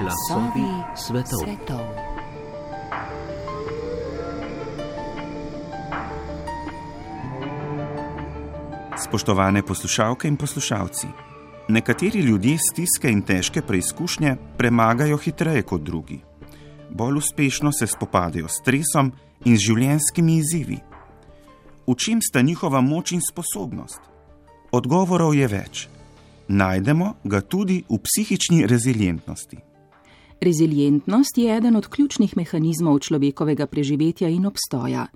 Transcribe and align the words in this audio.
Glasovi 0.00 0.70
svetov. 0.96 1.38
svetov. 1.44 1.84
Spoštovane 8.98 9.62
poslušalke 9.62 10.28
in 10.28 10.36
poslušalci, 10.36 11.06
nekateri 11.68 12.20
ljudje 12.20 12.58
stiske 12.58 13.10
in 13.10 13.22
težke 13.22 13.62
preizkušnje 13.62 14.36
premagajo 14.58 15.16
hitreje 15.16 15.62
kot 15.62 15.82
drugi. 15.82 16.20
Bolj 16.90 17.16
uspešno 17.16 17.72
se 17.72 17.86
spopadajo 17.86 18.48
s 18.48 18.58
stresom 18.58 19.12
in 19.44 19.56
z 19.56 19.60
življenjskimi 19.60 20.36
izzivi. 20.36 20.78
V 21.86 21.94
čem 21.94 22.22
sta 22.22 22.42
njihova 22.42 22.80
moč 22.80 23.12
in 23.12 23.20
sposobnost? 23.22 24.00
Odgovorov 24.72 25.34
je 25.34 25.46
več. 25.48 25.88
Najdemo 26.48 27.14
ga 27.24 27.40
tudi 27.40 27.84
v 27.88 27.98
psihični 28.02 28.66
rezilientnosti. 28.66 29.73
Rezilientnost 30.40 31.38
je 31.38 31.56
eden 31.56 31.76
od 31.76 31.86
ključnih 31.86 32.36
mehanizmov 32.36 32.98
človekovega 32.98 33.66
preživetja 33.66 34.28
in 34.28 34.46
obstoja. 34.46 35.06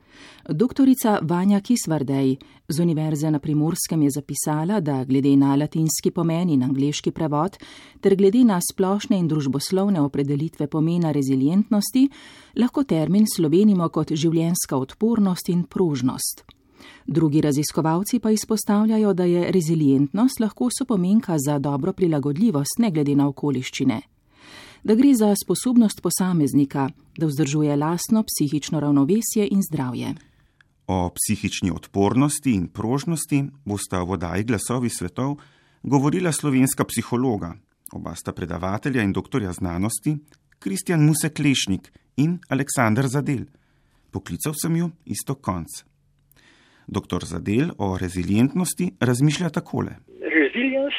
Doktorica 0.49 1.19
Vanja 1.23 1.61
Kisvardej 1.61 2.37
z 2.69 2.81
Univerze 2.81 3.31
na 3.31 3.39
Primorskem 3.39 4.03
je 4.03 4.11
zapisala, 4.11 4.81
da 4.81 5.05
glede 5.05 5.37
na 5.37 5.55
latinski 5.57 6.11
pomen 6.11 6.51
in 6.51 6.63
angliški 6.63 7.11
prevod 7.11 7.59
ter 8.01 8.17
glede 8.17 8.45
na 8.45 8.61
splošne 8.73 9.19
in 9.19 9.29
družboslovne 9.29 10.01
opredelitve 10.01 10.67
pomena 10.67 11.13
rezilientnosti 11.13 12.09
lahko 12.57 12.85
termin 12.85 13.27
slovenimo 13.37 13.89
kot 13.89 14.13
življenska 14.13 14.77
odpornost 14.77 15.49
in 15.49 15.65
pružnost. 15.65 16.45
Drugi 17.07 17.41
raziskovalci 17.41 18.19
pa 18.19 18.31
izpostavljajo, 18.31 19.13
da 19.15 19.25
je 19.25 19.53
rezilientnost 19.53 20.41
lahko 20.41 20.69
sopomenka 20.79 21.37
za 21.39 21.59
dobro 21.59 21.93
prilagodljivost 21.93 22.79
ne 22.79 22.91
glede 22.91 23.17
na 23.17 23.29
okoliščine 23.29 24.01
da 24.85 24.95
gre 24.95 25.15
za 25.15 25.35
sposobnost 25.45 26.03
posameznika, 26.03 26.89
da 27.19 27.27
vzdržuje 27.27 27.77
lastno 27.77 28.25
psihično 28.25 28.81
ravnovesje 28.81 29.49
in 29.51 29.63
zdravje. 29.63 30.15
O 30.87 31.11
psihični 31.15 31.71
odpornosti 31.71 32.53
in 32.53 32.69
prožnosti 32.69 33.45
bosta 33.65 34.03
v 34.03 34.07
vodaji 34.07 34.45
glasovi 34.45 34.91
svetov 34.91 35.37
govorila 35.83 36.33
slovenska 36.33 36.85
psihologa, 36.85 37.55
oba 37.93 38.15
sta 38.15 38.33
predavatelja 38.33 39.03
in 39.03 39.13
doktorja 39.13 39.53
znanosti, 39.53 40.17
Kristjan 40.59 41.05
Musek 41.05 41.39
Lešnik 41.39 41.93
in 42.17 42.39
Aleksandr 42.49 43.07
Zadel. 43.09 43.45
Poklical 44.11 44.55
sem 44.63 44.77
jo 44.77 44.91
isto 45.05 45.35
konc. 45.35 45.85
Doktor 46.87 47.25
Zadel 47.25 47.71
o 47.79 47.99
rezilientnosti 47.99 48.95
razmišlja 49.01 49.51
takole 49.51 50.08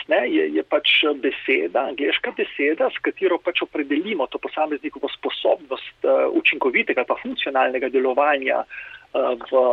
ne, 0.08 0.22
je, 0.30 0.46
je 0.56 0.64
pač 0.64 0.92
beseda, 1.22 1.88
angliška 1.92 2.34
beseda, 2.38 2.90
s 2.94 3.02
katero 3.06 3.40
pač 3.42 3.64
opredelimo 3.66 4.28
to 4.28 4.40
posameznikovo 4.42 5.10
sposobnost 5.14 6.06
uh, 6.06 6.30
učinkovitega 6.34 7.06
pa 7.08 7.18
funkcionalnega 7.22 7.90
delovanja 7.90 8.62
uh, 8.64 9.34
v 9.40 9.64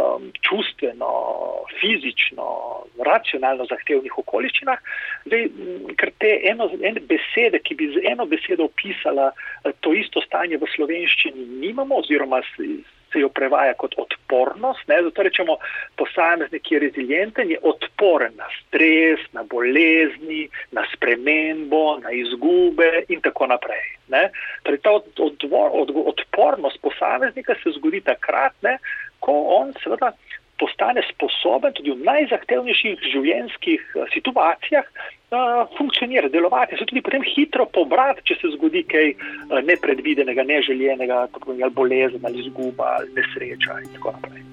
čustveno, 0.41 1.11
fizično, 1.81 2.49
racionalno 3.05 3.67
zahtevnih 3.69 4.19
okoliščinah. 4.25 4.81
Zdaj, 5.29 5.49
ker 6.01 6.13
te 6.21 6.33
eno, 6.51 6.71
ene 6.81 7.03
besede, 7.05 7.61
ki 7.61 7.77
bi 7.77 7.93
z 7.95 8.05
eno 8.13 8.27
besedo 8.27 8.71
opisala 8.71 9.33
to 9.85 9.93
isto 9.93 10.25
stanje 10.25 10.61
v 10.61 10.71
slovenščini, 10.77 11.49
nimamo 11.65 12.01
oziroma 12.01 12.41
se 13.17 13.21
jo 13.21 13.29
prevaja 13.29 13.75
kot 13.75 13.95
odpornost. 13.97 14.89
Ne? 14.89 15.01
Zato 15.03 15.23
rečemo, 15.23 15.57
posameznik 15.97 16.73
je 16.73 16.79
rezilienten, 16.79 17.51
je 17.51 17.59
odporen 17.63 18.37
na 18.37 18.49
stres, 18.61 19.21
na 19.33 19.43
bolezni, 19.43 20.49
na 20.77 20.85
spremembo, 20.93 21.99
na 22.05 22.13
izgube 22.13 23.07
in 23.09 23.25
tako 23.25 23.47
naprej. 23.47 23.97
Torej, 24.63 24.81
ta 24.85 24.91
od, 24.91 25.09
od, 25.19 25.49
od, 25.51 25.91
odpornost 26.13 26.79
posameznika 26.83 27.55
se 27.63 27.73
zgodi 27.79 28.01
takrat, 28.01 28.53
ne? 28.63 28.79
ko 29.21 29.33
on 29.57 29.73
seveda 29.83 30.13
postane 30.59 31.03
sposoben 31.11 31.75
tudi 31.77 31.93
v 31.93 32.05
najzahtevnejših 32.07 33.05
življenjskih 33.13 33.83
eh, 33.83 34.07
situacijah 34.15 34.87
uh, 34.87 35.67
funkcionirati, 35.79 36.33
delovati, 36.33 36.79
se 36.79 36.89
tudi 36.89 37.05
potem 37.05 37.25
hitro 37.27 37.67
pobrati, 37.73 38.25
če 38.29 38.39
se 38.41 38.53
zgodi 38.57 38.85
kaj 38.89 39.13
uh, 39.13 39.61
nepredvidenega, 39.67 40.47
neželjenega, 40.49 41.27
kot 41.35 41.49
je 41.53 41.71
bolezen 41.77 42.25
ali 42.25 42.45
izguba 42.45 42.97
ali 43.01 43.13
nesreča 43.19 43.81
in 43.85 43.93
tako 43.99 44.17
naprej. 44.17 44.45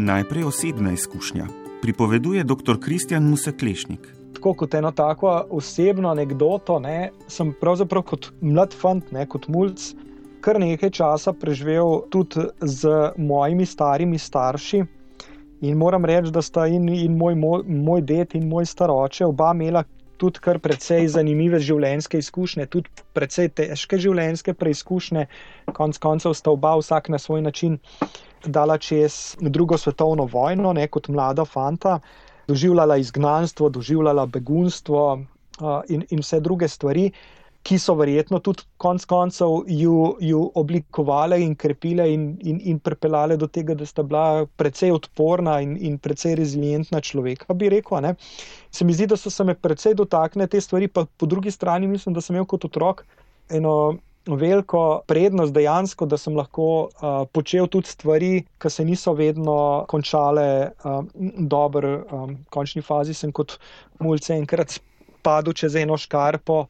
Najprej 0.00 0.44
osebna 0.48 0.92
izkušnja. 0.96 1.44
Pripoveduje 1.82 2.44
dr. 2.44 2.80
Kristjan 2.84 3.24
Museklešnik 3.30 4.19
tako 4.40 4.54
kot 4.54 4.74
eno 4.74 4.90
tako 4.90 5.44
osebno 5.50 6.08
anegdoto, 6.08 6.78
ne, 6.80 7.10
sem 7.28 7.50
pravzaprav 7.52 8.02
kot 8.02 8.30
mlad 8.40 8.72
fant, 8.72 9.10
ne, 9.12 9.26
kot 9.28 9.48
mulj, 9.48 9.74
kar 10.40 10.56
nekaj 10.56 10.90
časa 10.90 11.34
preživel 11.34 12.06
tudi 12.10 12.46
z 12.62 12.88
mojimi 13.18 13.66
starimi 13.66 14.18
starši. 14.18 14.80
In 15.60 15.76
moram 15.76 16.04
reči, 16.04 16.32
da 16.32 16.40
sta 16.42 16.64
in, 16.66 16.88
in 16.88 17.18
moj, 17.18 17.36
moj, 17.36 17.66
moj 17.68 18.00
ded 18.02 18.32
in 18.32 18.48
moj 18.48 18.64
staroče 18.64 19.26
oba 19.26 19.50
imela 19.52 19.84
tudi 20.16 20.40
kar 20.40 20.58
precej 20.58 21.04
zanimive 21.08 21.60
življenjske 21.60 22.18
izkušnje, 22.18 22.66
tudi 22.66 22.88
precej 23.12 23.50
težke 23.50 24.00
življenjske 24.00 24.54
preizkušnje. 24.54 25.26
Konec 25.70 26.00
koncev 26.00 26.32
sta 26.34 26.50
oba 26.50 26.72
vsak 26.80 27.12
na 27.12 27.20
svoj 27.20 27.44
način 27.44 27.76
dala 28.46 28.78
čez 28.78 29.20
drugo 29.38 29.76
svetovno 29.76 30.24
vojno, 30.24 30.72
ne 30.72 30.88
kot 30.88 31.12
mlada 31.12 31.44
fanta 31.44 31.98
doživljala 32.50 32.98
izgnanstvo, 33.00 33.68
doživljala 33.68 34.26
begunstvo 34.26 35.04
uh, 35.14 35.68
in, 35.88 36.04
in 36.10 36.24
vse 36.24 36.40
druge 36.40 36.68
stvari, 36.68 37.10
ki 37.62 37.76
so 37.78 37.94
verjetno 37.94 38.38
tudi 38.40 38.64
konec 38.80 39.04
koncev 39.04 39.66
ju, 39.68 40.16
ju 40.24 40.40
oblikovale 40.56 41.40
in 41.44 41.54
krepile 41.54 42.06
in, 42.12 42.24
in, 42.40 42.60
in 42.64 42.78
pripeljale 42.80 43.36
do 43.36 43.46
tega, 43.46 43.74
da 43.76 43.86
sta 43.86 44.02
bila 44.02 44.46
precej 44.56 44.94
odporna 44.96 45.58
in, 45.60 45.76
in 45.76 45.98
precej 45.98 46.38
rezilientna 46.40 47.02
človeka, 47.04 47.54
bi 47.54 47.68
rekel. 47.68 48.00
Ne. 48.00 48.14
Se 48.72 48.84
mi 48.84 48.96
zdi, 48.96 49.10
da 49.12 49.18
so 49.20 49.30
se 49.30 49.44
me 49.44 49.54
precej 49.54 49.94
dotaknile 49.98 50.48
te 50.48 50.60
stvari, 50.60 50.88
pa 50.88 51.04
po 51.04 51.28
drugi 51.28 51.52
strani 51.52 51.88
mislim, 51.88 52.16
da 52.16 52.24
sem 52.24 52.36
imel 52.36 52.48
kot 52.48 52.64
otrok 52.64 53.04
eno 53.50 53.98
veliko 54.26 55.02
prednost 55.06 55.52
dejansko, 55.52 56.06
da 56.06 56.18
sem 56.18 56.36
lahko 56.36 56.66
uh, 56.88 57.24
počel 57.32 57.66
tudi 57.66 57.88
stvari, 57.88 58.44
ki 58.60 58.70
se 58.70 58.84
niso 58.84 59.14
vedno 59.16 59.84
končale 59.88 60.70
um, 60.84 61.08
dobro. 61.48 62.04
Um, 62.10 62.36
v 62.36 62.50
končni 62.50 62.82
fazi 62.82 63.14
sem 63.14 63.32
kot 63.32 63.58
mulce 64.00 64.34
enkrat 64.36 64.78
padel 65.22 65.56
čez 65.56 65.76
eno 65.76 65.96
škarpo. 65.96 66.66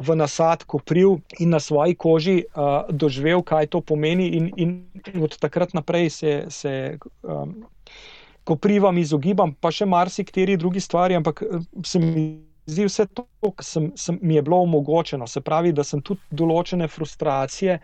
V 0.00 0.14
nasadku 0.16 0.78
pril 0.80 1.18
in 1.40 1.50
na 1.52 1.60
svoji 1.60 1.94
koži 1.94 2.36
uh, 2.44 2.88
doživel, 2.88 3.42
kaj 3.42 3.66
to 3.74 3.80
pomeni, 3.84 4.30
in, 4.38 4.46
in 4.56 5.22
od 5.22 5.36
takrat 5.36 5.74
naprej 5.76 6.10
se, 6.10 6.44
se 6.48 6.96
um, 7.22 7.66
koprivam, 8.44 8.96
izogibam, 8.98 9.52
pa 9.52 9.68
še 9.68 9.84
marsikateri 9.84 10.56
drugi 10.56 10.80
stvari, 10.80 11.18
ampak 11.20 11.42
se 11.84 12.00
mi 12.00 12.49
zdi 12.70 12.86
vse 12.88 13.06
to, 13.14 13.26
kar 13.42 13.66
sem, 13.66 13.90
sem, 13.96 14.18
mi 14.22 14.38
je 14.38 14.44
bilo 14.46 14.62
omogočeno. 14.66 15.26
Se 15.26 15.42
pravi, 15.44 15.72
da 15.76 15.84
sem 15.86 16.02
tudi 16.02 16.22
določene 16.30 16.88
frustracije 16.88 17.80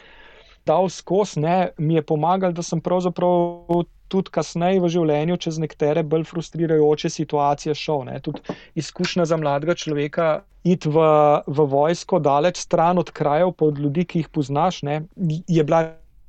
dal 0.66 0.88
skozi, 0.90 1.42
mi 1.78 1.94
je 1.94 2.02
pomagal, 2.02 2.52
da 2.52 2.62
sem 2.62 2.80
pravzaprav 2.82 3.84
tudi 4.10 4.30
kasneje 4.34 4.80
v 4.82 4.90
življenju 4.90 5.36
čez 5.42 5.58
nekatere 5.62 6.02
bolj 6.06 6.26
frustrirajoče 6.30 7.10
situacije 7.10 7.74
šel. 7.74 8.04
Ne. 8.08 8.18
Tudi 8.22 8.42
izkušnja 8.78 9.26
za 9.26 9.38
mladega 9.38 9.74
človeka 9.74 10.28
iti 10.66 10.90
v, 10.90 11.04
v 11.46 11.66
vojsko 11.70 12.18
daleč 12.22 12.58
stran 12.62 12.98
od 13.02 13.10
krajev, 13.14 13.54
pa 13.58 13.70
od 13.70 13.78
ljudi, 13.82 14.06
ki 14.06 14.24
jih 14.24 14.32
poznaš, 14.34 14.82
ne, 14.86 15.00
je 15.46 15.62
bila 15.64 15.84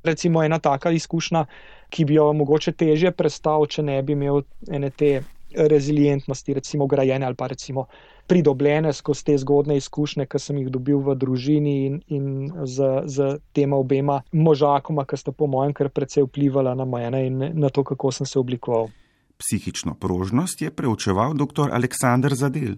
recimo 0.06 0.42
ena 0.46 0.58
taka 0.62 0.92
izkušnja, 0.94 1.44
ki 1.90 2.04
bi 2.06 2.18
jo 2.18 2.30
mogoče 2.36 2.72
težje 2.78 3.10
prestal, 3.14 3.66
če 3.66 3.82
ne 3.82 3.98
bi 4.02 4.14
imel 4.14 4.44
ene 4.70 4.90
te 4.90 5.22
rezilientnosti, 5.54 6.54
recimo 6.54 6.86
grajene 6.86 7.26
ali 7.26 7.34
pa 7.34 7.48
recimo 7.48 7.86
pridobljene 8.28 8.92
skozi 8.92 9.24
te 9.24 9.36
zgodne 9.40 9.76
izkušnje, 9.80 10.26
ki 10.28 10.38
sem 10.38 10.60
jih 10.60 10.68
dobil 10.72 11.00
v 11.04 11.16
družini 11.16 11.74
in, 11.86 12.00
in 12.12 12.26
z, 12.68 12.88
z 13.08 13.38
tema 13.56 13.80
obema 13.80 14.20
možakoma, 14.32 15.06
ki 15.08 15.16
sta 15.16 15.32
po 15.32 15.48
mojem 15.48 15.72
kar 15.74 15.88
precej 15.88 16.26
vplivala 16.28 16.74
na 16.76 16.84
mene 16.84 17.24
in 17.26 17.44
na 17.56 17.72
to, 17.72 17.84
kako 17.84 18.12
sem 18.12 18.28
se 18.28 18.38
oblikoval. 18.38 18.90
Psihično 19.38 19.94
prožnost 19.94 20.62
je 20.62 20.70
preučeval 20.70 21.34
dr. 21.34 21.72
Aleksandr 21.72 22.34
Zadel. 22.34 22.76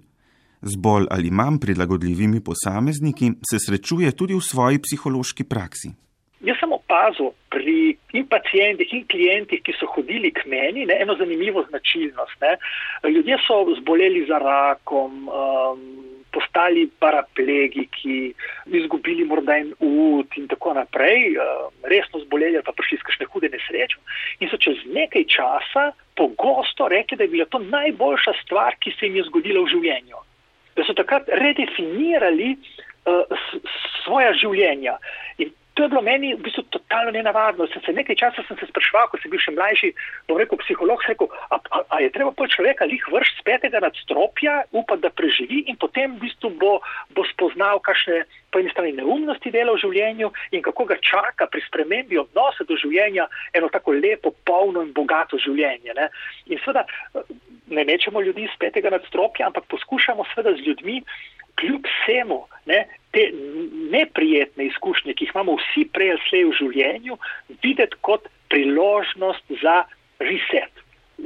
Z 0.63 0.77
bolj 0.77 1.07
ali 1.11 1.31
manj 1.31 1.59
prilagodljivimi 1.59 2.41
posamezniki 2.45 3.33
se 3.51 3.59
srečuje 3.59 4.13
tudi 4.13 4.37
v 4.37 4.45
svoji 4.45 4.79
psihološki 4.79 5.45
praksi. 5.45 5.95
Jaz 6.41 6.57
sem 6.57 6.73
opazil 6.73 7.35
pri 7.53 7.97
in 8.17 8.25
pacijentih 8.27 8.93
in 8.97 9.05
klientih, 9.13 9.61
ki 9.61 9.75
so 9.77 9.89
hodili 9.93 10.31
k 10.33 10.47
meni, 10.49 10.87
ne, 10.89 10.97
eno 11.03 11.17
zanimivo 11.21 11.67
značilnost. 11.69 12.41
Ne. 12.41 12.57
Ljudje 13.13 13.37
so 13.45 13.67
zboleli 13.77 14.25
za 14.29 14.39
rakom, 14.41 15.29
um, 15.29 15.83
postali 16.33 16.89
paraplegiki, 16.99 18.33
izgubili 18.67 19.25
morda 19.25 19.57
en 19.57 19.73
ud 19.79 20.27
in 20.37 20.49
tako 20.49 20.75
naprej, 20.75 21.37
resno 21.83 22.21
zboleli 22.25 22.57
ali 22.57 22.65
pa 22.67 22.73
prišli 22.73 22.99
iz 22.99 23.05
kakšne 23.07 23.27
hude 23.33 23.51
nesreče 23.53 23.99
in 24.41 24.51
so 24.51 24.57
čez 24.57 24.85
nekaj 24.87 25.27
časa 25.37 25.91
pogosto 26.17 26.89
rekli, 26.89 27.17
da 27.17 27.25
je 27.25 27.35
bila 27.35 27.47
to 27.51 27.59
najboljša 27.59 28.33
stvar, 28.43 28.77
ki 28.81 28.93
se 28.99 29.07
jim 29.07 29.17
je 29.17 29.27
zgodila 29.29 29.65
v 29.65 29.73
življenju. 29.75 30.23
Da 30.77 30.85
so 30.87 30.95
takrat 30.95 31.29
redefinirali 31.29 32.55
uh, 32.55 33.25
svoja 34.05 34.33
življenja. 34.39 34.99
In 35.39 35.53
to 35.81 35.85
je 35.85 35.89
bilo 35.97 36.03
meni 36.03 36.35
v 36.37 36.45
bistvu 36.45 36.63
totalno 36.69 37.11
nenavadno. 37.11 37.65
Sem 37.73 37.81
se 37.81 37.93
nekaj 37.97 38.17
časa 38.21 38.43
sem 38.45 38.57
se 38.61 38.67
spraševal, 38.69 39.07
ko 39.09 39.17
sem 39.17 39.33
bil 39.33 39.41
še 39.41 39.55
mlajši, 39.57 39.89
bom 40.29 40.37
rekel, 40.37 40.61
psiholog, 40.61 41.01
rekel, 41.09 41.31
a, 41.49 41.57
a, 41.57 41.79
a 41.89 42.01
je 42.05 42.11
treba 42.13 42.35
pol 42.37 42.51
človeka 42.53 42.85
lih 42.85 43.01
vrš 43.09 43.31
z 43.39 43.47
petega 43.49 43.81
nadstropja, 43.81 44.59
upa, 44.77 44.99
da 45.01 45.09
preživi 45.09 45.63
in 45.73 45.81
potem 45.81 46.19
v 46.19 46.27
bistvu 46.27 46.53
bo, 46.61 46.75
bo 47.17 47.25
spoznal, 47.33 47.81
kakšne 47.81 48.29
po 48.53 48.61
eni 48.61 48.69
strani 48.75 48.93
neumnosti 48.99 49.49
dela 49.49 49.73
v 49.73 49.81
življenju 49.81 50.29
in 50.53 50.61
kako 50.69 50.85
ga 50.93 51.01
čaka 51.01 51.49
pri 51.49 51.65
spremembi 51.65 52.21
odnosa 52.21 52.69
do 52.69 52.77
življenja 52.77 53.31
eno 53.57 53.73
tako 53.73 53.97
lepo, 53.97 54.37
polno 54.45 54.85
in 54.85 54.93
bogato 54.93 55.41
življenje. 55.41 55.97
Ne? 55.97 56.11
In 56.53 56.61
seveda 56.61 56.85
ne 57.73 57.89
mečemo 57.89 58.21
ljudi 58.21 58.51
z 58.53 58.61
petega 58.61 58.93
nadstropja, 58.93 59.49
ampak 59.49 59.65
poskušamo 59.73 60.29
seveda 60.29 60.59
z 60.61 60.67
ljudmi 60.69 61.01
kljub 61.61 61.87
vsemu 61.87 62.41
ne, 62.67 62.85
te 63.15 63.31
neprijetne 63.91 64.67
izkušnje, 64.71 65.15
ki 65.15 65.27
jih 65.27 65.33
imamo 65.35 65.57
vsi 65.61 65.87
prej 65.93 66.15
ali 66.15 66.27
slej 66.29 66.45
v 66.45 66.59
življenju, 66.61 67.19
videti 67.63 67.99
kot 68.07 68.29
priložnost 68.51 69.57
za 69.63 69.83
reset, 70.23 70.85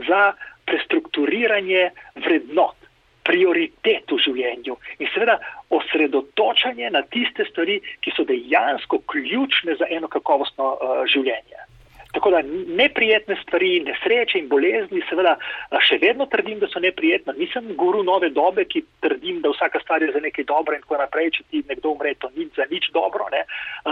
za 0.08 0.22
prestrukturiranje 0.68 1.90
vrednot, 2.24 2.76
prioritet 3.24 4.10
v 4.12 4.18
življenju 4.20 4.76
in 5.00 5.08
seveda 5.14 5.38
osredotočanje 5.72 6.90
na 6.92 7.02
tiste 7.12 7.46
stvari, 7.48 7.78
ki 8.04 8.12
so 8.16 8.26
dejansko 8.28 9.00
ključne 9.10 9.76
za 9.80 9.88
eno 9.90 10.10
kakovostno 10.12 10.74
uh, 10.74 10.98
življenje. 11.08 11.64
Tako 12.14 12.30
da 12.30 12.42
neprijetne 12.78 13.36
stvari, 13.42 13.80
nesreče 13.88 14.38
in 14.38 14.48
bolezni, 14.48 15.02
seveda 15.08 15.34
še 15.82 15.98
vedno 16.02 16.28
trdim, 16.30 16.60
da 16.62 16.68
so 16.70 16.82
neprijetne. 16.82 17.34
Nisem 17.38 17.72
guru 17.80 18.04
nove 18.06 18.30
dobe, 18.30 18.66
ki 18.70 18.84
trdim, 19.02 19.40
da 19.42 19.50
vsaka 19.50 19.82
stvar 19.82 20.02
je 20.02 20.12
za 20.14 20.22
nekaj 20.22 20.46
dobro 20.50 20.76
in 20.76 20.84
tako 20.86 21.00
naprej, 21.02 21.32
če 21.38 21.46
ti 21.50 21.64
nekdo 21.68 21.96
umre, 21.96 22.14
to 22.22 22.30
ni 22.36 22.46
za 22.56 22.68
nič 22.70 22.92
dobro, 22.94 23.26
ne? 23.34 23.42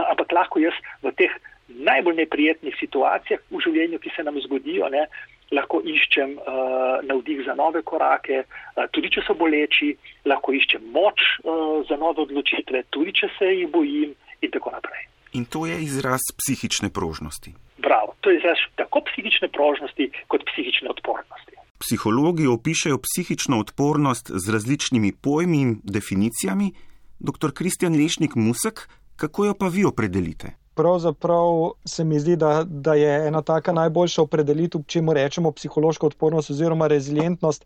ampak 0.04 0.32
lahko 0.38 0.62
jaz 0.62 0.78
v 1.02 1.14
teh 1.18 1.34
najbolj 1.72 2.22
neprijetnih 2.22 2.76
situacijah 2.78 3.42
v 3.50 3.62
življenju, 3.64 3.98
ki 4.02 4.14
se 4.16 4.26
nam 4.26 4.40
zgodijo, 4.46 4.90
ne? 4.92 5.06
lahko 5.52 5.82
iščem 5.84 6.38
uh, 6.38 7.02
navdih 7.04 7.42
za 7.44 7.54
nove 7.58 7.82
korake, 7.84 8.44
uh, 8.46 8.86
tudi 8.94 9.10
če 9.12 9.24
so 9.26 9.36
boleči, 9.36 9.92
lahko 10.24 10.54
iščem 10.56 10.86
moč 10.94 11.20
uh, 11.42 11.82
za 11.88 11.98
nove 12.00 12.24
odločitve, 12.24 12.86
tudi 12.94 13.12
če 13.20 13.28
se 13.36 13.50
jih 13.52 13.68
bojim 13.72 14.14
in 14.40 14.54
tako 14.54 14.72
naprej. 14.72 15.08
In 15.32 15.44
to 15.44 15.66
je 15.66 15.82
izraz 15.82 16.20
psihične 16.38 16.90
prožnosti. 16.90 17.54
Bravo, 17.78 18.14
to 18.20 18.30
je 18.30 18.38
izraz 18.38 18.58
tako 18.76 19.00
psihične 19.08 19.48
prožnosti 19.48 20.10
kot 20.28 20.40
psihične 20.52 20.88
odpornosti. 20.90 21.52
Psihologi 21.78 22.46
opišajo 22.46 22.98
psihično 22.98 23.58
odpornost 23.58 24.30
z 24.34 24.52
različnimi 24.52 25.12
pojmi 25.12 25.60
in 25.60 25.80
definicijami. 25.84 26.72
Dr. 27.18 27.50
Kristjan 27.54 27.96
Lešnik 27.96 28.34
Musek, 28.34 28.88
kako 29.16 29.44
jo 29.44 29.54
pa 29.58 29.68
vi 29.68 29.84
opredelite? 29.84 30.52
Pravzaprav 30.74 31.72
se 31.84 32.04
mi 32.04 32.20
zdi, 32.20 32.36
da, 32.36 32.64
da 32.64 32.94
je 32.94 33.26
ena 33.28 33.42
taka 33.42 33.72
najboljša 33.72 34.22
opredelitev, 34.22 34.84
če 34.86 35.02
mu 35.02 35.12
rečemo 35.12 35.52
psihološka 35.52 36.06
odpornost 36.06 36.50
oziroma 36.50 36.86
rezilientnost, 36.86 37.64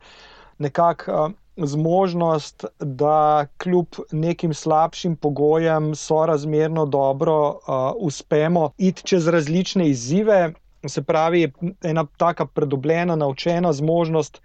nekako 0.59 1.31
zmožnost, 1.57 2.65
da 2.81 3.47
kljub 3.57 3.87
nekim 4.13 4.55
slabšim 4.55 5.17
pogojem 5.17 5.95
sorazmerno 5.95 6.87
dobro 6.87 7.49
uh, 7.49 7.57
uspemo 7.97 8.71
iti 8.79 9.03
čez 9.03 9.29
različne 9.29 9.89
izzive. 9.89 10.53
Se 10.87 11.03
pravi, 11.03 11.53
ena 11.83 12.07
taka 12.17 12.47
predobljena, 12.47 13.17
naučena 13.17 13.73
zmožnost, 13.73 14.43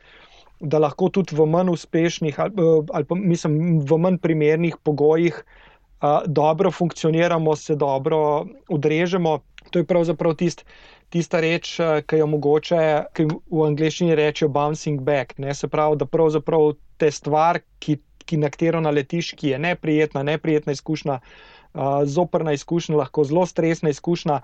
da 0.60 0.80
lahko 0.80 1.10
tudi 1.10 1.36
v 1.36 1.46
manj 1.46 1.70
uspešnih 1.70 2.40
ali, 2.40 2.54
ali 2.94 3.06
pa 3.06 3.16
mislim 3.16 3.80
v 3.80 3.98
manj 3.98 4.18
primernih 4.18 4.78
pogojih 4.84 5.44
uh, 5.44 6.10
dobro 6.26 6.72
funkcioniramo, 6.72 7.56
se 7.56 7.76
dobro 7.76 8.46
odrežemo. 8.70 9.40
To 9.72 9.80
je 9.80 9.88
pravzaprav 9.88 10.36
tisti 10.40 10.68
tista 11.12 11.42
reč, 11.44 11.76
eh, 11.80 12.02
ki 12.08 12.22
jo 12.22 12.28
mogoče, 12.32 12.80
ki 13.14 13.28
v 13.28 13.66
angleščini 13.68 14.16
rečejo 14.16 14.50
bouncing 14.50 15.04
back. 15.04 15.38
Ne? 15.44 15.54
Se 15.56 15.68
pravi, 15.68 16.00
da 16.00 16.08
pravzaprav 16.08 16.74
te 17.02 17.12
stvar, 17.12 17.62
ki, 17.84 18.00
ki 18.26 18.40
na 18.40 18.52
katero 18.54 18.82
naletiš, 18.82 19.34
ki 19.36 19.54
je 19.54 19.60
neprijetna, 19.60 20.24
neprijetna 20.24 20.76
izkušnja, 20.78 21.20
uh, 21.20 22.04
zoprna 22.08 22.54
izkušnja, 22.56 22.96
lahko 23.02 23.26
zelo 23.28 23.46
stresna 23.50 23.92
izkušnja, 23.92 24.40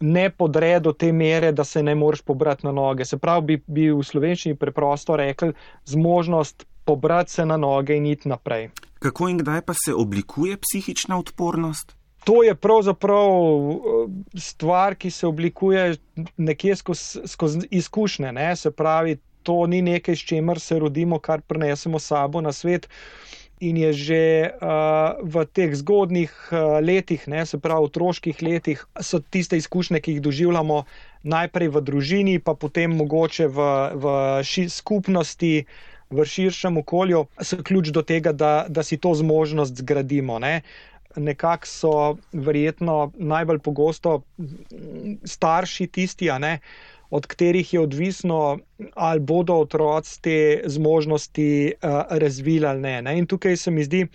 ne 0.00 0.30
podre 0.30 0.78
do 0.80 0.92
te 0.92 1.10
mere, 1.12 1.50
da 1.52 1.64
se 1.64 1.82
ne 1.82 1.94
moreš 1.94 2.22
pobrati 2.22 2.66
na 2.66 2.72
noge. 2.72 3.04
Se 3.04 3.18
pravi, 3.18 3.46
bi, 3.46 3.58
bi 3.66 3.90
v 3.90 4.04
slovenščini 4.04 4.56
preprosto 4.56 5.16
rekli, 5.16 5.52
zmožnost 5.84 6.64
pobrati 6.86 7.32
se 7.32 7.46
na 7.46 7.56
noge 7.56 7.96
in 7.96 8.06
iti 8.06 8.28
naprej. 8.28 8.70
Kako 9.02 9.28
in 9.28 9.42
kdaj 9.42 9.64
pa 9.66 9.74
se 9.74 9.94
oblikuje 9.94 10.56
psihična 10.56 11.18
odpornost? 11.18 11.95
To 12.26 12.42
je 12.42 12.54
pravzaprav 12.54 13.30
eh, 13.30 13.78
stvar, 14.34 14.94
ki 14.98 15.10
se 15.10 15.26
oblikuje 15.26 15.94
nekje 16.36 16.76
skozi 16.76 17.20
skoz 17.26 17.56
izkušnje. 17.70 18.32
Ne? 18.32 18.56
Se 18.56 18.70
pravi, 18.70 19.16
to 19.42 19.66
ni 19.66 19.82
nekaj, 19.82 20.16
s 20.16 20.26
čemer 20.26 20.60
se 20.60 20.78
rodimo, 20.78 21.18
kar 21.18 21.40
prenesemo 21.40 21.98
sabo 21.98 22.40
na 22.40 22.52
svet. 22.52 22.88
In 23.60 23.76
je 23.76 23.92
že 23.92 24.24
uh, 24.52 25.16
v 25.22 25.46
teh 25.48 25.72
zgodnih 25.72 26.32
uh, 26.52 26.76
letih, 26.84 27.22
ne, 27.24 27.46
se 27.46 27.56
pravi, 27.58 27.86
otroških 27.88 28.42
letih, 28.42 28.82
so 29.00 29.20
tiste 29.20 29.56
izkušnje, 29.56 30.00
ki 30.00 30.12
jih 30.12 30.20
doživljamo 30.20 30.82
najprej 31.22 31.70
v 31.72 31.80
družini, 31.80 32.34
pa 32.36 32.52
potem 32.52 32.92
mogoče 32.92 33.48
v, 33.48 33.68
v 33.96 34.12
ši, 34.44 34.66
skupnosti, 34.68 35.64
v 36.10 36.26
širšem 36.26 36.76
okolju, 36.84 37.24
so 37.40 37.62
ključ 37.64 37.94
do 37.96 38.04
tega, 38.04 38.36
da, 38.36 38.66
da 38.68 38.84
si 38.84 39.00
to 39.00 39.14
zmožnost 39.14 39.80
zgradimo. 39.80 40.36
Ne. 40.38 40.60
Nekako 41.16 41.66
so 41.66 42.16
verjetno 42.32 43.12
najbolj 43.14 43.58
pogosto 43.58 44.20
starši 45.24 45.86
tisti, 45.86 46.30
ne, 46.38 46.58
od 47.10 47.26
katerih 47.26 47.74
je 47.74 47.80
odvisno, 47.80 48.58
ali 48.94 49.20
bodo 49.20 49.54
otroci 49.54 50.22
te 50.22 50.62
zmožnosti 50.66 51.72
uh, 51.82 51.90
razvili 52.10 52.66
ali 52.66 52.80
ne, 52.80 53.02
ne. 53.02 53.18
In 53.18 53.26
tukaj 53.26 53.56
se 53.56 53.70
mi 53.70 53.84
zdi 53.84 54.06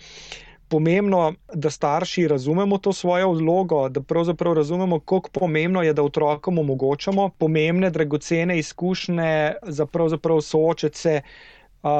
pomembno, 0.68 1.34
da 1.54 1.70
starši 1.70 2.28
razumemo 2.28 2.78
to 2.78 2.92
svojo 2.92 3.32
vlogo, 3.32 3.88
da 3.88 4.00
pravzaprav 4.00 4.54
razumemo, 4.54 5.00
kako 5.00 5.30
pomembno 5.30 5.82
je, 5.82 5.92
da 5.92 6.02
otrokom 6.02 6.58
omogočamo 6.58 7.28
pomembne, 7.38 7.90
dragocene 7.90 8.58
izkušnje 8.58 9.52
za 9.62 9.86
pravzaprav 9.86 10.40
soočati 10.40 10.98
se 10.98 11.20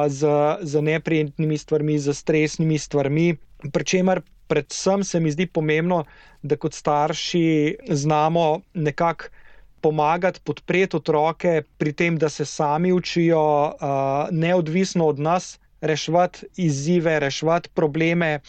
z, 0.08 0.26
z 0.60 0.82
neprijetnimi 0.82 1.58
stvarmi, 1.58 1.98
z 1.98 2.14
stresnimi 2.14 2.78
stvarmi. 2.78 3.36
Pričemer, 3.72 4.22
predvsem 4.46 5.04
se 5.04 5.20
mi 5.20 5.30
zdi 5.30 5.46
pomembno, 5.46 6.04
da 6.42 6.56
kot 6.56 6.74
starši 6.74 7.76
znamo 7.88 8.60
nekako 8.74 9.24
pomagati, 9.80 10.40
podpreti 10.44 10.96
otroke 10.96 11.62
pri 11.78 11.92
tem, 11.92 12.18
da 12.18 12.28
se 12.28 12.44
sami 12.44 12.92
učijo, 12.92 13.42
neodvisno 14.30 15.06
od 15.06 15.18
nas, 15.18 15.58
reševati 15.80 16.46
izzive, 16.56 17.18
reševati 17.20 17.68
probleme. 17.74 18.40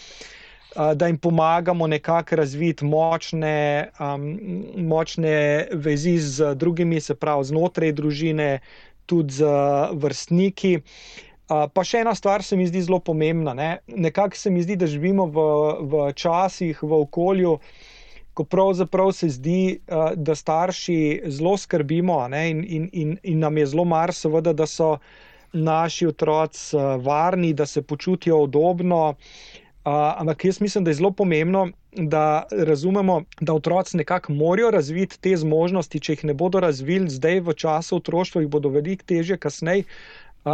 Da 0.96 1.08
jim 1.08 1.18
pomagamo 1.18 1.88
nekako 1.88 2.36
razviti 2.36 2.86
močne, 2.86 3.90
um, 4.00 4.24
močne 4.78 5.68
vezi 5.72 6.18
z 6.18 6.56
drugimi, 6.56 7.02
se 7.02 7.14
pravi 7.16 7.46
znotraj 7.46 7.92
družine, 7.94 8.60
tudi 9.06 9.34
z 9.34 9.46
vrstniki. 9.94 10.80
Pa 11.48 11.84
še 11.84 12.04
ena 12.04 12.14
stvar 12.16 12.44
se 12.44 12.56
mi 12.58 12.68
zdi 12.68 12.82
zelo 12.86 13.00
pomembna. 13.04 13.54
Ne? 13.54 13.72
Nekako 13.88 14.38
se 14.40 14.52
mi 14.52 14.64
zdi, 14.64 14.78
da 14.80 14.88
živimo 14.88 15.28
v, 15.28 15.48
v 15.92 16.06
časih, 16.16 16.80
v 16.84 17.02
okolju, 17.04 17.58
ko 18.34 18.46
pravzaprav 18.50 19.12
se 19.14 19.30
zdi, 19.30 19.82
da 20.16 20.36
starši 20.36 21.28
zelo 21.30 21.58
skrbimo 21.58 22.24
in, 22.34 22.64
in, 22.64 22.88
in, 22.92 23.18
in 23.22 23.44
nam 23.44 23.58
je 23.58 23.68
zelo 23.76 23.86
mar, 23.86 24.14
seveda, 24.16 24.54
da 24.54 24.66
so 24.66 24.96
naši 25.54 26.08
otroci 26.10 26.80
varni, 27.04 27.54
da 27.54 27.66
se 27.66 27.82
počutijo 27.82 28.40
udobno. 28.48 29.14
Ampak 29.84 30.46
jaz 30.46 30.62
mislim, 30.62 30.84
da 30.84 30.90
je 30.90 30.96
zelo 30.96 31.12
pomembno, 31.12 31.68
da 31.92 32.48
razumemo, 32.52 33.22
da 33.42 33.54
otroci 33.54 33.98
nekako 33.98 34.34
morajo 34.34 34.72
razviti 34.72 35.20
te 35.20 35.36
zmožnosti, 35.38 36.00
če 36.00 36.14
jih 36.14 36.24
ne 36.32 36.34
bodo 36.34 36.64
razvili 36.64 37.12
zdaj 37.12 37.44
v 37.44 37.54
času 37.54 38.00
otroštva, 38.00 38.42
jih 38.42 38.50
bodo 38.50 38.72
veliko 38.74 39.06
teže 39.06 39.38
kasneje 39.38 39.84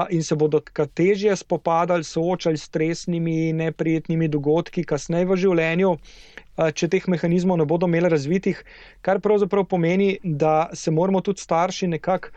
in 0.09 0.23
se 0.23 0.35
bodo 0.35 0.61
težje 0.93 1.35
spopadali, 1.35 2.03
soočali 2.03 2.57
s 2.57 2.69
stresnimi, 2.69 3.53
neprijetnimi 3.53 4.27
dogodki 4.27 4.83
kasneje 4.83 5.25
v 5.25 5.37
življenju, 5.43 5.95
če 6.73 6.89
teh 6.93 7.07
mehanizmov 7.09 7.57
ne 7.57 7.65
bodo 7.65 7.89
imeli 7.89 8.11
razvitih, 8.11 8.63
kar 9.01 9.21
pravzaprav 9.23 9.65
pomeni, 9.65 10.17
da 10.23 10.69
se 10.73 10.91
moramo 10.91 11.21
tudi 11.25 11.41
starši 11.41 11.87
nekako 11.95 12.35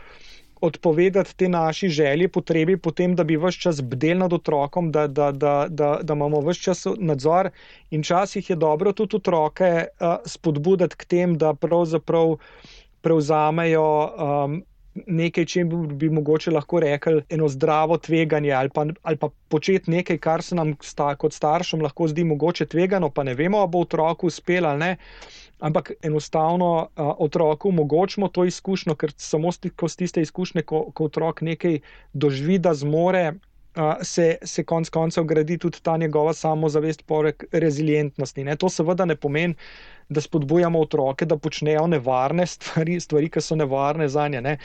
odpovedati 0.63 1.35
te 1.37 1.49
naši 1.49 1.89
želji, 1.89 2.29
potrebi 2.29 2.77
potem, 2.79 3.17
da 3.19 3.25
bi 3.25 3.37
vse 3.37 3.59
čas 3.65 3.81
bdel 3.83 4.19
nad 4.23 4.33
otrokom, 4.33 4.93
da, 4.95 5.07
da, 5.07 5.33
da, 5.33 5.67
da, 5.69 5.99
da 6.03 6.15
imamo 6.15 6.41
vse 6.47 6.63
čas 6.69 6.87
nadzor. 6.99 7.51
In 7.91 8.07
včasih 8.07 8.51
je 8.51 8.57
dobro 8.57 8.93
tudi 8.93 9.19
otroke 9.19 9.71
uh, 9.91 10.23
spodbuditi 10.27 10.97
k 10.97 11.05
tem, 11.05 11.35
da 11.39 11.55
pravzaprav 11.55 12.37
prevzamejo. 13.03 13.89
Um, 14.15 14.63
Nekaj, 14.93 15.45
če 15.49 15.63
bi 15.97 16.11
mogoče 16.13 16.53
lahko 16.53 16.81
rekli, 16.85 17.23
eno 17.33 17.47
zdravo 17.49 17.97
tveganje, 17.97 18.51
ali 18.53 18.69
pa, 18.69 18.85
ali 19.09 19.17
pa 19.17 19.31
početi 19.49 19.91
nekaj, 19.91 20.19
kar 20.21 20.43
se 20.45 20.59
nam 20.59 20.75
sta, 20.85 21.15
kot 21.17 21.33
staršem 21.33 21.81
lahko 21.81 22.11
zdi 22.13 22.27
mogoče 22.29 22.67
tvegano, 22.69 23.09
pa 23.11 23.25
ne 23.25 23.33
vemo, 23.35 23.63
ali 23.63 23.73
bo 23.73 23.87
otroku 23.87 24.29
uspelo 24.29 24.69
ali 24.69 24.85
ne. 24.85 24.91
Ampak 25.63 25.93
enostavno 26.03 26.69
uh, 26.77 27.13
otroku 27.23 27.71
omogočimo 27.71 28.29
to 28.29 28.45
izkušnjo, 28.45 28.97
ker 28.99 29.15
samo 29.17 29.53
skozi 29.55 30.03
tiste 30.03 30.23
izkušnje, 30.27 30.67
ko, 30.67 30.85
ko 30.91 31.07
otrok 31.09 31.41
nekaj 31.47 31.79
doživi, 32.13 32.59
da 32.59 32.75
zmore, 32.75 33.31
se, 34.03 34.37
se 34.43 34.65
konc 34.65 34.89
koncev 34.89 35.25
gradi 35.25 35.59
tudi 35.59 35.79
ta 35.83 35.97
njegova 35.97 36.33
samozavest, 36.33 37.03
porek 37.07 37.45
rezilientnosti. 37.53 38.45
Ne? 38.45 38.57
To 38.57 38.69
seveda 38.69 39.05
ne 39.05 39.17
pomeni, 39.17 39.55
da 40.09 40.21
spodbujamo 40.21 40.81
otroke, 40.81 41.25
da 41.25 41.37
počnejo 41.37 41.87
nevarne 41.87 42.47
stvari, 42.47 43.01
stvari 43.01 43.31
ki 43.31 43.41
so 43.41 43.57
nevarne 43.57 44.09
za 44.09 44.29
nje. 44.29 44.41
Ne? 44.41 44.57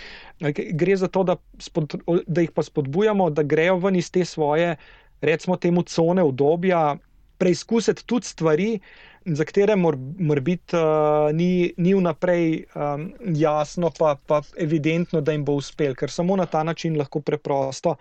Gre 0.51 0.95
za 0.95 1.07
to, 1.07 1.23
da, 1.23 1.37
spod, 1.59 1.95
da 2.27 2.41
jih 2.41 2.51
pa 2.51 2.63
spodbujamo, 2.63 3.29
da 3.29 3.43
grejo 3.43 3.77
ven 3.79 3.95
iz 3.95 4.11
te 4.11 4.25
svoje, 4.25 4.75
recimo, 5.21 5.55
temu 5.57 5.83
cone 5.83 6.23
obdobja, 6.23 6.97
preizkusiti 7.37 8.05
tudi 8.05 8.25
stvari 8.25 8.79
za 9.27 9.45
katere 9.45 9.75
mora 9.75 9.97
mor 10.19 10.39
uh, 10.39 11.35
ni, 11.35 11.73
ni 11.77 11.93
vnaprej 11.93 12.65
um, 12.75 13.13
jasno, 13.35 13.91
pa, 13.99 14.15
pa 14.27 14.41
evidentno, 14.57 15.21
da 15.21 15.31
jim 15.31 15.45
bo 15.45 15.57
uspel, 15.59 15.95
ker 15.95 16.11
samo 16.11 16.35
na 16.35 16.45
ta 16.45 16.63
način 16.63 16.97
lahko 16.97 17.19
preprosto 17.19 17.95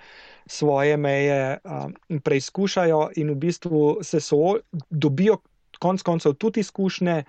svoje 0.47 0.97
meje 0.97 1.59
um, 1.65 2.21
preizkušajo 2.21 3.11
in 3.17 3.31
v 3.31 3.35
bistvu 3.35 3.99
se 4.03 4.21
so, 4.21 4.57
dobijo 4.91 5.39
konc 5.79 6.03
koncev 6.03 6.35
tudi 6.35 6.61
izkušnje, 6.61 7.25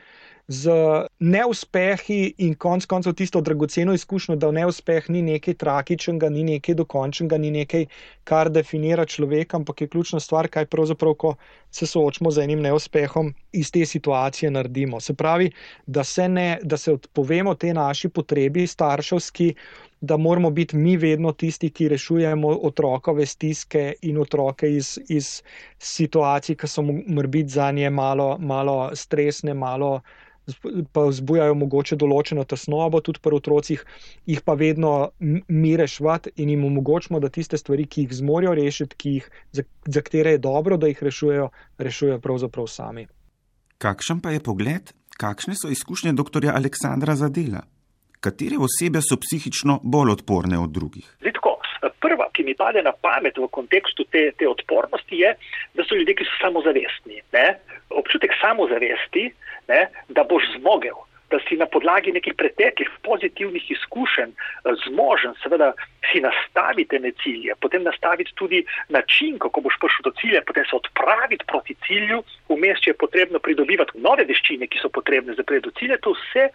z 0.48 0.72
neuspehi 1.20 2.34
in 2.38 2.54
konc 2.56 2.86
koncev 2.86 3.14
tisto 3.14 3.42
dragoceno 3.42 3.94
izkušnjo, 3.94 4.36
da 4.36 4.52
neuspeh 4.52 5.10
ni 5.10 5.22
nekaj 5.22 5.54
tragičnega, 5.60 6.30
ni 6.30 6.44
nekaj 6.44 6.76
dokončnega, 6.76 7.38
ni 7.38 7.52
nekaj, 7.52 7.86
kar 8.24 8.50
definira 8.50 9.06
človeka, 9.06 9.58
ampak 9.58 9.82
je 9.82 9.88
ključna 9.88 10.20
stvar, 10.20 10.48
kaj 10.48 10.66
pravzaprav, 10.66 11.14
ko 11.14 11.34
se 11.72 11.88
soočamo 11.88 12.32
z 12.32 12.46
enim 12.46 12.62
neuspehom, 12.64 13.34
iz 13.52 13.72
te 13.72 13.86
situacije 13.86 14.52
naredimo. 14.52 15.00
Se 15.00 15.14
pravi, 15.14 15.52
da 15.86 16.04
se, 16.04 16.30
ne, 16.30 16.60
da 16.64 16.78
se 16.78 16.94
odpovemo 16.94 17.56
te 17.56 17.74
naši 17.74 18.10
potrebi 18.10 18.68
starševski. 18.68 19.54
Da 20.02 20.18
moramo 20.18 20.52
biti 20.52 20.78
mi 20.78 20.98
vedno 20.98 21.32
tisti, 21.32 21.70
ki 21.70 21.88
rešujemo 21.90 22.48
otrokove 22.48 23.26
stiske 23.26 23.94
in 24.02 24.20
otroke 24.22 24.70
iz, 24.70 25.00
iz 25.10 25.42
situacij, 25.80 26.56
ki 26.56 26.68
so 26.68 26.84
morda 26.86 27.42
za 27.48 27.72
nje 27.72 27.90
malo, 27.90 28.38
malo 28.38 28.92
stresne, 28.94 29.54
malo 29.54 30.02
pa 30.92 31.08
vzbujajo 31.10 31.56
mogoče 31.60 31.98
določeno 32.00 32.46
tesnobo 32.48 33.02
tudi 33.04 33.20
pri 33.24 33.36
otrocih, 33.40 33.84
jih 34.30 34.42
pa 34.46 34.56
vedno 34.60 35.12
mi 35.20 35.76
rešvati 35.78 36.36
in 36.44 36.54
jim 36.54 36.66
omogočimo, 36.66 37.20
da 37.20 37.30
tiste 37.30 37.58
stvari, 37.58 37.86
ki 37.86 38.06
jih 38.06 38.16
zmorijo 38.22 38.54
rešiti, 38.56 38.96
ki 38.96 39.16
jih, 39.18 39.30
za, 39.52 39.64
za 39.86 40.02
katere 40.02 40.38
je 40.38 40.44
dobro, 40.44 40.78
da 40.78 40.88
jih 40.88 41.04
rešujejo, 41.04 41.50
rešujejo 41.78 42.20
pravzaprav 42.24 42.70
sami. 42.72 43.08
Kakšen 43.78 44.22
pa 44.24 44.32
je 44.34 44.44
pogled, 44.44 44.94
kakšne 45.18 45.58
so 45.60 45.70
izkušnje 45.74 46.16
dr. 46.18 46.50
Aleksandra 46.54 47.16
Zadela? 47.16 47.66
Katere 48.20 48.58
osebe 48.58 49.04
so 49.06 49.20
psihično 49.22 49.80
bolj 49.84 50.16
odporne 50.16 50.58
od 50.58 50.72
drugih? 50.74 51.06
Zitko, 51.22 51.57
prva, 52.00 52.30
ki 52.34 52.44
mi 52.44 52.56
pade 52.56 52.84
na 52.84 52.92
pamet 52.92 53.38
v 53.38 53.50
kontekstu 53.52 54.06
te, 54.12 54.32
te 54.38 54.48
odpornosti, 54.48 55.24
je, 55.24 55.34
da 55.74 55.86
so 55.86 55.96
ljudje, 55.96 56.20
ki 56.20 56.30
so 56.30 56.40
samozavestni. 56.42 57.22
Ne? 57.34 57.48
Občutek 57.90 58.34
samozavesti 58.42 59.30
ne, 59.68 59.88
da 60.10 60.24
boš 60.24 60.48
zmogel, 60.58 60.98
da 61.32 61.40
si 61.44 61.58
na 61.60 61.66
podlagi 61.66 62.12
nekih 62.12 62.34
preteklih 62.40 62.90
pozitivnih 63.04 63.72
izkušenj 63.72 64.32
eh, 64.32 64.76
zmožen, 64.86 65.36
seveda, 65.44 65.74
si 66.08 66.22
nastaviti 66.24 67.00
ne 67.00 67.12
cilje, 67.24 67.56
potem 67.60 67.84
nastaviti 67.84 68.32
tudi 68.36 68.64
način, 68.90 69.36
kako 69.40 69.62
boš 69.62 69.76
prišel 69.82 70.08
do 70.08 70.14
cilja, 70.22 70.42
potem 70.48 70.66
se 70.66 70.76
odpraviti 70.76 71.46
proti 71.48 71.76
cilju, 71.88 72.24
vmes, 72.50 72.80
če 72.80 72.94
je 72.94 73.02
potrebno 73.04 73.40
pridobivati 73.44 74.00
nove 74.00 74.24
veščine, 74.30 74.72
ki 74.72 74.80
so 74.80 74.90
potrebne 74.90 75.36
za 75.36 75.44
pred 75.44 75.68
do 75.68 75.72
cilja, 75.80 76.00
to 76.00 76.16
vse 76.16 76.48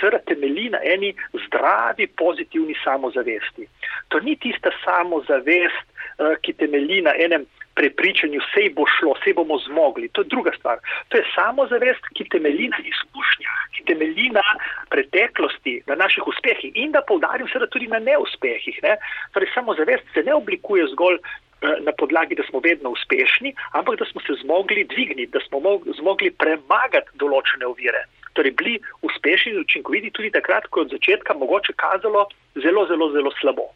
seveda 0.00 0.18
temelji 0.26 0.70
na 0.70 0.80
eni 0.84 1.14
zdravi, 1.46 2.06
pozitivni 2.06 2.74
samozavesti. 2.84 3.68
To 4.08 4.20
ni 4.20 4.36
tista 4.36 4.70
samozavest, 4.84 5.86
eh, 5.86 6.36
ki 6.42 6.52
temelji 6.52 7.02
na 7.02 7.14
enem 7.18 7.46
prepričanju, 7.74 8.40
vse 8.44 8.68
bo 8.76 8.84
šlo, 8.94 9.14
vse 9.18 9.32
bomo 9.34 9.58
zmogli. 9.66 10.08
To 10.12 10.20
je 10.20 10.32
druga 10.34 10.52
stvar. 10.58 10.78
To 11.08 11.16
je 11.16 11.24
samozavest, 11.34 12.02
ki 12.16 12.28
temelji 12.34 12.68
na 12.68 12.78
izkušnjah, 12.92 13.58
ki 13.74 13.84
temelji 13.90 14.28
na 14.38 14.44
preteklosti, 14.92 15.82
na 15.86 15.94
naših 15.94 16.26
uspehih 16.26 16.72
in 16.74 16.92
da 16.92 17.02
povdarim 17.10 17.48
seveda 17.48 17.70
tudi 17.70 17.86
na 17.86 17.98
neuspehih. 17.98 18.82
Ne? 18.82 18.96
Torej, 19.32 19.48
samozavest 19.54 20.04
se 20.14 20.22
ne 20.22 20.34
oblikuje 20.34 20.86
zgolj 20.92 21.18
eh, 21.20 21.76
na 21.86 21.92
podlagi, 21.92 22.34
da 22.34 22.44
smo 22.50 22.60
vedno 22.64 22.90
uspešni, 22.90 23.54
ampak 23.72 23.98
da 23.98 24.04
smo 24.04 24.20
se 24.26 24.36
zmogli 24.42 24.84
dvigniti, 24.84 25.32
da 25.32 25.40
smo 25.48 25.62
zmogli 26.00 26.30
premagati 26.30 27.16
določene 27.22 27.66
ovire. 27.66 28.04
Torej, 28.32 28.52
bili 28.58 28.78
uspešni 29.02 29.52
in 29.52 29.60
učinkoviti 29.60 30.10
tudi 30.10 30.30
takrat, 30.30 30.66
ko 30.66 30.80
je 30.80 30.86
od 30.86 30.90
začetka 30.90 31.34
mogoče 31.34 31.72
kazalo 31.76 32.26
zelo, 32.54 32.86
zelo, 32.86 33.10
zelo 33.10 33.30
slabo. 33.40 33.70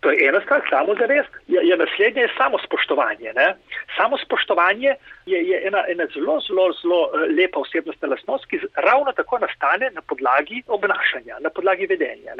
To 0.00 0.10
je 0.10 0.28
ena 0.28 0.40
stvar, 0.40 0.62
samozavest, 0.70 1.30
je, 1.48 1.60
je 1.68 1.76
naslednje 1.76 2.22
je 2.22 2.34
samo 2.36 2.58
spoštovanje. 2.58 3.32
Ne? 3.34 3.54
Samo 3.96 4.18
spoštovanje 4.18 4.94
je, 5.26 5.38
je 5.50 5.66
ena, 5.66 5.82
ena 5.88 6.06
zelo, 6.14 6.40
zelo, 6.46 6.72
zelo 6.82 7.00
eh, 7.08 7.26
lepa 7.40 7.58
osebnostna 7.58 8.08
lastnost, 8.08 8.46
ki 8.46 8.60
ravno 8.76 9.12
tako 9.12 9.38
nastane 9.38 9.90
na 9.94 10.02
podlagi 10.02 10.62
obnašanja, 10.66 11.38
na 11.40 11.50
podlagi 11.50 11.86
vedenja. 11.86 12.38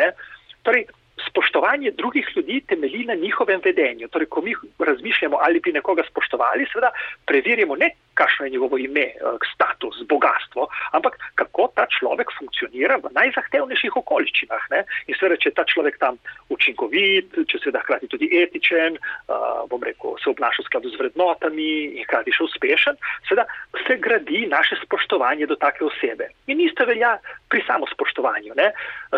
Torej, 0.62 0.87
spoštovanje 1.26 1.90
drugih 1.90 2.26
ljudi 2.37 2.61
temelji 2.68 3.04
na 3.04 3.14
njihovem 3.14 3.61
vedenju. 3.64 4.08
Torej, 4.08 4.26
ko 4.26 4.42
mi 4.42 4.54
razmišljamo, 4.78 5.38
ali 5.40 5.61
bi 5.61 5.73
nekoga 5.73 6.02
spoštovali, 6.11 6.66
seveda 6.73 6.90
preverjamo 7.26 7.76
ne, 7.76 7.90
kakšno 8.20 8.46
je 8.46 8.54
njegovo 8.54 8.78
ime, 8.78 9.06
eh, 9.14 9.46
status, 9.52 10.02
bogatstvo, 10.12 10.68
ampak 10.92 11.18
kako 11.34 11.68
ta 11.76 11.87
človek 11.87 12.28
funkcionira 12.38 12.98
v 13.04 13.12
najzahtevnejših 13.14 13.96
okoliščinah. 14.02 14.62
Ne? 14.75 14.84
In 15.06 15.14
seveda, 15.14 15.38
če 15.40 15.50
je 15.50 15.58
ta 15.58 15.64
človek 15.64 15.98
tam 16.02 16.18
učinkovit, 16.54 17.38
če 17.50 17.58
se 17.62 17.75
da 17.75 17.82
hkrati 17.84 18.10
tudi 18.10 18.28
etičen, 18.42 18.98
uh, 18.98 19.64
bom 19.70 19.82
rekel, 19.84 20.16
se 20.22 20.30
obnaša 20.30 20.62
v 20.62 20.68
skladu 20.68 20.92
z 20.92 21.00
vrednotami 21.00 21.70
in 21.98 22.04
hkrati 22.06 22.34
še 22.34 22.46
uspešen, 22.48 22.98
seveda 23.28 23.46
se 23.87 23.96
gradi 24.02 24.46
naše 24.50 24.78
spoštovanje 24.82 25.46
do 25.46 25.56
take 25.60 25.84
osebe. 25.84 26.30
In 26.48 26.60
isto 26.64 26.87
velja 26.88 27.16
pri 27.52 27.62
samospoštovanju. 27.66 28.56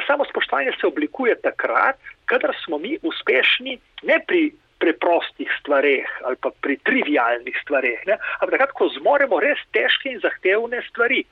Samospoštovanje 0.06 0.76
se 0.80 0.86
oblikuje 0.86 1.36
takrat, 1.42 1.96
kadar 2.26 2.54
smo 2.64 2.78
mi 2.78 2.98
uspešni 3.02 3.78
ne 4.02 4.18
pri 4.26 4.50
preprostih 4.80 5.50
stvareh 5.60 6.08
ali 6.24 6.36
pa 6.40 6.50
pri 6.62 6.78
trivialnih 6.84 7.56
stvareh, 7.62 8.00
ne? 8.08 8.16
ampak 8.40 8.56
takrat, 8.56 8.72
ko 8.76 8.88
zmoremo 8.96 9.40
res 9.40 9.60
težke 9.76 10.10
in 10.12 10.22
zahtevne 10.24 10.82
stvari. 10.88 11.24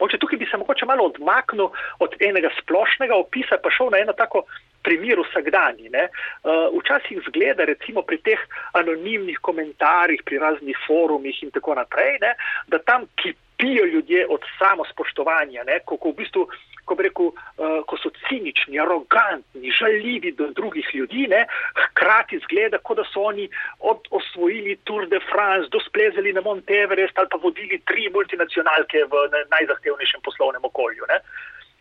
Moče 0.00 0.18
tukaj 0.20 0.38
bi 0.38 0.46
se 0.50 0.58
mogoče 0.60 0.86
malo 0.86 1.06
odmaknil 1.08 1.70
od 2.04 2.16
enega 2.20 2.50
splošnega 2.60 3.16
opisa, 3.16 3.56
pa 3.62 3.70
šel 3.72 3.88
na 3.94 4.02
eno 4.04 4.12
tako 4.12 4.44
primer 4.84 5.22
vsakdanji. 5.24 5.88
Uh, 5.88 6.68
včasih 6.76 7.22
zgleda, 7.28 7.64
recimo 7.64 8.02
pri 8.02 8.18
teh 8.22 8.42
anonimnih 8.78 9.38
komentarjih, 9.40 10.22
pri 10.24 10.38
raznih 10.38 10.76
forumih 10.86 11.42
in 11.42 11.50
tako 11.50 11.74
naprej, 11.74 12.18
ne, 12.20 12.34
da 12.68 12.78
tam 12.78 13.08
kipijo 13.16 13.86
ljudje 13.86 14.26
od 14.28 14.44
samospoštovanja, 14.58 15.64
ne, 15.64 15.80
ko, 15.84 15.96
ko 15.96 16.12
v 16.12 16.20
bistvu 16.20 16.46
ko, 16.86 16.96
rekel, 16.98 17.32
uh, 17.34 17.80
ko 17.90 17.98
so 18.00 18.12
cinični, 18.26 18.78
arogantni, 18.80 19.72
žaljivi 19.74 20.32
do 20.38 20.48
drugih 20.56 20.88
ljudi, 20.94 21.26
ne, 21.30 21.44
hkrati 21.82 22.38
zgleda, 22.46 22.78
kot 22.78 23.02
da 23.02 23.04
so 23.10 23.26
oni 23.30 23.48
od 23.80 24.06
osvojili 24.10 24.78
Tour 24.88 25.08
de 25.10 25.20
France, 25.30 25.68
dosplezali 25.74 26.32
na 26.32 26.40
Monteverest 26.46 27.18
ali 27.18 27.32
pa 27.32 27.42
vodili 27.42 27.80
tri 27.90 28.08
multinacionalke 28.14 29.04
v 29.10 29.26
najzahtevnejšem 29.50 30.24
poslovnem 30.24 30.64
okolju. 30.64 31.04
Ne. 31.10 31.20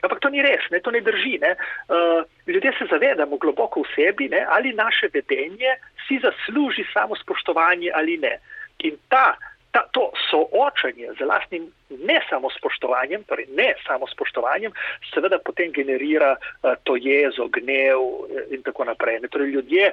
Ampak 0.06 0.20
to 0.22 0.30
ni 0.30 0.44
res, 0.46 0.66
ne, 0.72 0.82
to 0.86 0.92
ne 0.94 1.02
drži. 1.02 1.38
Ne. 1.42 1.56
Uh, 1.90 2.22
ljudje 2.48 2.74
se 2.78 2.90
zavedamo 2.90 3.38
globoko 3.42 3.82
v 3.82 3.94
sebi, 3.96 4.30
ne, 4.30 4.46
ali 4.50 4.74
naše 4.74 5.10
vedenje 5.14 5.78
si 6.08 6.20
zasluži 6.22 6.86
samo 6.94 7.16
spoštovanje 7.16 7.92
ali 7.96 8.18
ne. 8.18 8.38
In 8.86 8.98
ta, 9.10 9.38
ta, 9.76 9.84
to 9.92 10.08
soočanje 10.30 11.12
z 11.20 11.28
lastnim 11.28 11.68
ne 11.90 12.20
samo 12.30 12.48
spoštovanjem, 12.56 13.24
torej 13.28 13.50
ne 13.60 13.74
samo 13.84 14.08
spoštovanjem, 14.08 14.72
seveda 15.12 15.40
potem 15.44 15.74
generira 15.76 16.36
uh, 16.40 16.78
to 16.88 16.96
jezo, 16.96 17.50
gnev 17.52 18.00
in 18.56 18.64
tako 18.64 18.88
naprej. 18.88 19.20
Ne, 19.20 19.28
torej 19.28 19.52
ljudje, 19.58 19.92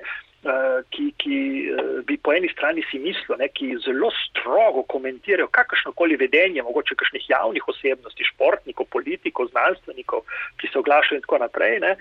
ki, 0.91 1.05
ki 1.23 1.37
uh, 1.71 2.01
bi 2.07 2.17
po 2.19 2.33
eni 2.35 2.49
strani 2.51 2.83
si 2.91 2.99
mislili, 2.99 3.39
ne, 3.39 3.49
ki 3.55 3.77
zelo 3.85 4.11
strogo 4.17 4.83
komentirajo 4.91 5.47
kakršnokoli 5.55 6.17
vedenje, 6.19 6.65
mogoče 6.67 6.97
kakšnih 6.99 7.29
javnih 7.31 7.69
osebnosti, 7.71 8.27
športnikov, 8.27 8.89
politikov, 8.91 9.53
znanstvenikov, 9.53 10.25
ki 10.59 10.71
se 10.73 10.79
oglašajo 10.79 11.21
in 11.21 11.27
tako 11.27 11.39
naprej, 11.45 11.79
ne, 11.85 11.93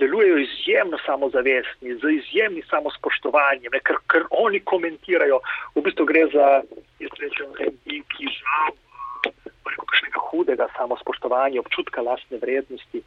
delujejo 0.00 0.38
izjemno 0.46 1.00
samozavestni, 1.04 1.98
z 2.00 2.14
izjemnim 2.20 2.64
samospoštovanjem, 2.70 3.68
ne, 3.72 3.82
ker, 3.84 4.00
ker 4.08 4.24
oni 4.30 4.62
komentirajo, 4.64 5.42
v 5.76 5.84
bistvu 5.84 6.08
gre 6.08 6.24
za, 6.32 6.48
jaz 7.04 7.20
rečem, 7.20 7.52
ljudi, 7.60 8.00
ki 8.16 8.32
žal 8.38 8.78
kakšnega 9.76 10.24
hudega 10.30 10.66
samospoštovanja, 10.76 11.60
občutka 11.60 12.02
lastne 12.02 12.40
vrednosti 12.40 13.04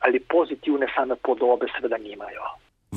ali 0.00 0.20
pozitivne 0.32 0.88
same 0.94 1.16
podobe, 1.20 1.68
seveda 1.76 1.98
nimajo. 2.00 2.46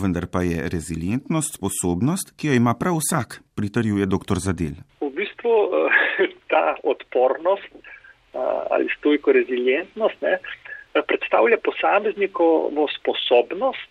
Vendar 0.01 0.25
pa 0.33 0.41
je 0.41 0.69
rezilientnost 0.73 1.59
sposobnost, 1.59 2.33
ki 2.38 2.47
jo 2.47 2.53
ima 2.57 2.73
prav 2.73 2.97
vsak, 2.97 3.41
pritarjuje 3.55 4.05
dr. 4.09 4.41
Zadel. 4.45 4.75
V 5.01 5.09
bistvu 5.13 5.53
eh, 5.69 6.00
ta 6.51 6.75
odpornost 6.83 7.69
eh, 7.73 8.39
ali 8.73 8.89
stojko 8.97 9.31
rezilientnost 9.38 10.21
ne, 10.21 10.39
predstavlja 10.93 11.57
posameznikovo 11.63 12.88
sposobnost 12.97 13.89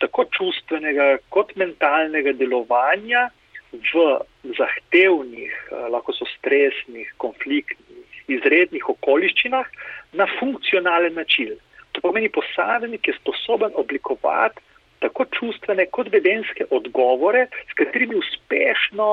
tako 0.00 0.24
čustvenega 0.36 1.18
kot 1.28 1.52
mentalnega 1.56 2.32
delovanja 2.32 3.28
v 3.72 4.18
zahtevnih, 4.56 5.52
eh, 5.52 5.86
lahko 5.92 6.16
so 6.16 6.24
stresnih, 6.38 7.12
konfliktnih, 7.16 8.08
izrednih 8.32 8.88
okoliščinah 8.88 9.66
na 10.12 10.26
funkcionalen 10.40 11.14
način. 11.14 11.52
To 11.92 12.00
pomeni, 12.00 12.32
posameznik 12.32 13.08
je 13.08 13.14
sposoben 13.20 13.76
oblikovati 13.76 14.60
tako 15.04 15.26
čustvene 15.36 15.86
kot 15.92 16.08
vedenske 16.12 16.64
odgovore, 16.70 17.46
s 17.70 17.76
katerimi 17.76 18.16
uspešno 18.16 19.08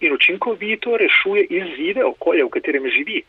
in 0.00 0.12
učinkovito 0.14 0.96
rešuje 0.96 1.46
izzive 1.50 2.04
okolja, 2.04 2.44
v 2.44 2.54
katerem 2.56 2.86
živi. 2.96 3.22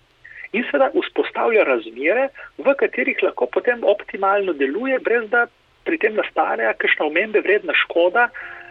In 0.54 0.64
seveda 0.70 0.92
vzpostavlja 0.94 1.64
razmere, 1.68 2.28
v 2.58 2.76
katerih 2.80 3.24
lahko 3.24 3.48
potem 3.52 3.82
optimalno 3.84 4.54
deluje, 4.54 5.00
brez 5.00 5.30
da 5.34 5.48
pri 5.86 5.98
tem 6.02 6.16
nastane 6.18 6.70
kakšna 6.78 7.10
omembe 7.10 7.42
vredna 7.42 7.74
škoda 7.86 8.30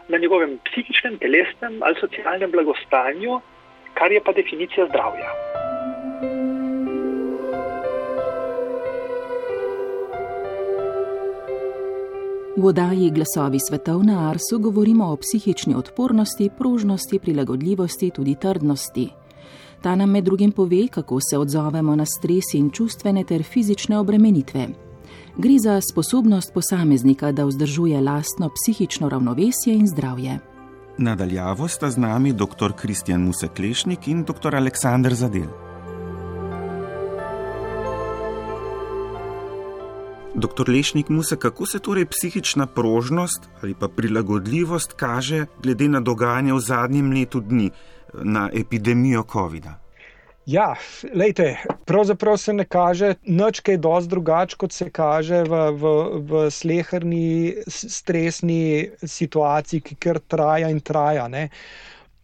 na 0.09 0.19
njegovem 0.19 0.59
psihičnem, 0.69 1.19
telesnem 1.19 1.83
ali 1.83 2.01
socialnem 2.01 2.51
blagostanju, 2.51 3.41
kar 3.95 4.13
je 4.13 4.25
pa 4.25 4.33
definicija 4.33 4.87
zdravja. 4.87 5.54
V 12.57 12.67
oddaji 12.67 13.11
Glasovi 13.11 13.59
svetov 13.59 14.05
na 14.07 14.31
Arsu 14.31 14.59
govorimo 14.59 15.11
o 15.11 15.17
psihični 15.17 15.75
odpornosti, 15.75 16.51
prožnosti, 16.59 17.19
prilagodljivosti, 17.19 18.11
tudi 18.11 18.35
trdnosti. 18.35 19.11
Ta 19.83 19.95
nam 19.95 20.11
med 20.11 20.25
drugim 20.25 20.53
pove, 20.53 20.89
kako 20.89 21.19
se 21.21 21.39
odzovemo 21.39 21.97
na 21.97 22.05
stres 22.07 22.55
in 22.55 22.71
čustvene 22.71 23.25
ter 23.25 23.43
fizične 23.43 23.99
obremenitve. 23.99 24.69
Gre 25.37 25.59
za 25.59 25.81
sposobnost 25.81 26.55
posameznika, 26.55 27.33
da 27.33 27.45
vzdržuje 27.45 28.01
lastno 28.01 28.51
psihično 28.55 29.09
ravnovesje 29.09 29.75
in 29.75 29.87
zdravje. 29.87 30.39
Nadaljavo 30.99 31.69
sta 31.69 31.91
z 31.91 31.97
nami 31.97 32.33
dr. 32.33 32.73
Kristjan 32.77 33.21
Museklešnik 33.21 34.09
in 34.09 34.25
dr. 34.25 34.55
Aleksandr 34.55 35.15
Zadel. 35.15 35.64
Doktor 40.37 40.69
Lešnik 40.69 41.09
Musa, 41.09 41.37
kako 41.37 41.67
se 41.67 41.79
torej 41.79 42.07
psihična 42.07 42.67
prožnost 42.67 43.49
ali 43.63 43.75
pa 43.81 43.89
prilagodljivost 43.89 44.93
kaže 44.93 45.47
glede 45.63 45.89
na 45.89 46.01
dogajanje 46.01 46.53
v 46.53 46.61
zadnjem 46.61 47.13
letu 47.13 47.41
dni 47.41 47.71
na 48.15 48.51
epidemijo 48.53 49.23
COVID-a? 49.33 49.75
Ja, 50.47 50.75
lejte, 51.15 51.57
pravzaprav 51.85 52.37
se 52.37 52.53
ne 52.53 52.65
kaže 52.65 53.15
nič 53.23 53.61
kaj 53.61 53.77
dosti 53.77 54.11
drugače, 54.11 54.57
kot 54.57 54.73
se 54.73 54.91
kaže 54.91 55.43
v, 55.43 55.71
v, 55.71 55.93
v 56.21 56.51
slehrni, 56.51 57.55
stresni 57.67 58.91
situaciji, 59.01 59.81
ki 59.81 59.97
kar 59.97 60.19
traja 60.19 60.69
in 60.69 60.81
traja. 60.81 61.29
Ne. 61.29 61.49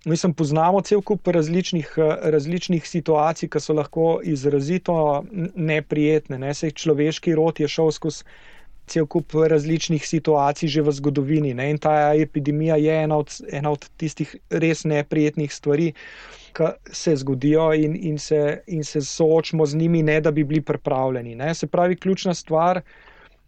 Mislim, 0.05 0.33
poznamo 0.35 0.81
cel 0.81 1.03
kup 1.03 1.29
različnih, 1.29 1.93
različnih 2.23 2.87
situacij, 2.89 3.49
ki 3.53 3.61
so 3.61 3.75
lahko 3.77 4.21
izrazito 4.25 5.25
neprijetne. 5.55 6.39
Ne? 6.39 6.55
Sej 6.55 6.73
človeški 6.73 7.35
rod 7.37 7.61
je 7.61 7.69
šel 7.69 7.93
skozi 7.93 8.25
cel 8.91 9.07
kup 9.07 9.35
različnih 9.35 10.07
situacij 10.07 10.69
že 10.69 10.83
v 10.83 10.93
zgodovini. 10.93 11.55
Ne? 11.55 11.71
In 11.71 11.79
ta 11.79 12.13
epidemija 12.15 12.77
je 12.77 12.97
ena 13.05 13.21
od, 13.23 13.35
ena 13.53 13.71
od 13.71 13.87
tistih 13.97 14.35
res 14.51 14.85
neprijetnih 14.85 15.53
stvari, 15.53 15.93
ki 16.57 16.73
se 16.93 17.15
zgodijo 17.17 17.71
in, 17.79 17.95
in, 17.95 18.19
se, 18.19 18.63
in 18.67 18.85
se 18.85 19.03
soočimo 19.07 19.67
z 19.67 19.79
njimi, 19.79 20.03
ne 20.03 20.21
da 20.21 20.31
bi 20.31 20.45
bili 20.45 20.61
pripravljeni. 20.61 21.37
Ne? 21.39 21.55
Se 21.55 21.67
pravi, 21.67 21.97
ključna 21.97 22.35
stvar. 22.35 22.81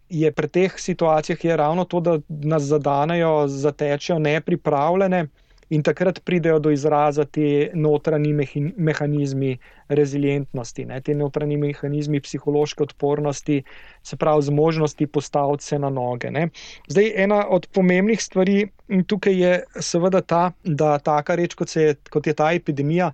Je 0.09 0.31
pri 0.31 0.47
teh 0.47 0.73
situacijah 0.77 1.45
je 1.45 1.57
ravno 1.57 1.85
to, 1.89 1.99
da 1.99 2.19
nas 2.27 2.63
zadanejo, 2.63 3.47
zatečejo 3.47 4.19
nepripravljene, 4.19 5.27
in 5.73 5.83
takrat 5.83 6.19
pridejo 6.25 6.59
do 6.59 6.71
izraza 6.71 7.25
ti 7.25 7.69
notranji 7.73 8.33
mehanizmi 8.77 9.57
rezilientnosti, 9.89 10.85
ne, 10.85 10.99
ti 11.01 11.15
notranji 11.17 11.57
mehanizmi 11.57 12.21
psihološke 12.21 12.83
odpornosti, 12.83 13.61
se 14.03 14.17
pravi 14.17 14.45
zmožnosti 14.49 15.07
postaviti 15.07 15.63
se 15.63 15.79
na 15.79 15.89
noge. 15.89 16.31
Ne. 16.31 16.49
Zdaj, 16.87 17.11
ena 17.25 17.45
od 17.49 17.67
pomembnih 17.73 18.21
stvari 18.21 18.67
tukaj 19.07 19.39
je 19.39 19.55
seveda 19.79 20.21
ta, 20.21 20.43
da 20.63 20.97
taka 20.99 21.35
reč, 21.35 21.55
kot, 21.57 21.75
je, 21.75 21.95
kot 22.09 22.27
je 22.27 22.33
ta 22.37 22.51
epidemija, 22.53 23.11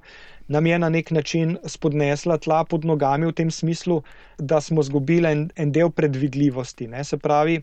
nam 0.50 0.66
je 0.66 0.80
na 0.80 0.90
nek 0.90 1.12
način 1.12 1.58
spodnesla 1.66 2.38
tla 2.38 2.64
pod 2.66 2.86
nogami 2.86 3.30
v 3.30 3.36
tem 3.38 3.52
smislu, 3.52 4.02
da 4.38 4.62
smo 4.62 4.84
zgubili 4.84 5.30
en, 5.32 5.50
en 5.56 5.72
del 5.72 5.92
predvidljivosti. 5.94 6.88
Ne. 6.88 7.04
Se 7.04 7.18
pravi, 7.18 7.62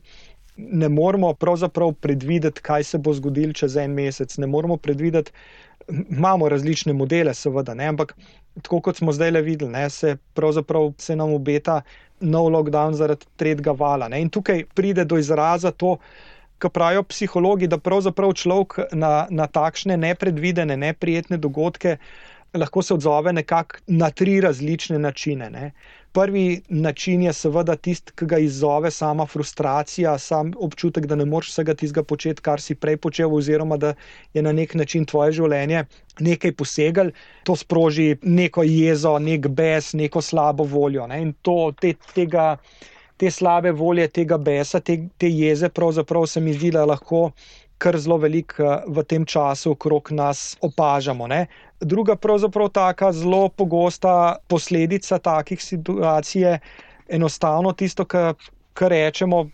ne 0.57 0.89
moremo 0.89 1.35
pravzaprav 1.35 1.93
predvideti, 1.93 2.61
kaj 2.61 2.85
se 2.85 2.99
bo 2.99 3.13
zgodilo 3.15 3.53
čez 3.53 3.77
en 3.77 3.95
mesec. 3.95 4.39
Ne 4.39 4.47
moremo 4.47 4.77
predvideti, 4.77 5.33
imamo 5.89 6.49
različne 6.49 6.93
modele, 6.93 7.35
seveda, 7.35 7.75
ne? 7.75 7.87
ampak 7.87 8.17
tako 8.63 8.81
kot 8.81 8.97
smo 8.97 9.13
zdaj 9.13 9.31
le 9.31 9.43
videli, 9.43 9.71
ne? 9.73 9.91
se 9.91 10.17
pravzaprav 10.35 10.93
se 10.99 11.17
nam 11.17 11.35
obeta 11.35 11.81
nov 12.21 12.49
lockdown 12.49 12.95
zaradi 12.95 13.27
tretjega 13.37 13.73
vala. 13.73 14.09
Ne? 14.09 14.23
In 14.23 14.31
tukaj 14.31 14.65
pride 14.75 15.05
do 15.05 15.19
izraza 15.19 15.71
to, 15.71 15.97
kar 16.59 16.71
pravijo 16.71 17.03
psihologi, 17.03 17.69
da 17.69 17.79
pravzaprav 17.79 18.33
človek 18.33 18.79
na, 18.93 19.27
na 19.31 19.47
takšne 19.47 19.97
nepredvidene, 19.97 20.77
neprijetne 20.77 21.37
dogodke 21.37 21.99
lahko 22.57 22.83
se 22.83 22.95
odzove 22.95 23.33
nekako 23.33 23.77
na 23.87 24.11
tri 24.11 24.41
različne 24.41 24.99
načine. 24.99 25.51
Ne? 25.51 25.71
Prvi 26.17 26.63
način 26.69 27.23
je 27.23 27.33
seveda 27.37 27.75
tisti, 27.77 28.13
ki 28.17 28.27
ga 28.27 28.39
izzove 28.41 28.91
sama 28.91 29.27
frustracija, 29.27 30.15
sam 30.19 30.53
občutek, 30.57 31.07
da 31.07 31.17
ne 31.21 31.27
moreš 31.29 31.51
vsega 31.53 31.75
tistega 31.75 32.05
početi, 32.09 32.43
kar 32.43 32.61
si 32.61 32.75
prej 32.75 32.97
počel, 32.97 33.35
oziroma 33.37 33.77
da 33.77 33.93
je 34.35 34.43
na 34.43 34.53
nek 34.53 34.75
način 34.81 35.05
tvoje 35.05 35.37
življenje 35.37 35.85
nekaj 36.21 36.55
posegal, 36.57 37.11
to 37.45 37.57
sproži 37.57 38.17
neko 38.23 38.65
jezo, 38.65 39.19
nek 39.19 39.49
bes, 39.49 39.93
neko 39.93 40.23
slabo 40.23 40.65
voljo. 40.65 41.07
Ne? 41.07 41.21
In 41.23 41.35
to, 41.43 41.73
te, 41.81 41.93
tega, 42.15 42.57
te 43.17 43.31
slabe 43.31 43.73
volje, 43.77 44.09
tega 44.09 44.39
besa, 44.39 44.81
te, 44.81 44.99
te 45.19 45.29
jeze, 45.29 45.69
pravzaprav 45.69 46.27
se 46.33 46.41
mi 46.41 46.57
zdi, 46.57 46.73
da 46.73 46.85
lahko 46.89 47.31
kar 47.79 47.99
zelo 47.99 48.17
veliko 48.19 48.63
eh, 48.63 48.85
v 48.87 49.05
tem 49.05 49.25
času 49.25 49.75
okrog 49.77 50.11
nas 50.11 50.57
opažamo. 50.61 51.27
Ne? 51.27 51.47
Druga, 51.81 52.17
pravzaprav 52.17 52.69
taka 52.69 53.13
zelo 53.13 53.49
pogosta 53.49 54.37
posledica 54.49 55.19
takih 55.19 55.63
situacij 55.63 56.43
je 56.43 56.59
enostavno 57.09 57.73
tisto, 57.73 58.05
kar 58.05 58.91
rečemo, 58.91 59.47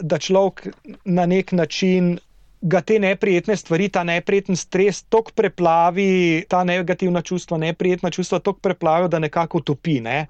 da 0.00 0.18
človek 0.18 0.68
na 1.04 1.26
nek 1.26 1.52
način. 1.52 2.18
Ga 2.60 2.82
te 2.84 2.98
neprijetne 3.00 3.54
stvari, 3.56 3.86
ta 3.88 4.02
neprijeten 4.04 4.56
stres, 4.56 4.98
tako 5.08 5.32
preplavi, 5.32 6.44
ta 6.48 6.58
negativna 6.64 7.22
čustva, 7.22 7.56
neprijetna 7.56 8.10
čustva, 8.10 8.38
tako 8.38 8.60
preplavijo, 8.60 9.08
da 9.08 9.18
nekako 9.18 9.58
utopi 9.58 10.00
ne? 10.00 10.26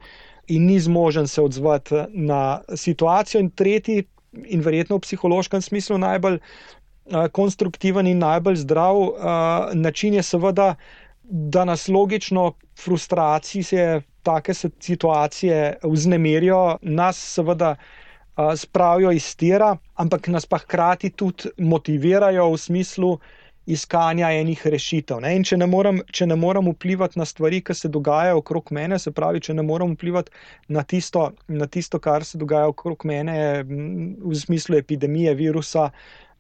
in 0.47 0.67
ni 0.67 0.81
zmožen 0.81 1.27
se 1.29 1.43
odzvati 1.43 1.95
na 2.09 2.61
situacijo. 2.75 3.41
In 3.41 3.51
tretji 3.51 4.05
in 4.33 4.61
verjetno 4.61 4.97
v 4.97 5.01
psihološkem 5.01 5.63
smislu 5.63 5.99
najbolj 5.99 6.39
konstruktiven 7.33 8.07
in 8.07 8.19
najbolj 8.19 8.57
zdrav 8.57 8.97
način 9.75 10.15
je 10.15 10.23
seveda, 10.23 10.75
da 11.23 11.65
nas 11.65 11.89
logično 11.89 12.53
frustracije, 12.77 13.87
take 14.23 14.55
situacije 14.55 15.59
vznemirijo, 15.83 16.61
nas 16.83 17.17
seveda 17.35 17.75
spravijo 18.57 19.11
iz 19.13 19.37
tira, 19.37 19.73
ampak 19.95 20.29
nas 20.29 20.47
pa 20.47 20.59
hkrati 20.59 21.11
tudi 21.11 21.51
motivirajo 21.59 22.51
v 22.51 22.59
smislu, 22.59 23.19
iskanja 23.67 24.31
enih 24.33 24.63
rešitev. 24.67 25.21
Ne? 25.21 25.35
In 25.37 25.45
če 25.45 25.59
ne, 25.61 25.67
moram, 25.71 26.01
če 26.13 26.27
ne 26.27 26.37
moram 26.37 26.71
vplivati 26.73 27.19
na 27.21 27.27
stvari, 27.29 27.61
ki 27.65 27.77
se 27.77 27.91
dogajajo 27.93 28.41
okrog 28.41 28.73
mene, 28.75 28.99
se 28.99 29.13
pravi, 29.13 29.43
če 29.45 29.55
ne 29.55 29.65
moram 29.67 29.95
vplivati 29.95 30.33
na 30.69 30.83
tisto, 30.83 31.31
na 31.49 31.67
tisto 31.67 32.01
kar 32.03 32.25
se 32.25 32.41
dogaja 32.41 32.71
okrog 32.73 33.05
mene 33.05 33.37
v 33.65 34.35
smislu 34.35 34.81
epidemije, 34.81 35.35
virusa, 35.39 35.91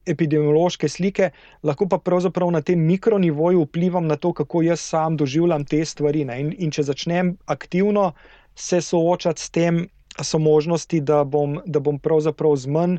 epidemiološke 0.08 0.88
slike, 0.88 1.30
lahko 1.62 1.86
pa 1.86 2.00
pravzaprav 2.00 2.50
na 2.54 2.62
tem 2.64 2.80
mikronivoju 2.88 3.66
vplivam 3.66 4.08
na 4.08 4.16
to, 4.16 4.32
kako 4.32 4.64
jaz 4.64 4.80
sam 4.80 5.16
doživljam 5.20 5.64
te 5.68 5.84
stvari. 5.84 6.24
In, 6.24 6.54
in 6.58 6.72
če 6.72 6.88
začnem 6.88 7.36
aktivno 7.46 8.12
se 8.56 8.80
soočati 8.80 9.42
s 9.42 9.50
tem, 9.52 9.84
so 10.22 10.38
možnosti, 10.38 11.00
da 11.00 11.24
bom, 11.24 11.60
da 11.66 11.80
bom 11.80 11.98
pravzaprav 11.98 12.56
z 12.56 12.66
manj 12.66 12.98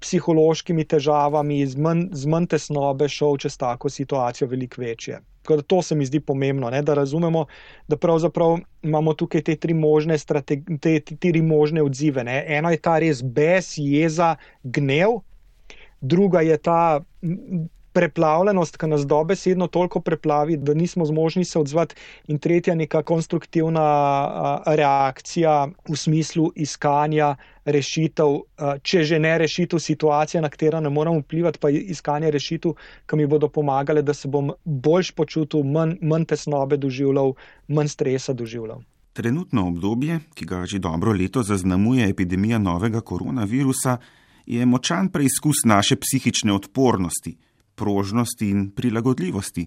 psihološkimi 0.00 0.84
težavami, 0.84 1.62
z 1.66 1.76
manj, 1.76 2.02
z 2.12 2.28
manj 2.30 2.50
tesnobe 2.52 3.08
šel 3.08 3.38
čez 3.40 3.56
tako 3.56 3.88
situacijo, 3.88 4.48
veliko 4.48 4.82
večje. 4.82 5.20
To 5.66 5.82
se 5.82 5.94
mi 5.94 6.06
zdi 6.06 6.20
pomembno, 6.20 6.70
ne, 6.70 6.82
da 6.82 6.94
razumemo, 6.94 7.44
da 7.88 7.96
pravzaprav 7.96 8.58
imamo 8.82 9.14
tukaj 9.14 9.42
te 9.46 9.56
tri 9.56 9.74
možne, 9.74 10.18
te, 10.18 10.62
te 10.80 11.00
tri 11.00 11.42
možne 11.42 11.82
odzive. 11.82 12.24
Ne. 12.24 12.44
Eno 12.58 12.70
je 12.74 12.80
ta 12.82 12.98
res 12.98 13.22
bes, 13.22 13.76
jeza, 13.78 14.34
gnev, 14.62 15.20
druga 16.00 16.40
je 16.40 16.58
ta 16.58 17.00
preplavljenost, 17.96 18.76
ki 18.76 18.90
nas 18.92 19.06
dobesedno 19.08 19.70
toliko 19.72 20.00
preplavi, 20.04 20.56
da 20.60 20.74
nismo 20.76 21.06
zmožni 21.08 21.44
se 21.44 21.58
odzvati, 21.58 21.96
in 22.28 22.38
tretja 22.38 22.74
neka 22.76 23.02
konstruktivna 23.02 23.86
reakcija 24.66 25.54
v 25.88 25.96
smislu 25.96 26.50
iskanja 26.54 27.36
rešitev, 27.64 28.36
če 28.82 29.04
že 29.04 29.18
ne 29.18 29.32
rešitev 29.38 29.80
situacije, 29.80 30.42
na 30.44 30.50
katero 30.52 30.80
ne 30.80 30.92
moramo 30.92 31.24
vplivati, 31.24 31.58
pa 31.62 31.70
iskanje 31.70 32.30
rešitev, 32.30 32.76
ki 33.06 33.16
mi 33.16 33.26
bodo 33.26 33.48
pomagale, 33.48 34.02
da 34.02 34.14
se 34.14 34.28
bom 34.28 34.52
boljš 34.64 35.14
počutil, 35.16 35.64
manj, 35.64 35.96
manj 36.02 36.28
tesnobe 36.34 36.76
doživljal, 36.76 37.32
manj 37.68 37.90
stresa 37.96 38.36
doživljal. 38.36 38.84
Trenutno 39.16 39.68
obdobje, 39.70 40.20
ki 40.36 40.44
ga 40.44 40.66
že 40.68 40.78
dobro 40.78 41.16
leto 41.16 41.42
zaznamuje 41.42 42.10
epidemija 42.10 42.58
novega 42.58 43.00
koronavirusa, 43.00 43.96
je 44.46 44.66
močan 44.66 45.08
preizkus 45.08 45.64
naše 45.64 45.96
psihične 45.96 46.52
odpornosti, 46.52 47.36
prožnosti 47.76 48.44
in 48.50 48.70
prilagodljivosti, 48.76 49.66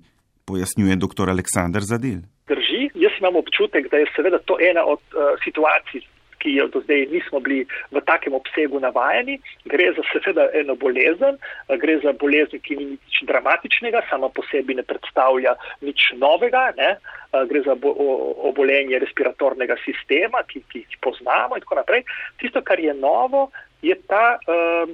pojasnjuje 0.49 0.95
dr. 0.95 1.29
Aleksandr 1.29 1.85
Zadel. 1.91 2.21
Drži, 2.49 2.89
jaz 2.95 3.13
imam 3.19 3.35
občutek, 3.35 3.91
da 3.91 3.97
je 3.97 4.11
seveda 4.15 4.39
to 4.49 4.57
ena 4.69 4.83
od 4.85 5.01
uh, 5.13 5.37
situacij, 5.43 6.01
ki 6.39 6.55
jo 6.55 6.67
do 6.73 6.81
zdaj 6.81 7.05
nismo 7.11 7.39
bili 7.39 7.65
v 7.91 8.01
takem 8.07 8.33
obsegu 8.33 8.79
navajeni. 8.79 9.37
Gre 9.71 9.91
za 9.97 10.03
seveda 10.11 10.47
eno 10.55 10.75
bolezen, 10.79 11.37
gre 11.83 11.97
za 12.03 12.13
bolezen, 12.21 12.63
ki 12.65 12.77
ni 12.79 12.85
nič 12.95 13.21
dramatičnega, 13.29 14.05
sama 14.09 14.31
po 14.33 14.45
sebi 14.51 14.77
ne 14.79 14.85
predstavlja 14.87 15.55
nič 15.85 16.13
novega, 16.17 16.69
ne? 16.77 16.95
gre 17.49 17.61
za 17.61 17.75
obolenje 18.49 18.97
respiratornega 19.03 19.75
sistema, 19.83 20.41
ki, 20.47 20.63
ki 20.71 20.85
jih 20.85 20.97
poznamo 21.03 21.59
in 21.59 21.65
tako 21.65 21.81
naprej. 21.83 22.07
Tisto, 22.41 22.63
kar 22.65 22.79
je 22.79 22.95
novo, 22.95 23.49
je 23.85 23.95
ta 24.09 24.39
uh, 24.39 24.89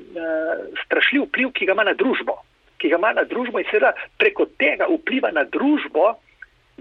strašljiv 0.85 1.29
vpliv, 1.29 1.53
ki 1.55 1.69
ga 1.69 1.77
ima 1.77 1.87
na 1.87 1.95
družbo. 1.95 2.41
Ki 2.85 2.91
ga 2.93 2.99
ima 3.01 3.15
na 3.17 3.23
družbo 3.25 3.57
in 3.57 3.65
seveda 3.65 3.95
preko 4.21 4.45
tega 4.61 4.85
vpliva 4.85 5.31
na 5.33 5.41
družbo 5.49 6.11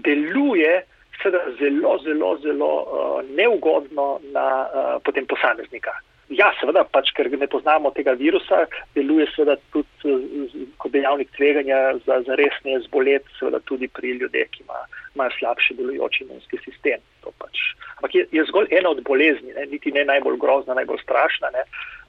deluje 0.05 0.83
seveda 1.17 1.39
zelo, 1.57 1.95
zelo, 2.03 2.37
zelo 2.43 2.67
uh, 2.81 3.21
neugodno 3.33 4.19
na 4.35 4.45
uh, 4.69 4.91
potem 5.01 5.25
posameznika. 5.25 5.95
Ja, 6.29 6.51
seveda, 6.59 6.83
pač, 6.85 7.09
ker 7.17 7.31
ne 7.33 7.47
poznamo 7.49 7.89
tega 7.97 8.13
virusa, 8.19 8.67
deluje 8.93 9.25
seveda 9.33 9.57
tudi 9.73 10.13
uh, 10.13 10.53
kot 10.77 10.93
dejavnik 10.93 11.33
tveganja 11.33 11.97
za, 12.05 12.21
za 12.29 12.37
resne 12.37 12.77
zbolet, 12.85 13.25
seveda 13.39 13.63
tudi 13.65 13.89
pri 13.89 14.13
ljudeh, 14.21 14.45
ki 14.53 14.61
ima, 14.61 14.85
imajo 15.17 15.33
slabši 15.39 15.79
delujoči 15.81 16.27
imunski 16.27 16.61
sistem. 16.67 17.01
Pač. 17.25 17.57
Ampak 17.97 18.13
je, 18.13 18.27
je 18.37 18.45
zgolj 18.51 18.69
ena 18.77 18.93
od 18.93 19.01
bolezni, 19.01 19.57
ne, 19.57 19.65
niti 19.73 19.89
ne 19.89 20.05
najbolj 20.05 20.37
grozna, 20.37 20.77
najbolj 20.77 21.01
strašna. 21.01 21.49
Ne 21.57 21.65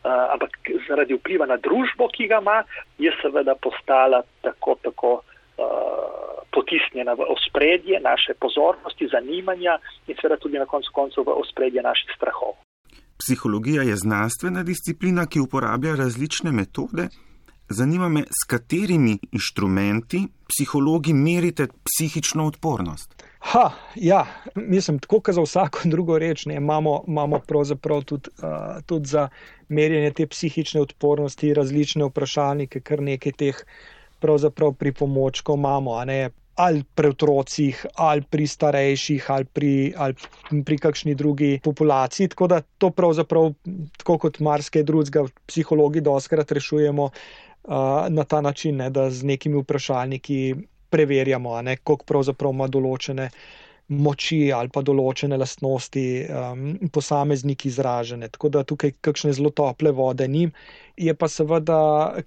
ampak 0.07 0.51
zaradi 0.88 1.14
vpliva 1.14 1.47
na 1.47 1.57
družbo, 1.57 2.09
ki 2.09 2.29
ga 2.31 2.40
ima, 2.42 2.62
je 2.99 3.12
seveda 3.23 3.55
postala 3.55 4.23
tako, 4.42 4.77
tako 4.83 5.12
uh, 5.21 6.42
potisnjena 6.55 7.14
v 7.14 7.27
ospredje 7.37 8.01
naše 8.01 8.35
pozornosti, 8.40 9.09
zanimanja 9.12 9.79
in 10.07 10.14
seveda 10.21 10.38
tudi 10.40 10.59
na 10.59 10.66
koncu 10.66 10.90
koncev 10.92 11.27
v 11.27 11.37
ospredje 11.42 11.83
naših 11.83 12.11
strahov. 12.16 12.57
Psihologija 13.19 13.83
je 13.83 13.97
znanstvena 13.97 14.62
disciplina, 14.62 15.27
ki 15.27 15.40
uporablja 15.40 15.97
različne 15.97 16.53
metode. 16.53 17.09
Zanima 17.69 18.09
me, 18.09 18.23
s 18.31 18.47
katerimi 18.47 19.19
inštrumenti 19.33 20.21
psihologi 20.49 21.13
merite 21.13 21.67
psihično 21.85 22.47
odpornost. 22.47 23.25
Ha, 23.39 23.71
ja, 23.95 24.27
mislim, 24.55 24.99
tako 24.99 25.21
kot 25.21 25.35
za 25.35 25.43
vsako 25.43 25.79
drugo 25.95 26.19
reč, 26.19 26.47
ne, 26.47 26.55
imamo, 26.55 27.05
imamo 27.09 27.41
pravzaprav 27.47 28.03
tudi, 28.03 28.31
uh, 28.39 28.83
tudi 28.87 29.09
za 29.09 29.29
merjenje 29.69 30.11
te 30.11 30.27
psihične 30.27 30.81
odpornosti 30.81 31.55
različne 31.55 32.05
vprašalnike, 32.05 32.81
kar 32.81 33.03
nekaj 33.03 33.33
teh 33.33 33.63
pripomočkov 34.79 35.57
imamo, 35.57 35.99
ali 36.55 36.83
pri 36.95 37.09
otrocih, 37.09 37.87
ali 37.95 38.23
pri 38.23 38.47
starejših, 38.47 39.31
ali 39.31 39.45
pri, 39.45 39.93
ali 39.97 40.15
pri 40.65 40.79
kakšni 40.79 41.15
drugi 41.15 41.61
populaciji. 41.65 42.29
Tako 42.29 42.47
da 42.47 42.61
to 42.79 42.91
pravzaprav, 42.91 43.53
tako 43.99 44.19
kot 44.19 44.41
marsikaj 44.41 44.83
drugega, 44.83 45.27
psihologi 45.47 46.01
doskrat 46.01 46.53
rešujemo 46.53 47.05
uh, 47.05 47.46
na 48.09 48.25
ta 48.25 48.41
način, 48.41 48.77
ne, 48.77 48.91
da 48.91 49.11
z 49.11 49.25
nekimi 49.25 49.59
vprašalniki 49.63 50.55
preverjamo, 50.91 51.59
koliko 51.85 52.05
pravzaprav 52.05 52.53
ima 52.55 52.69
določene 52.69 53.31
moči 53.89 54.51
ali 54.51 54.71
pa 54.75 54.83
določene 54.83 55.37
lastnosti 55.39 56.05
um, 56.27 56.63
posameznik 56.93 57.67
izražene. 57.69 58.29
Tako 58.35 58.51
da 58.51 58.65
tukaj 58.67 58.97
kakšne 59.01 59.35
zelo 59.39 59.53
tople 59.55 59.93
vode 59.95 60.27
ni. 60.29 60.49
Je 60.97 61.15
pa 61.15 61.29
seveda 61.29 61.79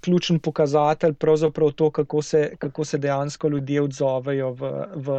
ključen 0.02 0.40
pokazatelj 0.40 1.18
pravzaprav 1.20 1.74
to, 1.76 1.90
kako 1.92 2.22
se, 2.22 2.44
kako 2.60 2.86
se 2.86 2.98
dejansko 2.98 3.50
ljudje 3.50 3.82
odzovejo 3.82 4.54
v, 4.60 4.72
v 4.96 5.18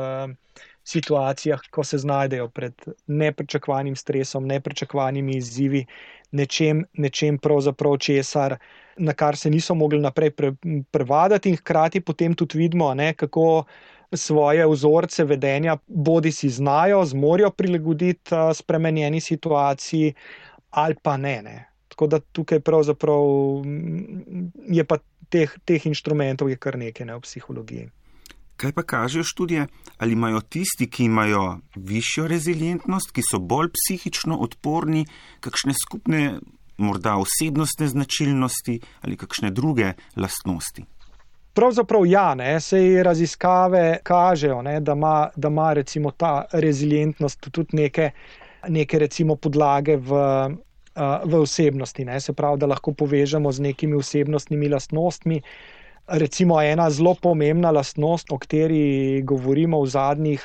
situacijah, 0.84 1.60
ko 1.70 1.84
se 1.84 1.98
znajdejo 1.98 2.48
pred 2.48 2.88
nepričakovanim 3.06 3.96
stresom, 3.96 4.46
nepričakovanimi 4.48 5.36
izzivi, 5.36 5.84
nečem, 6.32 6.84
nečem 6.92 7.38
pravzaprav 7.38 7.98
česar 7.98 8.56
na 8.96 9.12
kar 9.12 9.36
se 9.36 9.50
niso 9.50 9.74
mogli 9.74 10.00
naprej 10.00 10.30
pre, 10.30 10.52
prevadati, 10.90 11.50
in 11.50 11.56
hkrati 11.56 12.00
potem 12.00 12.34
tudi 12.34 12.58
vidimo, 12.58 12.94
ne, 12.94 13.14
kako 13.14 13.64
svoje 14.12 14.66
vzorce 14.66 15.24
vedenja 15.24 15.76
bodi 15.86 16.32
si 16.32 16.48
znajo, 16.50 17.04
zmorijo 17.04 17.50
prilagoditi 17.50 18.30
spremenjeni 18.54 19.20
situaciji, 19.20 20.14
ali 20.70 20.94
pa 21.02 21.16
ne. 21.16 21.42
ne. 21.42 21.66
Tako 21.88 22.06
da 22.06 22.20
tukaj 22.20 22.60
pravzaprav 22.60 23.22
je 24.68 24.84
pa 24.84 24.98
teh, 25.28 25.56
teh 25.64 25.86
inštrumentov 25.86 26.50
je 26.50 26.56
kar 26.56 26.78
nekaj 26.78 27.06
ne, 27.06 27.16
v 27.16 27.20
psihologiji. 27.20 27.90
Kaj 28.60 28.72
pa 28.76 28.82
kažejo 28.82 29.24
študije, 29.24 29.66
ali 29.98 30.12
imajo 30.12 30.40
tisti, 30.40 30.90
ki 30.90 31.04
imajo 31.04 31.58
višjo 31.76 32.26
rezilientnost, 32.28 33.12
ki 33.16 33.24
so 33.24 33.38
bolj 33.40 33.70
psihično 33.72 34.36
odporni, 34.36 35.06
kakšne 35.40 35.72
skupne 35.80 36.24
morda 36.76 37.16
osebnostne 37.16 37.88
značilnosti 37.88 38.80
ali 39.00 39.16
kakšne 39.16 39.50
druge 39.50 39.92
lastnosti? 40.16 40.84
Pravzaprav 41.54 42.06
ja, 42.06 42.34
ne, 42.34 42.60
se 42.60 43.02
raziskave 43.02 43.98
kažejo, 44.02 44.62
ne, 44.62 44.80
da, 44.80 44.92
ima, 44.92 45.30
da 45.36 45.48
ima 45.48 45.72
recimo 45.72 46.10
ta 46.10 46.44
rezilientnost 46.52 47.48
tudi 47.50 47.76
neke, 47.76 48.10
neke 48.68 48.98
recimo 48.98 49.36
podlage 49.36 49.96
v, 49.96 50.20
v 51.24 51.40
osebnosti, 51.40 52.04
ne, 52.04 52.20
se 52.20 52.32
pravi, 52.32 52.60
da 52.60 52.70
lahko 52.70 52.92
povežemo 52.92 53.52
z 53.52 53.60
nekimi 53.60 53.96
osebnostnimi 53.96 54.68
lastnostmi. 54.68 55.42
Recimo 56.10 56.58
ena 56.58 56.88
zelo 56.90 57.14
pomembna 57.14 57.70
lastnost, 57.70 58.32
o 58.32 58.38
kateri 58.38 59.22
govorimo 59.22 59.78
v 59.82 59.86
zadnjih, 59.86 60.42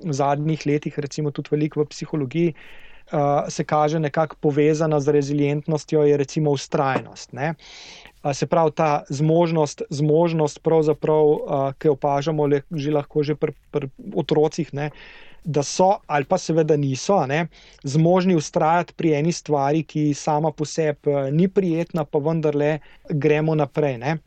v 0.00 0.12
zadnjih 0.12 0.66
letih, 0.66 0.98
recimo 0.98 1.30
tudi 1.30 1.52
veliko 1.52 1.82
v 1.82 1.90
psihologiji, 1.92 2.54
uh, 2.54 2.86
se 3.48 3.64
kaže 3.64 4.00
nekako 4.00 4.36
povezana 4.40 5.00
z 5.00 5.08
rezilientnostjo, 5.08 6.02
je 6.02 6.16
recimo 6.16 6.50
ustrajnost. 6.50 7.32
Ne? 7.32 7.54
Se 8.32 8.46
pravi, 8.46 8.72
ta 8.72 9.04
zmožnost, 9.08 9.82
zmožnost 9.90 10.58
ki 11.78 11.88
jo 11.88 11.92
opažamo 11.92 12.46
le, 12.46 12.62
že 12.70 12.90
lahko 12.90 13.22
že 13.22 13.34
pri 13.34 13.52
pr 13.70 13.86
otrocih, 14.14 14.72
ne? 14.72 14.90
da 15.44 15.62
so 15.62 16.00
ali 16.06 16.24
pa 16.24 16.38
seveda 16.38 16.76
niso 16.76 17.26
ne? 17.26 17.46
zmožni 17.84 18.34
ustrajati 18.34 18.94
pri 18.96 19.12
eni 19.14 19.32
stvari, 19.32 19.84
ki 19.84 20.14
sama 20.14 20.50
po 20.50 20.64
sebi 20.64 21.30
ni 21.30 21.48
prijetna, 21.48 22.04
pa 22.04 22.18
vendarle 22.18 22.80
gremo 23.10 23.54
naprej. 23.54 23.98
Ne? 23.98 24.18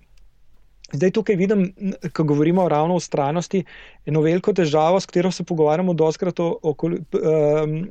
Zdaj 0.93 1.11
tukaj 1.13 1.35
vidim, 1.37 1.67
ko 2.13 2.23
govorimo 2.23 2.65
ravno 2.69 2.95
o 2.97 2.99
stranosti, 3.03 3.63
eno 4.09 4.21
veliko 4.25 4.53
težavo, 4.53 4.99
s 4.99 5.05
katero 5.05 5.31
se 5.31 5.43
pogovarjamo, 5.43 5.93
doskrat 5.93 6.39
o, 6.39 6.49
o, 6.63 6.73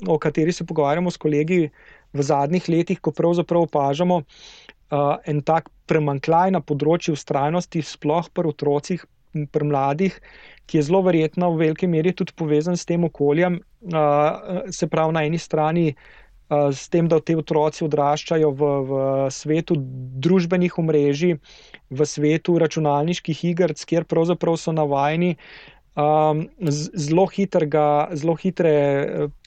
o 0.09 0.19
kateri 0.19 0.53
se 0.53 0.67
pogovarjamo 0.67 1.11
s 1.11 1.17
kolegi 1.17 1.69
v 2.13 2.23
zadnjih 2.23 2.69
letih, 2.69 3.01
ko 3.01 3.13
pravzaprav 3.15 3.69
opažamo 3.69 4.23
uh, 4.23 5.15
en 5.27 5.43
tak 5.43 5.71
premankljaj 5.87 6.57
na 6.57 6.61
področju 6.61 7.15
ustrajnosti, 7.15 7.85
sploh 7.87 8.31
pri 8.35 8.51
otrocih, 8.51 9.05
pri 9.53 9.69
mladih, 9.69 10.15
ki 10.67 10.79
je 10.79 10.87
zelo 10.89 11.03
verjetno 11.05 11.53
v 11.55 11.69
veliki 11.69 11.87
meri 11.87 12.13
tudi 12.17 12.35
povezan 12.37 12.77
s 12.77 12.89
tem 12.89 13.05
okoljem, 13.05 13.61
se 14.75 14.89
pravi 14.91 15.15
na 15.15 15.23
eni 15.25 15.39
strani 15.39 15.93
s 16.49 16.89
tem, 16.89 17.09
da 17.09 17.21
te 17.21 17.37
otroci 17.37 17.85
odraščajo 17.85 18.51
v, 18.57 18.69
v 18.89 18.93
svetu 19.33 19.77
družbenih 20.25 20.79
omrežij, 20.81 21.37
v 21.91 22.07
svetu 22.09 22.57
računalniških 22.61 23.45
igr, 23.53 23.75
kjer 23.77 24.09
pravzaprav 24.09 24.57
so 24.57 24.73
navajeni 24.73 25.35
um, 25.99 26.47
zelo 26.71 27.27
hitrega, 27.29 28.09
zelo 28.17 28.37
hitre, 28.41 28.73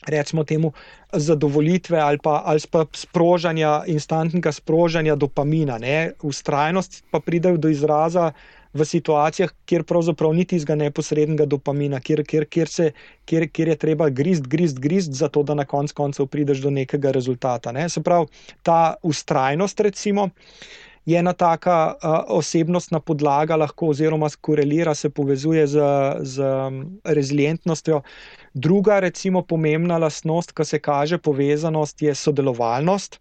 recimo 0.07 0.43
temu, 0.43 0.73
zadovolitve 1.11 1.99
ali 1.99 2.21
pa, 2.21 2.41
ali 2.45 2.61
pa 2.71 2.85
sprožanja, 2.93 3.81
instantnega 3.87 4.51
sprožanja 4.51 5.15
dopamina. 5.15 5.79
Ne? 5.81 6.13
Ustrajnost 6.21 7.03
pa 7.11 7.19
pride 7.19 7.57
do 7.57 7.69
izraza 7.69 8.31
v 8.73 8.85
situacijah, 8.87 9.51
kjer 9.67 9.83
pravzaprav 9.87 10.33
ni 10.35 10.45
tistega 10.47 10.77
neposrednega 10.79 11.45
dopamina, 11.49 11.99
kjer, 11.99 12.23
kjer, 12.27 12.47
kjer, 12.47 12.71
se, 12.71 12.89
kjer, 13.27 13.47
kjer 13.51 13.73
je 13.73 13.77
treba 13.83 14.09
grist, 14.09 14.47
grist, 14.47 14.79
grist, 14.79 15.13
zato 15.17 15.43
da 15.43 15.57
na 15.59 15.65
konc 15.67 15.91
koncev 15.91 16.29
prideš 16.31 16.63
do 16.63 16.71
nekega 16.71 17.11
rezultata. 17.11 17.73
Ne? 17.75 17.89
Se 17.89 18.03
pravi, 18.03 18.31
ta 18.63 18.95
ustrajnost, 19.03 19.79
recimo. 19.79 20.29
Je 21.05 21.17
ena 21.17 21.33
taka 21.33 21.75
uh, 21.97 22.11
osebnostna 22.37 22.99
podlaga, 23.01 23.55
lahko 23.57 23.87
oziroma 23.89 24.27
korelira, 24.41 24.93
se 24.95 25.09
povezuje 25.09 25.65
z, 25.67 25.81
z 26.21 26.45
rezilientnostjo. 27.03 28.03
Druga, 28.53 28.99
recimo, 29.01 29.41
pomembna 29.41 29.97
lastnost, 29.97 30.53
ki 30.53 30.65
se 30.65 30.79
kaže 30.79 31.17
povezanost, 31.17 32.01
je 32.05 32.13
sodelovalnost. 32.15 33.17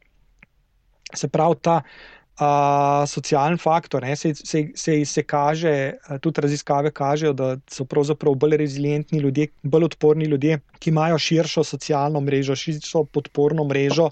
Se 1.16 1.28
pravi, 1.32 1.56
ta 1.62 1.80
uh, 1.80 2.19
uh, 2.40 3.06
socialen 3.06 3.58
faktor. 3.58 4.04
Se, 4.16 4.34
se, 4.34 4.68
se, 4.74 5.04
se 5.04 5.22
kaže, 5.22 5.92
tudi 6.20 6.40
raziskave 6.40 6.90
kažejo, 6.90 7.32
da 7.32 7.56
so 7.70 7.84
pravzaprav 7.84 8.34
bolj 8.34 8.56
rezilientni 8.56 9.18
ljudje, 9.18 9.48
bolj 9.62 9.90
odporni 9.90 10.24
ljudje, 10.24 10.60
ki 10.78 10.90
imajo 10.90 11.18
širšo 11.18 11.64
socialno 11.64 12.20
mrežo, 12.20 12.56
širšo 12.56 13.04
podporno 13.04 13.64
mrežo 13.64 14.10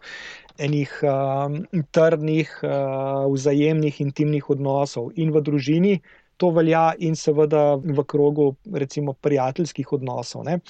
enih 0.58 0.92
um, 1.06 1.60
trdnih, 1.94 2.54
uh, 2.62 3.26
vzajemnih, 3.32 4.00
intimnih 4.00 4.50
odnosov 4.50 5.12
in 5.16 5.30
v 5.32 5.42
družini. 5.42 6.00
To 6.38 6.52
velja 6.54 6.92
in 7.02 7.16
seveda 7.18 7.74
v 7.82 8.02
krogu, 8.06 8.52
recimo, 8.74 9.12
prijateljskih 9.12 9.92
odnosov. 9.92 10.44
Ne. 10.46 10.60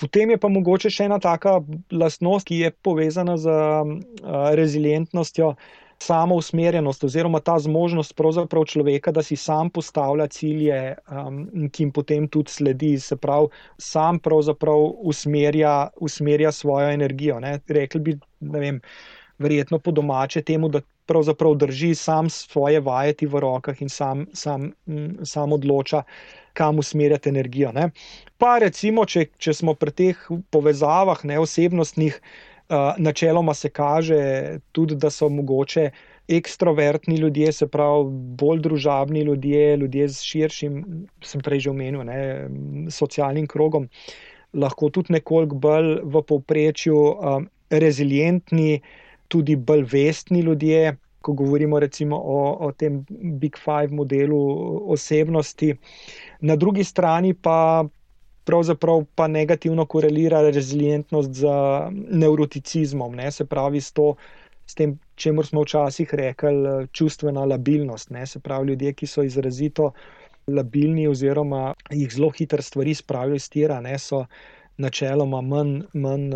Potem 0.00 0.32
je 0.32 0.38
pa 0.40 0.48
mogoče 0.48 0.88
še 0.88 1.10
ena 1.10 1.18
taka 1.20 1.58
lastnost, 1.92 2.48
ki 2.48 2.62
je 2.62 2.70
povezana 2.84 3.36
z 3.36 3.52
uh, 3.52 3.90
rezilientnostjo, 4.56 5.50
uh, 5.52 5.83
samo 6.02 6.34
usmerjenost 6.34 7.04
oziroma 7.04 7.40
ta 7.40 7.58
zmožnost 7.58 8.14
pravzaprav 8.16 8.64
človeka, 8.64 9.12
da 9.12 9.22
si 9.22 9.36
sam 9.36 9.70
postavlja 9.70 10.26
cilje, 10.26 10.94
um, 11.10 11.68
ki 11.72 11.82
jim 11.82 11.92
potem 11.92 12.28
tudi 12.28 12.50
sledi, 12.50 12.98
se 13.00 13.16
pravi, 13.16 13.48
sam 13.78 14.18
pravzaprav 14.18 14.80
usmerja, 15.00 15.88
usmerja 16.00 16.52
svojo 16.52 16.90
energijo. 16.90 17.40
Ne. 17.40 17.58
Rekli 17.68 18.00
bi, 18.00 18.18
ne 18.40 18.60
vem, 18.60 18.80
verjetno 19.38 19.78
po 19.78 19.90
domače 19.90 20.42
temu, 20.42 20.68
da 20.68 20.80
pravzaprav 21.06 21.54
drži 21.54 21.94
sam 21.94 22.30
svoje 22.30 22.80
vajeti 22.80 23.26
v 23.26 23.40
rokah 23.40 23.82
in 23.82 23.88
sam, 23.88 24.26
sam, 24.32 24.72
sam 25.22 25.52
odloča, 25.52 26.02
kam 26.52 26.78
usmerjati 26.78 27.28
energijo. 27.28 27.72
Ne. 27.72 27.90
Pa 28.38 28.58
recimo, 28.58 29.04
če, 29.04 29.26
če 29.38 29.54
smo 29.54 29.74
pri 29.74 29.90
teh 29.90 30.26
povezavah 30.50 31.24
neosebnostnih, 31.24 32.20
načeloma 32.98 33.54
se 33.54 33.68
kaže 33.68 34.58
tudi, 34.72 34.96
da 34.96 35.10
so 35.10 35.28
mogoče 35.28 35.90
ekstrovertni 36.28 37.16
ljudje, 37.16 37.52
se 37.52 37.68
pravi 37.68 38.04
bolj 38.40 38.60
družabni 38.60 39.20
ljudje, 39.20 39.76
ljudje 39.76 40.08
z 40.08 40.22
širšim, 40.22 40.84
sem 41.22 41.40
prej 41.40 41.60
že 41.60 41.70
omenil, 41.70 42.04
ne, 42.04 42.48
socialnim 42.90 43.46
krogom, 43.46 43.88
lahko 44.54 44.88
tudi 44.90 45.12
nekoliko 45.12 45.56
bolj 45.56 45.98
v 46.02 46.22
povprečju 46.22 46.96
um, 46.96 47.48
rezilientni, 47.70 48.80
tudi 49.28 49.56
bolj 49.56 49.84
vestni 49.92 50.40
ljudje. 50.40 50.96
Ko 51.24 51.32
govorimo 51.32 51.78
recimo 51.80 52.16
o, 52.16 52.40
o 52.66 52.72
tem 52.72 53.04
Big 53.40 53.56
Five 53.56 53.88
modelu 53.96 54.40
osebnosti, 54.92 55.72
na 56.40 56.56
drugi 56.56 56.84
strani 56.84 57.32
pa 57.34 57.84
pravzaprav 58.44 59.04
pa 59.14 59.26
negativno 59.28 59.86
korelira 59.86 60.40
rezilientnost 60.50 61.32
z 61.32 61.46
neuroticizmom, 62.10 63.14
ne? 63.14 63.30
se 63.32 63.44
pravi 63.44 63.80
s, 63.80 63.92
to, 63.92 64.14
s 64.66 64.74
tem, 64.74 64.98
čemu 65.14 65.42
smo 65.42 65.62
včasih 65.62 66.14
rekli, 66.14 66.88
čustvena 66.92 67.44
labilnost. 67.44 68.10
Ne? 68.10 68.26
Se 68.26 68.40
pravi, 68.40 68.68
ljudje, 68.68 68.92
ki 68.92 69.06
so 69.06 69.22
izrazito 69.22 69.92
labilni 70.46 71.08
oziroma 71.08 71.74
jih 71.90 72.12
zelo 72.12 72.30
hitro 72.30 72.62
stvari 72.62 72.94
spravijo 72.94 73.34
iz 73.34 73.48
tira, 73.48 73.80
ne? 73.80 73.98
so 73.98 74.26
načeloma 74.76 75.40
manj, 75.40 75.80
manj 75.94 76.30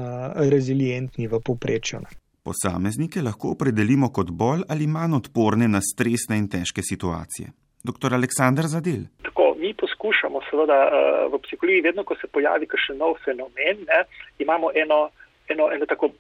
rezilientni 0.51 1.29
v 1.29 1.41
povprečju. 1.45 2.01
Posameznike 2.43 3.23
lahko 3.23 3.51
opredelimo 3.53 4.09
kot 4.09 4.31
bolj 4.31 4.63
ali 4.69 4.87
manj 4.87 5.17
odporne 5.19 5.69
na 5.69 5.81
stresne 5.85 6.39
in 6.39 6.49
težke 6.49 6.83
situacije. 6.83 7.51
Dr. 7.85 8.15
Aleksandr 8.15 8.67
Zadel. 8.67 9.07
Tako, 9.23 9.55
mi 9.59 9.75
poskušamo, 9.75 10.41
seveda, 10.51 10.79
eh, 10.87 11.29
v 11.33 11.39
psihologiji, 11.43 11.87
vedno, 11.87 12.05
ko 12.05 12.17
se 12.21 12.27
pojavi 12.27 12.67
še 12.67 12.95
nov 12.95 13.19
fenomen, 13.25 13.85
ne, 13.87 14.05
imamo 14.39 14.71
eno, 14.75 15.11
eno, 15.49 15.71
eno 15.73 15.87
tako, 15.87 16.11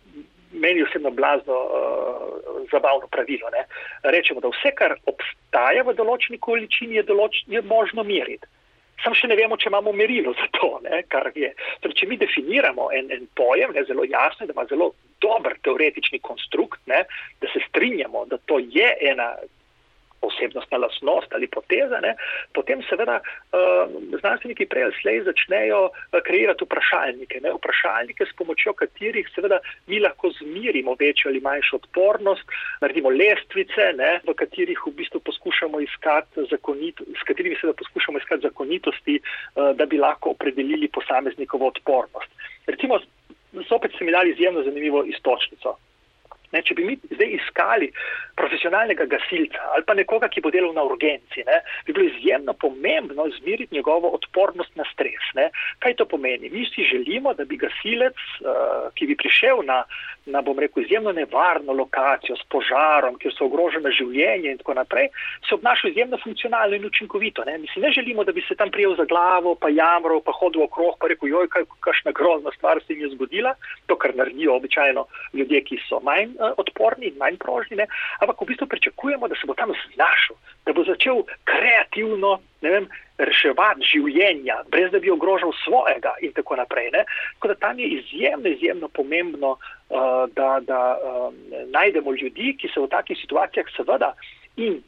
meni 0.53 0.83
osebno 0.83 1.11
blazno, 1.11 1.55
uh, 1.55 2.63
zabavno 2.73 3.07
pravilo. 3.07 3.51
Ne. 3.53 3.65
Rečemo, 4.03 4.41
da 4.41 4.49
vse, 4.49 4.73
kar 4.75 4.95
obstaja 5.05 5.83
v 5.85 5.95
določeni 5.95 6.39
količini, 6.39 6.97
je, 6.97 7.03
določ, 7.03 7.43
je 7.47 7.63
možno 7.63 8.03
meriti. 8.03 8.49
Sam 9.05 9.15
še 9.15 9.29
ne 9.31 9.37
vemo, 9.39 9.57
če 9.61 9.69
imamo 9.71 9.93
merilo 9.93 10.33
za 10.35 10.49
to, 10.57 10.71
ne, 10.83 11.03
kar 11.13 11.31
je. 11.37 11.53
Torej, 11.83 11.99
če 12.01 12.09
mi 12.11 12.19
definiramo 12.19 12.89
en, 12.97 13.13
en 13.15 13.29
pojem, 13.39 13.77
ne, 13.77 13.85
zelo 13.87 14.09
jasno, 14.09 14.49
da 14.49 14.57
ima 14.57 14.65
zelo 14.71 14.91
dober 15.23 15.55
teoretični 15.63 16.19
konstrukt, 16.19 16.81
ne, 16.91 17.05
da 17.43 17.53
se 17.53 17.63
strinjamo, 17.69 18.25
da 18.33 18.41
to 18.51 18.59
je 18.59 18.91
ena 19.13 19.35
osebnostna 20.21 20.79
lasnost 20.79 21.33
ali 21.35 21.47
poteza, 21.47 22.01
ne, 22.01 22.15
potem 22.55 22.83
seveda 22.89 23.19
uh, 23.21 23.91
znanstveniki 24.21 24.67
prej 24.67 24.89
ali 24.89 24.97
slej 25.03 25.23
začnejo 25.29 25.81
uh, 25.89 26.21
kreirati 26.27 26.65
vprašalnike, 26.65 27.41
ne, 27.45 27.53
vprašalnike, 27.59 28.27
s 28.27 28.37
pomočjo 28.39 28.75
katerih 28.79 29.29
seveda 29.35 29.61
mi 29.87 30.01
lahko 30.01 30.31
zmirimo 30.41 30.97
večjo 31.01 31.31
ali 31.31 31.41
manjšo 31.41 31.77
odpornost, 31.83 32.57
naredimo 32.81 33.11
lestvice, 33.11 33.93
ne, 33.97 34.21
v 34.27 34.35
katerih 34.35 34.87
v 34.87 34.95
bistvu 35.03 35.21
poskušamo 35.21 35.81
iskati 35.81 36.47
zakonitosti, 36.51 37.13
s 37.21 37.27
katerimi 37.27 37.57
seveda 37.61 37.77
poskušamo 37.79 38.19
iskati 38.19 38.47
zakonitosti, 38.49 39.21
uh, 39.21 39.71
da 39.77 39.87
bi 39.87 39.99
lahko 39.99 40.35
opredelili 40.37 40.89
posameznikovo 40.89 41.69
odpornost. 41.69 42.31
Recimo, 42.67 42.99
zopet 43.69 43.93
se 43.99 44.05
mi 44.05 44.13
dali 44.13 44.31
izjemno 44.31 44.63
zanimivo 44.63 45.05
istočnico. 45.05 45.77
Ne, 46.53 46.63
če 46.65 46.75
bi 46.79 46.87
mi 46.89 46.97
zdaj 47.13 47.35
iskali 47.37 47.91
profesionalnega 48.39 49.05
gasilca 49.11 49.61
ali 49.75 49.85
pa 49.85 49.97
nekoga, 49.99 50.31
ki 50.33 50.41
bo 50.45 50.53
delal 50.55 50.73
na 50.77 50.85
urgenci, 50.87 51.45
ne, 51.45 51.61
bi 51.87 51.93
bilo 51.93 52.07
izjemno 52.09 52.55
pomembno 52.55 53.27
zmiriti 53.39 53.75
njegovo 53.75 54.09
odpornost 54.17 54.77
na 54.79 54.87
stres. 54.93 55.25
Ne. 55.37 55.51
Kaj 55.85 55.99
to 56.01 56.07
pomeni? 56.09 56.49
Mi 56.51 56.65
si 56.71 56.87
želimo, 56.89 57.35
da 57.35 57.45
bi 57.45 57.59
gasilec, 57.61 58.17
uh, 58.41 58.89
ki 58.97 59.11
bi 59.11 59.17
prišel 59.19 59.61
na, 59.67 59.83
na, 60.27 60.43
bom 60.43 60.59
rekel, 60.59 60.83
izjemno 60.83 61.13
nevarno 61.13 61.73
lokacijo 61.73 62.37
s 62.37 62.47
požarom, 62.53 63.19
kjer 63.21 63.35
so 63.37 63.49
ogrožene 63.49 63.93
življenje 63.93 64.55
in 64.55 64.63
tako 64.63 64.79
naprej, 64.81 65.11
se 65.49 65.55
obnašal 65.57 65.91
izjemno 65.91 66.21
funkcionalno 66.23 66.77
in 66.79 66.89
učinkovito. 66.89 67.45
Ne. 67.45 67.59
Mi 67.59 67.69
si 67.75 67.83
ne 67.85 67.93
želimo, 67.93 68.25
da 68.25 68.33
bi 68.33 68.45
se 68.49 68.57
tam 68.57 68.71
prijel 68.71 68.97
za 68.97 69.05
glavo, 69.05 69.55
pa 69.55 69.69
jamral, 69.69 70.23
pa 70.25 70.33
hodil 70.41 70.65
okrog, 70.65 70.97
pa 71.01 71.13
rekel, 71.13 71.29
joj, 71.29 71.51
kakšna 71.85 72.17
grozna 72.17 72.55
stvar 72.57 72.81
se 72.87 72.93
jim 72.93 73.05
je 73.05 73.15
zgodila, 73.17 73.55
to, 73.87 73.97
kar 73.97 74.17
naredijo 74.17 74.57
običajno 74.57 75.07
ljudje, 75.35 75.65
ki 75.69 75.81
so 75.89 76.01
manj 76.01 76.38
odporni 76.39 77.11
in 77.11 77.19
manj 77.19 77.39
prožni, 77.43 77.77
ne? 77.77 77.87
ampak 78.21 78.41
v 78.43 78.51
bistvu 78.53 78.67
pričakujemo, 78.67 79.29
da 79.29 79.35
se 79.35 79.47
bo 79.47 79.55
tam 79.55 79.73
znašel, 79.95 80.37
da 80.67 80.73
bo 80.73 80.85
začel 80.85 81.23
kreativno 81.45 82.39
vem, 82.63 82.89
reševati 83.19 83.87
življenja, 83.87 84.63
brez 84.71 84.93
da 84.93 85.01
bi 85.03 85.11
ogrožal 85.11 85.53
svojega 85.65 86.15
in 86.23 86.33
tako 86.37 86.57
naprej. 86.57 86.91
Ne? 86.95 87.05
Tako 87.39 87.53
da 87.53 87.55
tam 87.67 87.79
je 87.79 87.89
izjemno, 87.99 88.49
izjemno 88.49 88.89
pomembno, 88.89 89.57
uh, 89.57 90.27
da, 90.35 90.59
da 90.63 90.83
um, 90.99 91.35
najdemo 91.75 92.15
ljudi, 92.15 92.55
ki 92.61 92.71
se 92.75 92.81
v 92.81 92.91
takih 92.93 93.19
situacijah 93.21 93.67
seveda 93.77 94.15
in 94.57 94.79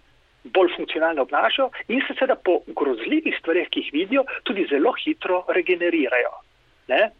bolj 0.44 0.70
funkcionalno 0.76 1.22
obnašajo 1.22 1.70
in 1.88 2.00
se 2.06 2.14
seveda 2.14 2.36
po 2.44 2.60
grozljivih 2.66 3.34
stvareh, 3.38 3.68
ki 3.68 3.84
jih 3.84 3.90
vidijo, 3.92 4.24
tudi 4.44 4.66
zelo 4.70 4.94
hitro 5.04 5.44
regenerirajo. 5.48 6.32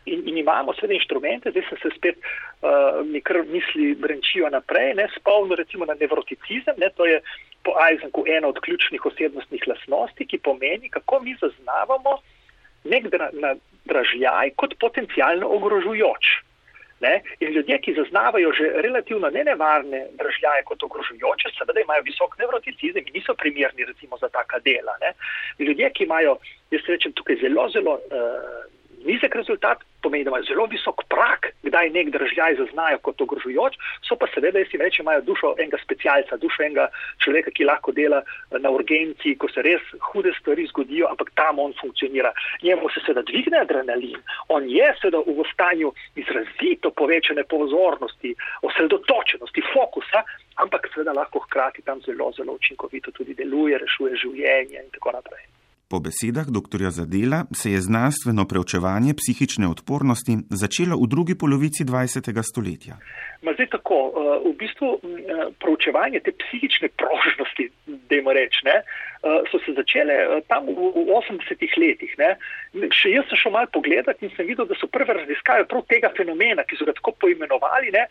In, 0.04 0.22
in 0.28 0.38
imamo 0.42 0.74
seveda 0.74 0.96
inštrumente, 0.98 1.50
zdaj 1.50 1.64
se 1.82 1.90
spet, 1.96 2.18
uh, 2.18 3.00
mi 3.06 3.20
kar 3.20 3.42
misli 3.46 3.94
brenčijo 3.94 4.50
naprej, 4.50 4.94
ne, 4.98 5.08
spomnil 5.16 5.56
recimo 5.60 5.86
na 5.86 5.94
nevroticizem, 6.00 6.76
ne, 6.82 6.90
to 6.96 7.06
je 7.06 7.20
po 7.64 7.76
Eisenku 7.86 8.24
ena 8.26 8.48
od 8.48 8.60
ključnih 8.60 9.06
osebnostnih 9.06 9.66
lasnosti, 9.68 10.26
ki 10.26 10.38
pomeni, 10.38 10.88
kako 10.90 11.20
mi 11.20 11.36
zaznavamo 11.40 12.18
nek 12.84 13.10
dra, 13.12 13.30
dražljaj 13.84 14.54
kot 14.56 14.78
potencijalno 14.80 15.48
ogrožujoč. 15.56 16.30
Ne? 17.00 17.22
In 17.40 17.52
ljudje, 17.54 17.78
ki 17.80 17.94
zaznavajo 17.96 18.52
že 18.52 18.66
relativno 18.84 19.30
nenevarne 19.30 20.00
držljaje 20.20 20.64
kot 20.68 20.82
ogrožujoče, 20.82 21.52
seveda 21.58 21.80
imajo 21.80 22.02
visok 22.04 22.36
nevroticizem 22.38 23.06
in 23.06 23.14
niso 23.14 23.34
primerni 23.34 23.84
recimo 23.88 24.18
za 24.20 24.28
taka 24.28 24.58
dela. 24.58 24.96
Ne? 25.00 25.14
Ljudje, 25.58 25.90
ki 25.90 26.04
imajo, 26.04 26.36
jaz 26.70 26.84
rečem 26.88 27.12
tukaj 27.12 27.40
zelo, 27.40 27.68
zelo 27.72 27.94
uh, 27.94 28.60
nizek 29.04 29.34
rezultat, 29.34 29.82
pomeni, 30.02 30.24
da 30.24 30.30
imajo 30.30 30.44
zelo 30.48 30.66
visok 30.66 31.02
prak, 31.12 31.50
kdaj 31.62 31.90
nek 31.90 32.10
državljaj 32.14 32.56
zaznajo 32.60 32.98
kot 33.04 33.20
ogrožujoč, 33.20 33.76
so 34.08 34.16
pa 34.16 34.28
seveda, 34.34 34.58
jaz 34.62 34.72
jim 34.72 34.82
rečem, 34.84 35.04
imajo 35.04 35.24
dušo 35.28 35.52
enega 35.58 35.78
specialca, 35.82 36.38
dušo 36.40 36.64
enega 36.64 36.88
človeka, 37.24 37.52
ki 37.56 37.68
lahko 37.68 37.92
dela 37.96 38.22
eh, 38.22 38.58
na 38.58 38.72
urgenci, 38.72 39.36
ko 39.40 39.48
se 39.52 39.64
res 39.66 39.84
hude 40.10 40.32
stvari 40.38 40.66
zgodijo, 40.72 41.08
ampak 41.12 41.32
tam 41.34 41.58
on 41.58 41.76
funkcionira. 41.80 42.32
Njemu 42.62 42.90
se 42.94 43.04
seveda 43.04 43.24
dvigne 43.28 43.62
adrenalin, 43.64 44.18
on 44.48 44.68
je 44.68 44.90
seveda 45.00 45.22
v 45.26 45.46
stanju 45.52 45.92
izrazito 46.16 46.90
povečane 46.90 47.44
pozornosti, 47.44 48.34
osredotočenosti, 48.62 49.68
fokusa, 49.72 50.24
ampak 50.56 50.88
seveda 50.94 51.16
lahko 51.16 51.44
hkrati 51.46 51.82
tam 51.82 52.00
zelo, 52.06 52.32
zelo 52.36 52.58
učinkovito 52.60 53.12
tudi 53.16 53.34
deluje, 53.34 53.78
rešuje 53.78 54.16
življenje 54.24 54.84
in 54.84 54.92
tako 54.96 55.16
naprej. 55.16 55.59
Po 55.90 55.98
besedah 55.98 56.46
dr. 56.46 56.90
Zadela 56.90 57.44
se 57.52 57.72
je 57.72 57.80
znanstveno 57.80 58.44
preučevanje 58.44 59.14
psihične 59.14 59.68
odpornosti 59.68 60.38
začelo 60.50 60.94
v 61.02 61.06
drugi 61.06 61.34
polovici 61.34 61.84
20. 61.84 62.42
stoletja. 62.42 62.98
Ma 63.42 63.54
zdaj 63.56 63.70
tako, 63.72 63.98
eh, 64.12 64.48
v 64.48 64.52
bistvu 64.60 64.88
eh, 65.00 65.44
preučevanje 65.60 66.20
te 66.20 66.32
psihične 66.32 66.88
prožnosti, 67.00 67.70
da 67.86 68.14
jim 68.14 68.28
rečem, 68.28 68.68
eh, 68.68 68.82
so 69.50 69.58
se 69.64 69.72
začele 69.72 70.42
tam 70.48 70.68
v 70.68 71.08
80-ih 71.08 71.72
letih. 71.80 72.12
Ne. 72.20 72.34
Še 72.92 73.14
jaz 73.14 73.24
sem 73.32 73.40
šel 73.40 73.54
malo 73.56 73.72
pogledati 73.72 74.28
in 74.28 74.34
sem 74.36 74.46
videl, 74.46 74.68
da 74.68 74.76
so 74.76 74.90
prve 74.92 75.16
raziskave 75.16 75.64
prav 75.64 75.86
tega 75.88 76.12
fenomena, 76.16 76.64
ki 76.68 76.76
so 76.76 76.84
ga 76.84 76.92
tako 76.92 77.16
poimenovali, 77.16 77.94
ne, 77.96 78.04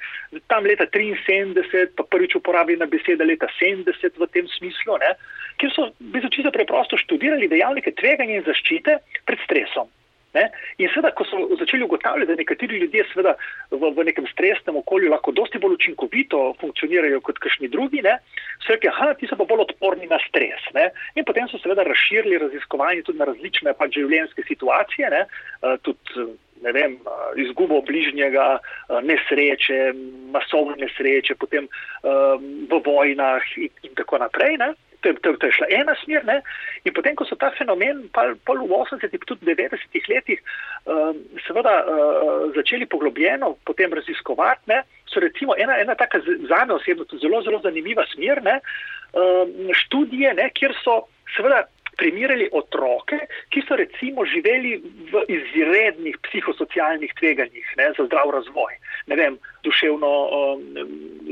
tam 0.50 0.65
leta 0.65 0.89
73, 0.89 1.94
pa 1.94 2.04
prvič 2.10 2.36
uporabljena 2.42 2.89
beseda 2.89 3.26
leta 3.26 3.48
70 3.62 4.18
v 4.18 4.32
tem 4.34 4.50
smislu. 4.58 4.98
Ne 4.98 5.13
kjer 5.60 5.72
so 5.76 6.32
čisto 6.32 6.52
preprosto 6.52 6.98
študirali 6.98 7.52
dejavnike 7.52 7.92
tveganja 8.00 8.39
in 8.39 8.46
zaščite 8.48 9.00
pred 9.28 9.42
stresom. 9.46 9.92
Ne? 10.38 10.46
In 10.78 10.92
seveda, 10.94 11.10
ko 11.18 11.26
so 11.26 11.39
začeli 11.58 11.84
ugotavljati, 11.88 12.30
da 12.30 12.38
nekateri 12.38 12.78
ljudje 12.84 13.06
seveda 13.10 13.34
v, 13.72 13.92
v 13.98 14.06
nekem 14.06 14.28
stresnem 14.30 14.78
okolju 14.78 15.10
lahko 15.10 15.34
dosti 15.34 15.62
bolj 15.62 15.80
učinkovito 15.80 16.42
funkcionirajo 16.62 17.22
kot 17.26 17.42
kakšni 17.42 17.72
drugi, 17.74 18.04
ne? 18.06 18.20
so 18.62 18.76
rekli, 18.76 18.92
aha, 18.92 19.15
ti 19.18 19.30
so 19.30 19.39
pa 19.39 19.48
bolj 19.50 19.65
odporni 19.65 20.06
na 20.12 20.20
stres. 20.28 20.62
Ne? 20.76 20.89
In 21.18 21.26
potem 21.26 21.50
so 21.50 21.58
seveda 21.63 21.88
razširili 21.88 22.38
raziskovanje 22.46 23.08
tudi 23.08 23.24
na 23.24 23.30
različne 23.32 23.74
pač 23.80 23.98
življenjske 23.98 24.46
situacije, 24.52 25.10
ne? 25.15 25.26
Uh, 25.63 25.80
tudi 25.82 26.30
ne 26.60 26.74
vem, 26.76 26.98
izgubo 27.39 27.80
bližnjega, 27.88 28.60
nesreče, 29.08 29.94
masovne 30.34 30.76
nesreče, 30.82 31.38
potem 31.39 31.70
um, 31.70 32.50
v 32.68 32.82
vojnah 32.86 33.46
in, 33.58 33.72
in 33.88 33.96
tako 33.96 34.20
naprej. 34.20 34.58
Ne? 34.60 34.74
To, 35.02 35.14
to, 35.24 35.34
to 35.40 35.46
je 35.48 35.56
šla 35.58 35.68
ena 35.72 35.96
smer. 36.04 36.26
Ne? 36.26 36.40
In 36.84 36.94
potem, 36.94 37.16
ko 37.16 37.28
so 37.28 37.38
ta 37.40 37.52
fenomen 37.58 38.06
pa, 38.16 38.30
pa 38.46 38.56
v 38.58 38.68
80-ih, 38.68 39.26
tudi 39.28 39.48
90-ih 39.52 40.10
letih, 40.12 40.44
uh, 40.86 41.12
seveda 41.48 41.76
uh, 41.84 42.46
začeli 42.56 42.90
poglobljeno 42.90 43.56
potem 43.66 43.94
raziskovati, 43.94 44.70
ne? 44.74 44.84
so 45.10 45.24
recimo 45.24 45.56
ena, 45.58 45.80
ena 45.82 45.96
taka 45.96 46.22
za 46.22 46.66
me 46.66 46.78
osebno 46.78 47.06
zelo, 47.22 47.42
zelo 47.42 47.60
zanimiva 47.64 48.06
smer, 48.14 48.44
uh, 48.46 49.74
študije, 49.84 50.34
ne? 50.34 50.50
kjer 50.54 50.76
so 50.84 51.02
seveda 51.36 51.64
primerjali 52.00 52.48
otroke, 52.56 53.18
ki 53.52 53.64
so 53.68 53.76
recimo 53.76 54.24
živeli 54.26 54.78
v 55.12 55.24
izrednih 55.36 56.16
psihosocialnih 56.30 57.12
tveganjih 57.20 57.74
ne, 57.78 57.92
za 57.98 58.06
zdrav 58.08 58.32
razvoj. 58.38 58.78
Ne 59.10 59.15
vem, 59.17 59.38
duševno, 59.65 60.10
um, 60.38 60.62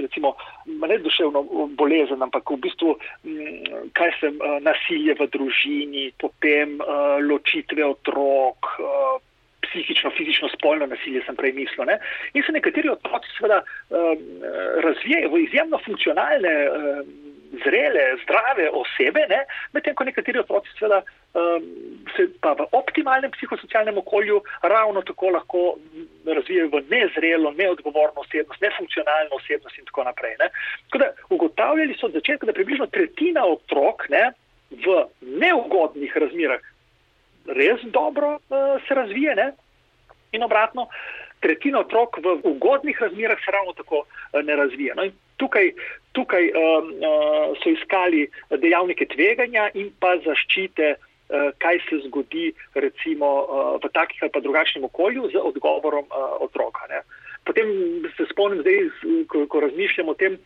recimo, 0.01 0.33
ne 0.65 0.97
duševno 0.97 1.43
bolezen, 1.77 2.23
ampak 2.25 2.49
v 2.51 2.57
bistvu, 2.65 2.95
mm, 3.23 3.91
kaj 3.97 4.13
sem, 4.19 4.39
uh, 4.41 4.57
nasilje 4.65 5.13
v 5.19 5.29
družini, 5.35 6.05
potem 6.21 6.79
uh, 6.81 7.17
ločitve 7.21 7.85
otrok. 7.85 8.73
Uh, 8.81 9.17
Psihično, 9.67 10.13
fizično, 10.15 10.47
spolno 10.53 10.85
nasilje 10.87 11.19
sem 11.25 11.35
prej 11.35 11.51
mislil. 11.51 11.89
Ne? 11.89 11.97
In 12.39 12.43
se 12.45 12.53
nekateri 12.55 12.87
otroci 12.87 13.27
seveda 13.35 13.57
um, 13.91 14.21
razvijajo 14.85 15.31
v 15.33 15.41
izjemno 15.43 15.79
funkcionalne 15.83 16.53
um, 16.71 17.09
zrele, 17.65 18.05
zdrave 18.23 18.69
osebe, 18.71 19.25
medtem 19.75 19.97
ko 19.97 20.07
nekateri 20.07 20.39
otroci 20.39 20.71
seveda 20.77 21.01
um, 21.01 21.26
se 22.15 22.27
pa 22.41 22.53
v 22.53 22.65
optimalnem 22.71 23.31
psihosocialnem 23.31 23.97
okolju 23.97 24.41
ravno 24.61 25.01
tako 25.01 25.29
lahko 25.29 25.77
razvijajo 26.25 26.69
v 26.69 26.81
nezrelo, 26.89 27.51
neodgovorno 27.51 28.21
osebnost, 28.21 28.61
nefunkcionalno 28.61 29.35
osebnost 29.35 29.77
in 29.77 29.85
tako 29.85 30.03
naprej. 30.03 30.35
Ne. 30.39 30.49
Tako 30.89 30.97
da 30.97 31.11
ugotavljali 31.29 31.97
so 31.99 32.05
od 32.05 32.13
začetka, 32.13 32.45
da 32.45 32.53
približno 32.53 32.87
tretjina 32.87 33.45
otrok 33.45 34.09
ne, 34.09 34.31
v 34.71 35.05
neugodnih 35.21 36.17
razmerah 36.17 36.61
res 37.47 37.81
dobro 37.83 38.35
uh, 38.35 38.81
se 38.87 38.93
razvije 38.93 39.35
ne, 39.35 39.51
in 40.31 40.43
obratno. 40.43 40.87
Tretjina 41.39 41.79
otrok 41.79 42.17
v 42.17 42.39
ugodnih 42.43 42.97
razmerah 43.01 43.37
se 43.45 43.51
ravno 43.51 43.73
tako 43.73 44.03
uh, 44.03 44.41
ne 44.43 44.55
razvija. 44.55 44.95
No, 44.95 45.05
tukaj 45.37 45.71
tukaj 46.17 46.49
um, 46.49 46.87
uh, 46.97 47.57
so 47.61 47.69
iskali 47.69 48.25
dejavnike 48.49 49.05
tveganja 49.05 49.69
in 49.77 49.91
pa 50.01 50.15
zaščite, 50.25 50.95
kaj 51.57 51.79
se 51.89 51.99
zgodi 52.07 52.53
recimo 52.73 53.27
uh, 53.43 53.75
v 53.83 53.89
takih 53.93 54.19
ali 54.21 54.31
pa 54.31 54.39
drugačnem 54.39 54.83
okolju 54.83 55.29
z 55.31 55.35
odgovorom 55.43 56.05
uh, 56.07 56.39
otroka. 56.39 56.87
Ne. 56.89 57.01
Potem 57.43 57.67
se 58.17 58.25
spomnim 58.31 58.61
zdaj, 58.61 58.89
ko, 59.27 59.45
ko 59.47 59.59
razmišljam 59.59 60.09
o 60.09 60.13
tem, 60.13 60.37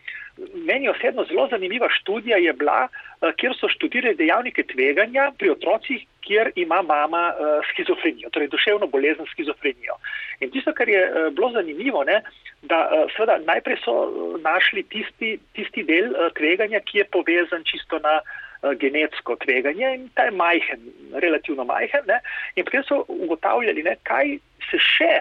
meni 0.66 0.90
osebno 0.90 1.26
zelo 1.26 1.48
zanimiva 1.52 1.90
študija 1.90 2.38
je 2.38 2.54
bila, 2.54 2.88
uh, 2.88 3.30
kjer 3.38 3.54
so 3.58 3.70
študirali 3.70 4.16
dejavnike 4.16 4.64
tveganja 4.74 5.32
pri 5.38 5.54
otrocih, 5.54 6.06
kjer 6.22 6.52
ima 6.56 6.82
mama 6.82 7.24
uh, 7.34 7.66
schizofrenijo, 7.72 8.30
torej 8.30 8.50
duševno 8.50 8.88
bolezen 8.88 9.26
schizofrenijo. 9.34 9.98
In 10.40 10.52
tisto, 10.52 10.74
kar 10.74 10.90
je 10.90 11.02
uh, 11.06 11.34
bilo 11.34 11.52
zanimivo, 11.52 12.04
ne, 12.04 12.22
da 12.62 12.90
eh, 12.92 13.06
seveda 13.16 13.40
najprej 13.46 13.78
so 13.82 13.94
eh, 14.06 14.42
našli 14.42 14.84
tisti, 14.84 15.38
tisti 15.54 15.84
del 15.84 16.14
eh, 16.14 16.30
tveganja, 16.38 16.82
ki 16.86 17.02
je 17.02 17.10
povezan 17.14 17.66
čisto 17.66 18.00
na 18.00 18.22
genetsko 18.62 19.36
tveganje 19.42 19.94
in 19.96 20.10
ta 20.14 20.28
je 20.30 20.32
majhen, 20.32 20.88
relativno 21.14 21.66
majhen. 21.66 22.06
Ne? 22.08 22.20
In 22.56 22.66
potem 22.66 22.84
so 22.86 23.04
ugotavljali, 23.08 23.84
ne, 23.84 23.96
kaj 24.08 24.38
se 24.70 24.80
še 24.82 25.14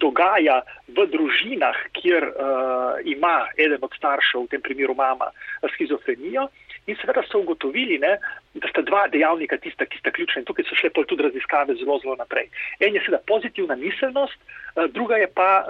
dogaja 0.00 0.62
v 0.88 1.04
družinah, 1.12 1.76
kjer 1.96 2.24
uh, 2.30 3.00
ima 3.04 3.46
eden 3.60 3.82
od 3.84 3.92
staršev, 3.96 4.46
v 4.46 4.54
tem 4.54 4.62
primeru 4.64 4.96
mama, 4.96 5.28
schizofrenijo. 5.74 6.48
In 6.86 6.96
seveda 7.00 7.22
so 7.26 7.40
ugotovili, 7.42 7.98
ne, 7.98 8.12
da 8.54 8.68
sta 8.70 8.82
dva 8.86 9.06
dejavnika 9.10 9.58
tista, 9.58 9.86
ki 9.90 9.98
sta 9.98 10.12
ključna 10.14 10.40
in 10.40 10.46
tukaj 10.46 10.68
so 10.68 10.78
šle 10.78 10.90
tudi 10.94 11.24
raziskave 11.26 11.74
zelo, 11.80 11.98
zelo 12.02 12.14
naprej. 12.16 12.46
En 12.80 12.94
je 12.94 13.02
seveda 13.02 13.22
pozitivna 13.26 13.76
miselnost, 13.76 14.38
eh, 14.38 14.86
druga 14.94 15.16
je 15.16 15.26
pa 15.34 15.50
uh, 15.60 15.66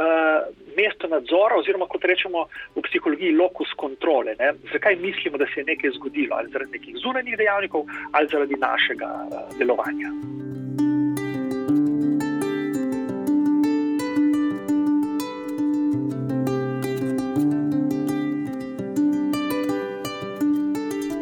mesto 0.77 1.09
nadzora 1.09 1.57
oziroma 1.57 1.89
kot 1.89 2.05
rečemo 2.05 2.47
v 2.77 2.85
psihologiji 2.89 3.33
lokus 3.37 3.73
kontrole. 3.77 4.37
Ne. 4.39 4.53
Zakaj 4.73 4.97
mislimo, 5.01 5.39
da 5.39 5.47
se 5.47 5.61
je 5.61 5.71
nekaj 5.73 5.97
zgodilo, 5.97 6.37
ali 6.37 6.53
zaradi 6.53 6.79
nekih 6.79 7.01
zunanjih 7.03 7.37
dejavnikov 7.37 7.87
ali 8.13 8.29
zaradi 8.29 8.61
našega 8.61 9.09
uh, 9.09 9.59
delovanja. 9.59 10.13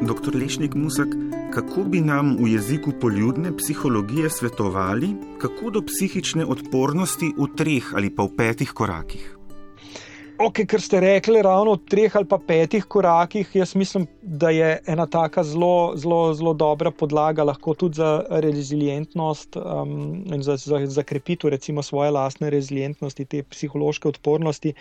Dr. 0.07 0.37
Lešnik 0.37 0.75
Musak, 0.75 1.09
kako 1.55 1.85
bi 1.89 2.01
nam 2.01 2.37
v 2.37 2.49
jeziku 2.53 2.93
poljudne 3.01 3.57
psihologije 3.57 4.31
svetovali, 4.31 5.15
kako 5.39 5.71
do 5.71 5.83
psihične 5.83 6.45
odpornosti 6.45 7.33
v 7.39 7.49
treh 7.57 7.95
ali 7.95 8.11
pa 8.11 8.27
v 8.27 8.37
petih 8.37 8.73
korakih? 8.73 9.25
Ok, 10.39 10.65
ker 10.67 10.83
ste 10.83 11.01
rekli 11.01 11.41
ravno 11.43 11.77
v 11.79 11.87
treh 11.89 12.17
ali 12.17 12.27
pa 12.27 12.37
petih 12.43 12.85
korakih, 12.85 13.49
jaz 13.55 13.73
mislim, 13.79 14.07
da 14.23 14.51
je 14.51 14.81
ena 14.87 15.07
taka 15.07 15.45
zelo, 15.47 15.95
zelo, 15.97 16.35
zelo 16.35 16.53
dobra 16.53 16.91
podlaga 16.91 17.47
lahko 17.47 17.75
tudi 17.75 18.03
za 18.03 18.25
rezilientnost 18.29 19.57
um, 19.57 20.25
in 20.27 20.43
za, 20.43 20.57
za, 20.57 20.83
za 20.87 21.03
krepitev 21.03 21.55
recimo 21.55 21.83
svoje 21.83 22.11
lastne 22.11 22.51
rezilientnosti, 22.51 23.25
te 23.25 23.43
psihološke 23.43 24.09
odpornosti 24.09 24.75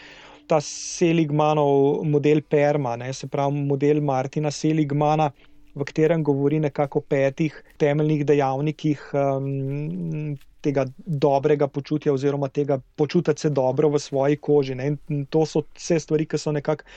ta 0.47 0.59
Seligmanov 0.61 2.03
model 2.05 2.41
Perma, 2.41 2.95
ne, 2.99 3.13
se 3.13 3.27
pravi 3.27 3.65
model 3.67 4.01
Martina 4.01 4.51
Seligmana, 4.51 5.31
v 5.73 5.85
katerem 5.89 6.23
govori 6.23 6.59
nekako 6.59 6.99
o 6.99 7.05
petih 7.09 7.55
temeljnih 7.81 8.25
dejavnikih 8.25 9.05
um, 9.13 10.35
tega 10.63 10.85
dobrega 10.97 11.67
počutja 11.67 12.13
oziroma 12.13 12.47
tega 12.47 12.79
počutiti 12.95 13.41
se 13.41 13.49
dobro 13.49 13.89
v 13.89 13.99
svoji 13.99 14.37
koži. 14.37 14.75
Ne. 14.79 14.93
To 15.29 15.45
so 15.49 15.63
vse 15.73 15.99
stvari, 15.99 16.27
ki 16.29 16.39
so 16.39 16.53
nekako 16.55 16.87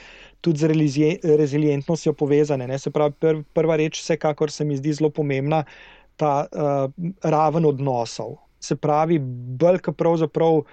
tudi 0.41 0.63
z 0.63 1.09
rezilientnostjo 1.41 2.13
povezane. 2.13 2.67
Ne. 2.67 2.79
Se 2.79 2.93
pravi, 2.93 3.17
pr 3.19 3.41
prva 3.53 3.79
reč, 3.81 4.01
vsekakor 4.01 4.51
se 4.51 4.65
mi 4.65 4.77
zdi 4.77 4.93
zelo 4.99 5.09
pomembna, 5.09 5.63
ta 6.17 6.45
uh, 6.45 7.09
raven 7.23 7.65
odnosov. 7.65 8.37
Se 8.63 8.75
pravi, 8.75 9.19
bolj 9.19 9.81
kot 9.85 9.97
pravzaprav 9.97 10.63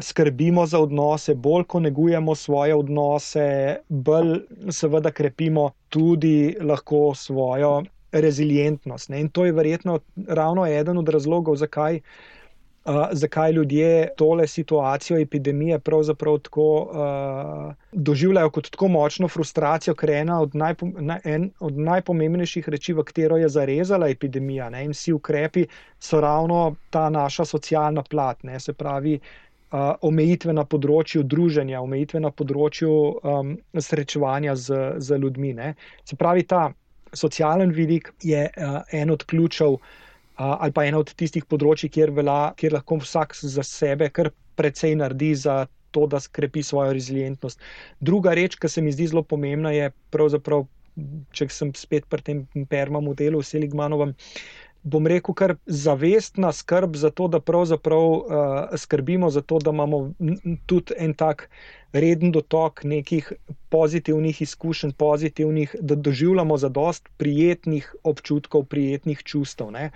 skrbimo 0.00 0.66
za 0.66 0.80
odnose, 0.80 1.34
bolj 1.34 1.64
ko 1.64 1.80
negujemo 1.80 2.34
svoje 2.34 2.74
odnose, 2.74 3.76
bolj 3.88 4.38
seveda 4.70 5.10
krepimo 5.10 5.70
tudi 5.88 6.56
lahko 6.60 7.14
svojo 7.14 7.82
rezilientnost. 8.12 9.08
Ne? 9.08 9.20
In 9.20 9.28
to 9.28 9.44
je 9.44 9.52
verjetno 9.52 9.98
ravno 10.28 10.66
eden 10.66 10.98
od 10.98 11.08
razlogov, 11.08 11.56
zakaj. 11.56 12.00
Uh, 12.86 12.94
zakaj 13.12 13.52
ljudje 13.52 14.08
tole 14.16 14.46
situacijo 14.46 15.18
epidemije 15.18 15.78
pravzaprav 15.78 16.38
tako 16.38 16.66
uh, 16.82 17.74
doživljajo 17.92 18.50
kot 18.50 18.70
tako 18.70 18.88
močno 18.88 19.28
frustracijo, 19.28 19.94
ker 19.94 20.10
je 20.10 20.20
ena 20.20 20.40
od, 20.40 20.54
najpom 20.54 20.94
na, 20.98 21.18
en 21.24 21.50
od 21.60 21.78
najpomembnejših 21.78 22.68
reči, 22.68 22.92
v 22.92 23.02
katero 23.02 23.36
je 23.36 23.48
zarezala 23.48 24.08
epidemija. 24.08 24.70
Ne? 24.70 24.84
In 24.84 24.94
vsi 24.94 25.12
ukrepi 25.12 25.66
so 25.98 26.20
ravno 26.20 26.76
ta 26.90 27.10
naša 27.10 27.44
socialna 27.44 28.02
plat, 28.02 28.42
ne? 28.42 28.60
se 28.60 28.72
pravi, 28.72 29.14
uh, 29.14 29.45
omejitve 29.74 30.52
na 30.52 30.64
področju 30.64 31.24
druženja, 31.26 31.80
omejitve 31.82 32.20
na 32.20 32.30
področju 32.30 32.90
um, 32.90 33.54
srečevanja 33.74 34.54
z, 34.56 34.96
z 35.02 35.18
ljudmi. 35.18 35.52
Ne? 35.54 35.74
Se 36.04 36.16
pravi, 36.16 36.46
ta 36.46 36.70
socialen 37.12 37.72
vidik 37.74 38.12
je 38.22 38.46
uh, 38.46 38.82
en 38.92 39.10
od 39.10 39.24
ključev 39.26 39.74
uh, 39.74 39.80
ali 40.38 40.72
pa 40.72 40.84
ena 40.86 41.00
od 41.02 41.12
tistih 41.16 41.44
področji, 41.44 41.90
kjer, 41.90 42.12
vela, 42.14 42.52
kjer 42.56 42.76
lahko 42.76 43.00
vsak 43.02 43.34
za 43.40 43.64
sebe 43.64 44.10
kar 44.10 44.30
precej 44.56 44.96
naredi 44.96 45.34
za 45.34 45.66
to, 45.90 46.06
da 46.06 46.20
skrepi 46.20 46.62
svojo 46.62 46.92
rezilientnost. 46.92 47.60
Druga 48.00 48.34
reč, 48.36 48.56
ki 48.60 48.68
se 48.68 48.82
mi 48.84 48.92
zdi 48.92 49.08
zelo 49.08 49.22
pomembna, 49.24 49.72
je 49.72 49.90
pravzaprav, 50.12 50.66
če 51.32 51.48
sem 51.52 51.72
spet 51.76 52.06
pri 52.12 52.24
tem 52.24 52.44
permam 52.68 53.04
modelu, 53.08 53.42
Seligmanovem. 53.42 54.12
Bom 54.86 55.06
rekel, 55.10 55.34
kar 55.34 55.56
zavestna 55.66 56.52
skrb 56.54 56.94
za 56.96 57.10
to, 57.10 57.26
da 57.28 57.40
pravzaprav 57.42 58.04
uh, 58.06 58.20
skrbimo 58.78 59.30
za 59.34 59.42
to, 59.42 59.58
da 59.58 59.72
imamo 59.74 60.12
tudi 60.66 60.94
en 60.98 61.14
tak 61.14 61.48
reden 61.92 62.32
dotok 62.32 62.84
nekih 62.84 63.32
pozitivnih 63.68 64.42
izkušenj, 64.42 64.92
pozitivnih, 64.92 65.74
da 65.80 65.94
doživljamo 65.94 66.56
za 66.56 66.68
dost 66.68 67.08
prijetnih 67.16 67.94
občutkov, 68.02 68.64
prijetnih 68.64 69.22
čustev. 69.24 69.70
Ne. 69.70 69.90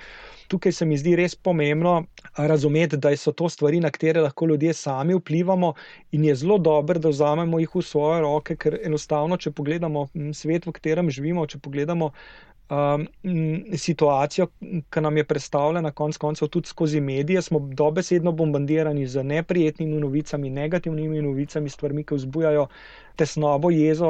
Tukaj 0.48 0.72
se 0.72 0.86
mi 0.86 0.98
zdi 0.98 1.14
res 1.16 1.34
pomembno 1.34 2.04
razumeti, 2.36 2.96
da 2.96 3.14
so 3.16 3.32
to 3.32 3.48
stvari, 3.48 3.80
na 3.80 3.90
katere 3.90 4.20
lahko 4.20 4.46
ljudje 4.46 4.74
sami 4.74 5.14
vplivamo 5.14 5.74
in 6.12 6.24
je 6.24 6.34
zelo 6.34 6.58
dobro, 6.58 6.98
da 6.98 7.08
vzamemo 7.08 7.60
jih 7.60 7.74
v 7.74 7.82
svoje 7.82 8.20
roke, 8.20 8.56
ker 8.56 8.78
enostavno, 8.82 9.36
če 9.36 9.50
pogledamo 9.50 10.08
svet, 10.34 10.66
v 10.66 10.72
katerem 10.72 11.10
živimo, 11.10 11.46
če 11.46 11.58
pogledamo 11.58 12.10
um, 12.70 13.06
situacijo, 13.76 14.46
ki 14.90 15.00
nam 15.00 15.16
je 15.16 15.24
predstavljena, 15.24 15.90
konec 15.90 16.16
koncev 16.16 16.48
tudi 16.48 16.68
skozi 16.68 17.00
medije, 17.00 17.42
smo 17.42 17.58
dobesedno 17.58 18.32
bombardirani 18.32 19.06
z 19.06 19.22
neprijetnimi 19.22 20.00
novicami, 20.00 20.50
negativnimi 20.50 21.22
novicami, 21.22 21.68
stvarmi, 21.70 22.04
ki 22.04 22.14
vzbujajo 22.14 22.66
tesnobo, 23.16 23.70
jezo, 23.70 24.08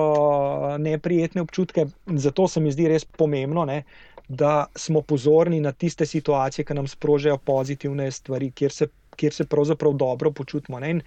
neprijetne 0.78 1.42
občutke. 1.42 1.86
Zato 2.06 2.48
se 2.48 2.61
mi 2.61 2.72
zdi 2.72 2.88
res 2.88 3.04
pomembno, 3.04 3.64
ne, 3.64 3.82
da 4.28 4.66
smo 4.76 5.02
pozorni 5.02 5.61
na 5.61 5.72
tiste 5.72 6.06
situacije, 6.06 6.64
ki 6.64 6.74
nam 6.74 6.86
sprožajo 6.86 7.38
pozitivne 7.38 8.11
stvari, 8.11 8.50
kjer 8.50 8.72
se, 8.72 8.86
kjer 9.16 9.32
se 9.34 9.46
pravzaprav 9.46 9.92
dobro 9.92 10.30
počutimo. 10.30 10.80
Ne. 10.80 10.90
In 10.90 11.02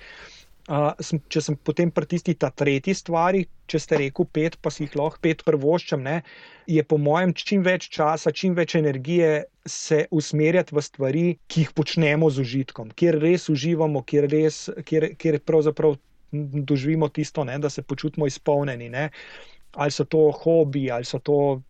Sem, 1.04 1.20
če 1.28 1.42
sem 1.44 1.58
potem 1.60 1.90
pri 1.92 2.08
tisti 2.08 2.38
ta 2.40 2.48
tretji 2.48 2.94
stvari, 2.96 3.42
če 3.68 3.80
ste 3.84 3.98
rekel 4.00 4.28
pet, 4.32 4.56
pa 4.64 4.72
si 4.72 4.86
jih 4.86 4.94
lahko 4.96 5.20
pet 5.20 5.44
prvoščam, 5.44 6.06
ne, 6.06 6.22
je 6.72 6.86
po 6.88 6.96
mojem 6.96 7.34
čim 7.36 7.66
več 7.66 7.90
časa, 7.92 8.32
čim 8.32 8.56
več 8.56 8.78
energije 8.80 9.44
se 9.68 10.06
usmerjati 10.12 10.72
v 10.72 10.84
stvari, 10.88 11.26
ki 11.52 11.66
jih 11.66 11.74
počnemo 11.76 12.32
z 12.32 12.46
užitkom, 12.48 12.96
kjer 12.96 13.20
res 13.20 13.50
uživamo, 13.52 14.06
kjer, 14.08 14.30
res, 14.32 14.70
kjer, 14.88 15.10
kjer 15.20 15.42
pravzaprav 15.44 16.00
doživimo 16.72 17.12
tisto, 17.12 17.44
ne, 17.44 17.60
da 17.60 17.70
se 17.70 17.84
počutimo 17.84 18.28
izpolnjeni. 18.28 18.90
Ne. 18.90 19.10
Ali 19.76 19.92
so 19.92 20.06
to 20.06 20.30
hobi, 20.32 20.88
ali 20.92 21.04
so 21.04 21.20
to 21.20 21.62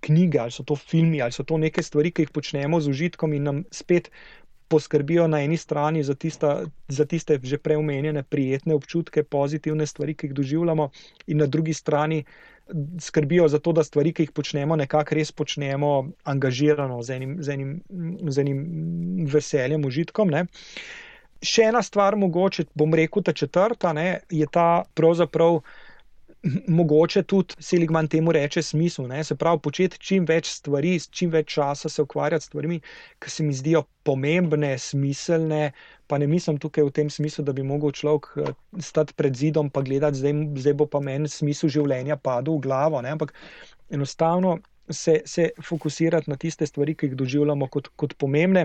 knjige, 0.00 0.38
ali 0.38 0.50
so 0.50 0.64
to 0.64 0.76
filmi, 0.76 1.20
ali 1.22 1.32
so 1.32 1.44
to 1.44 1.58
neke 1.58 1.82
stvari, 1.82 2.12
ki 2.14 2.26
jih 2.26 2.34
počnemo 2.34 2.80
z 2.80 2.96
užitkom 2.96 3.34
in 3.34 3.48
nam 3.50 3.64
spet 3.74 4.10
poskrbijo 4.68 5.26
na 5.26 5.40
eni 5.42 5.56
strani 5.56 6.02
za, 6.02 6.14
tista, 6.14 6.64
za 6.88 7.04
tiste 7.04 7.38
že 7.42 7.58
preomenjene 7.58 8.22
prijetne 8.22 8.74
občutke, 8.74 9.22
pozitivne 9.22 9.86
stvari, 9.86 10.14
ki 10.14 10.26
jih 10.26 10.34
doživljamo, 10.34 10.90
in 11.26 11.38
na 11.38 11.46
drugi 11.46 11.74
strani 11.74 12.24
skrbijo 13.00 13.48
za 13.48 13.58
to, 13.58 13.72
da 13.72 13.84
stvari, 13.84 14.12
ki 14.12 14.22
jih 14.22 14.32
počnemo, 14.32 14.76
nekako 14.76 15.14
res 15.14 15.32
počnemo 15.32 16.10
angažirano, 16.24 17.02
z 17.02 17.16
enim, 17.16 17.36
z 17.42 17.54
enim, 17.54 17.74
z 18.28 18.44
enim 18.44 19.26
veseljem, 19.32 19.84
užitkom. 19.88 20.28
Ne. 20.30 20.44
Še 21.42 21.68
ena 21.70 21.82
stvar, 21.82 22.16
mogoče 22.18 22.68
bom 22.74 22.94
rekel, 22.94 23.22
ta 23.22 23.32
četrta, 23.32 23.92
ne, 23.96 24.20
je 24.30 24.46
ta 24.52 24.84
pravzaprav 24.94 25.62
mogoče 26.68 27.22
tudi 27.22 27.54
Seligman 27.58 28.08
temu 28.08 28.32
reče 28.32 28.62
smisel, 28.62 29.06
ne? 29.08 29.24
se 29.24 29.34
pravi 29.36 29.58
početi 29.62 29.98
čim 29.98 30.26
več 30.28 30.50
stvari, 30.52 30.94
čim 31.10 31.30
več 31.30 31.54
časa 31.54 31.88
se 31.88 32.02
ukvarjati 32.02 32.44
s 32.44 32.50
stvarmi, 32.50 32.80
ki 33.18 33.30
se 33.30 33.42
mi 33.42 33.54
zdijo 33.54 33.84
pomembne, 34.06 34.76
smiselne, 34.78 35.72
pa 36.06 36.18
ne 36.18 36.26
mislim 36.26 36.58
tukaj 36.58 36.86
v 36.86 36.94
tem 37.00 37.10
smislu, 37.10 37.44
da 37.44 37.52
bi 37.52 37.66
mogel 37.66 37.92
človek 37.92 38.30
eh, 38.36 38.54
stati 38.78 39.16
pred 39.18 39.36
zidom 39.36 39.70
pa 39.70 39.82
gledati, 39.82 40.20
zdaj, 40.22 40.34
zdaj 40.62 40.78
bo 40.78 40.86
pa 40.86 41.02
meni 41.04 41.28
smisel 41.28 41.72
življenja 41.74 42.16
padel 42.16 42.58
v 42.58 42.66
glavo, 42.68 43.02
ne? 43.02 43.14
ampak 43.18 43.34
enostavno. 43.90 44.58
Se, 44.88 45.18
se 45.28 45.50
fokusirati 45.60 46.30
na 46.32 46.38
tiste 46.40 46.64
stvari, 46.64 46.94
ki 46.96 47.10
jih 47.10 47.16
doživljamo 47.20 47.66
kot, 47.68 47.90
kot 48.00 48.14
pomembne. 48.16 48.62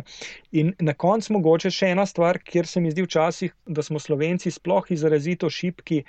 In 0.56 0.70
na 0.80 0.94
koncu, 0.96 1.34
mogoče 1.36 1.68
še 1.68 1.90
ena 1.92 2.06
stvar, 2.08 2.40
kjer 2.40 2.64
se 2.64 2.80
mi 2.80 2.94
zdi 2.94 3.04
včasih, 3.04 3.52
da 3.68 3.84
smo 3.84 4.00
slovenci 4.00 4.54
sploh 4.56 4.88
izrazito 4.96 5.50
šipki, 5.52 6.06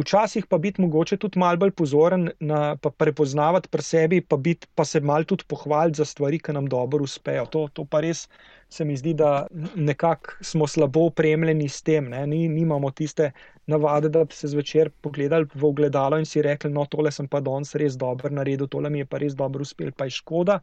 včasih 0.00 0.46
pa 0.46 0.58
biti 0.58 0.82
mogoče 0.82 1.16
tudi 1.16 1.38
mal 1.38 1.56
bolj 1.56 1.70
pozoren, 1.78 2.28
na, 2.40 2.76
pa 2.76 2.90
prepoznavati 2.90 3.68
pri 3.68 3.82
sebi, 3.82 4.20
pa, 4.20 4.36
bit, 4.36 4.66
pa 4.74 4.84
se 4.84 5.00
mal 5.00 5.24
tudi 5.24 5.44
pohvaliti 5.48 6.02
za 6.02 6.04
stvari, 6.04 6.38
ki 6.38 6.52
nam 6.52 6.66
dobro 6.70 7.04
uspejo. 7.04 7.46
To, 7.46 7.66
to 7.72 7.84
pa 7.84 8.00
res 8.04 8.26
se 8.68 8.84
mi 8.84 8.96
zdi, 8.96 9.14
da 9.14 9.46
nekako 9.74 10.38
smo 10.40 10.66
slabo 10.66 11.06
opremljeni 11.10 11.68
s 11.68 11.82
tem, 11.82 12.08
ne? 12.10 12.26
Ni, 12.26 12.48
nimamo 12.48 12.90
tiste 12.90 13.30
navade, 13.66 14.08
da 14.08 14.24
bi 14.24 14.34
se 14.34 14.48
zvečer 14.48 14.90
pogledali 15.00 15.46
v 15.54 15.68
ogledalo 15.68 16.18
in 16.18 16.26
si 16.26 16.42
rekli, 16.42 16.72
no, 16.72 16.86
tole 16.90 17.12
sem 17.14 17.28
pa 17.28 17.40
danes 17.40 17.74
res 17.78 17.96
dobro 18.00 18.32
naredil, 18.34 18.68
tole 18.68 18.90
mi 18.90 19.04
je 19.04 19.08
pa 19.08 19.22
res 19.22 19.36
dobro 19.38 19.62
uspel, 19.62 19.92
pa 19.96 20.08
je 20.10 20.18
škoda, 20.18 20.60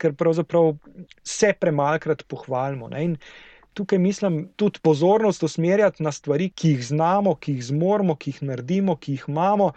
ker 0.00 0.16
pravzaprav 0.16 0.74
se 1.22 1.52
premalkrat 1.60 2.24
pohvalimo. 2.28 2.88
Ne? 2.88 3.04
In 3.04 3.16
tukaj 3.74 3.98
mislim 3.98 4.48
tudi 4.56 4.80
pozornost 4.82 5.42
usmerjati 5.42 6.02
na 6.02 6.12
stvari, 6.12 6.50
ki 6.50 6.74
jih 6.74 6.86
znamo, 6.86 7.34
ki 7.34 7.52
jih 7.52 7.64
zmoremo, 7.64 8.16
ki 8.16 8.34
jih 8.34 8.42
naredimo, 8.42 8.96
ki 8.96 9.12
jih 9.12 9.24
imamo. 9.28 9.72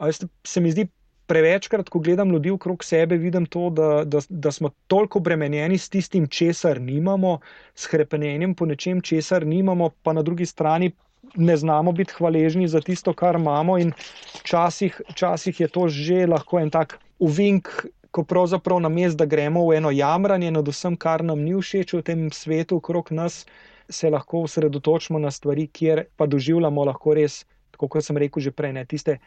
Veste, 0.00 0.26
se 0.44 0.60
mi 0.60 0.72
zdi 0.72 0.86
prevečkrat, 1.30 1.88
ko 1.88 2.00
gledam 2.02 2.32
ljudi 2.34 2.50
okrog 2.50 2.84
sebe, 2.84 3.16
vidim 3.16 3.46
to, 3.46 3.68
da, 3.70 3.90
da, 4.04 4.22
da 4.28 4.50
smo 4.52 4.72
toliko 4.90 5.20
obremenjeni 5.20 5.78
s 5.78 5.88
tistim, 5.88 6.26
česar 6.26 6.80
nimamo, 6.80 7.38
s 7.74 7.86
krepenjem 7.86 8.54
po 8.54 8.66
nečem, 8.66 9.00
česar 9.00 9.46
nimamo, 9.46 9.90
pa 10.02 10.12
na 10.12 10.22
drugi 10.26 10.46
strani. 10.46 10.90
Ne 11.36 11.54
znamo 11.56 11.92
biti 11.92 12.16
hvaležni 12.16 12.66
za 12.68 12.80
tisto, 12.80 13.12
kar 13.14 13.36
imamo, 13.38 13.76
in 13.78 13.92
včasih 14.40 15.60
je 15.60 15.68
to 15.68 15.88
že 15.88 16.26
lahko 16.26 16.58
en 16.58 16.70
tak 16.70 16.98
uvink 17.18 17.68
ko 18.10 18.24
pravzaprav 18.24 18.80
na 18.80 18.88
mest, 18.88 19.16
da 19.18 19.26
gremo 19.26 19.66
v 19.68 19.76
eno 19.78 19.90
jamranje 19.90 20.50
nad 20.50 20.68
vsem, 20.68 20.96
kar 20.96 21.24
nam 21.24 21.42
ni 21.44 21.54
všeč 21.54 21.94
v 21.94 22.02
tem 22.02 22.30
svetu 22.32 22.76
okrog 22.76 23.12
nas, 23.12 23.46
se 23.88 24.10
lahko 24.10 24.44
osredotočimo 24.46 25.18
na 25.18 25.30
stvari, 25.30 25.66
kjer 25.66 26.04
pa 26.16 26.26
doživljamo 26.26 26.84
lahko 26.84 27.14
res, 27.14 27.44
kot 27.76 28.04
sem 28.04 28.16
rekel 28.16 28.42
že 28.42 28.50
prej, 28.50 28.72
ne, 28.72 28.84
tiste 28.86 29.18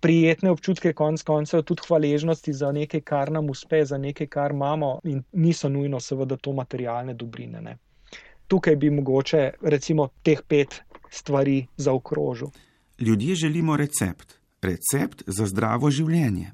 prijetne 0.00 0.50
občutke, 0.50 0.92
konc 0.92 1.22
koncev 1.22 1.62
tudi 1.64 1.82
hvaležnosti 1.88 2.52
za 2.52 2.72
nekaj, 2.72 3.00
kar 3.00 3.32
nam 3.32 3.50
uspe, 3.50 3.84
za 3.84 3.98
nekaj, 3.98 4.26
kar 4.26 4.52
imamo 4.52 4.98
in 5.04 5.22
niso 5.32 5.68
nujno 5.68 6.00
seveda 6.00 6.36
to 6.36 6.52
materialne 6.52 7.14
dobrine. 7.14 7.60
Ne. 7.60 7.76
Tukaj 8.46 8.76
bi 8.76 8.90
mogoče 8.90 9.50
recimo 9.62 10.08
teh 10.22 10.42
pet 10.48 10.82
stvari 11.10 11.66
zaokrožil. 11.76 12.48
Ljudje 13.00 13.34
želimo 13.34 13.76
recept, 13.76 14.38
recept 14.62 15.22
za 15.26 15.46
zdravo 15.46 15.90
življenje. 15.90 16.52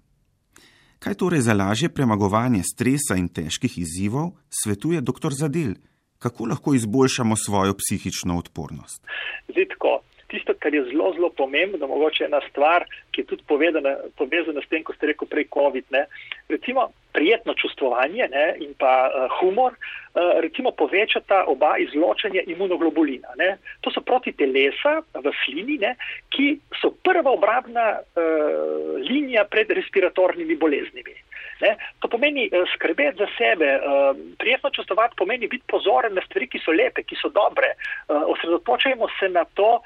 Kaj 1.07 1.15
torej 1.15 1.41
za 1.41 1.55
lažje 1.55 1.89
premagovanje 1.89 2.65
stresa 2.67 3.15
in 3.15 3.29
težkih 3.31 3.77
izzivov 3.79 4.33
svetuje 4.51 4.99
dr. 5.01 5.31
Zadel? 5.39 5.77
Kako 6.19 6.47
lahko 6.51 6.75
izboljšamo 6.75 7.37
svojo 7.37 7.77
psihično 7.79 8.39
odpornost? 8.39 9.07
Zitko, 9.47 10.01
tisto, 10.29 10.55
kar 10.59 10.75
je 10.75 10.85
zelo, 10.91 11.13
zelo 11.15 11.31
pomembno, 11.31 11.87
mogoče 11.87 12.25
ena 12.25 12.41
stvar, 12.51 12.87
ki 13.11 13.21
je 13.21 13.27
tudi 13.33 13.43
povedana, 13.49 13.97
povezana 14.19 14.63
s 14.63 14.69
tem, 14.69 14.85
ko 14.85 14.95
ste 14.97 15.13
rekel 15.13 15.29
prej 15.31 15.49
COVID. 15.55 15.91
Ne? 15.95 16.07
Recimo, 16.49 16.89
prijetno 17.17 17.55
čustvovanje 17.55 18.29
ne, 18.33 18.47
in 18.61 18.75
pa 18.79 19.09
uh, 19.09 19.31
humor, 19.41 19.73
uh, 19.73 20.37
recimo 20.45 20.71
povečata 20.71 21.45
oba 21.49 21.77
izločanje 21.81 22.45
imunoglobulina. 22.47 23.37
Ne. 23.41 23.57
To 23.81 23.91
so 23.91 24.05
proti 24.05 24.33
telesa 24.37 25.01
v 25.15 25.33
slini, 25.45 25.79
ne, 25.81 25.95
ki 26.35 26.59
so 26.81 26.93
prva 26.93 27.33
obrabna 27.33 27.87
uh, 27.97 29.01
linija 29.01 29.47
pred 29.51 29.71
respiratornimi 29.71 30.57
boleznimi. 30.57 31.17
Ne. 31.61 31.77
To 32.01 32.09
pomeni 32.09 32.49
uh, 32.53 32.69
skrbeti 32.75 33.19
za 33.19 33.29
sebe, 33.39 33.69
uh, 33.77 34.17
prijetno 34.39 34.71
čustvovati 34.71 35.17
pomeni 35.17 35.49
biti 35.49 35.65
pozoren 35.69 36.15
na 36.15 36.23
stvari, 36.27 36.49
ki 36.53 36.61
so 36.65 36.75
lepe, 36.77 37.03
ki 37.03 37.17
so 37.17 37.31
dobre. 37.33 37.75
Uh, 38.09 38.23
osredotočajmo 38.35 39.09
se 39.19 39.29
na 39.29 39.45
to, 39.55 39.81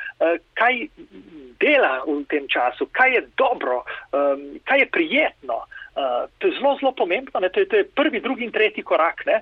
kaj 0.54 0.86
dela 1.60 2.00
v 2.06 2.24
tem 2.28 2.48
času, 2.48 2.86
kaj 2.92 3.14
je 3.14 3.22
dobro, 3.36 3.82
kaj 4.64 4.78
je 4.78 4.86
prijetno. 4.86 5.62
To 6.38 6.46
je 6.46 6.52
zelo, 6.58 6.76
zelo 6.80 6.92
pomembno, 6.92 7.40
to 7.40 7.60
je, 7.60 7.68
to 7.68 7.76
je 7.76 7.84
prvi, 7.84 8.20
drugi 8.20 8.44
in 8.44 8.52
tretji 8.52 8.82
korak. 8.84 9.26
Ne? 9.26 9.40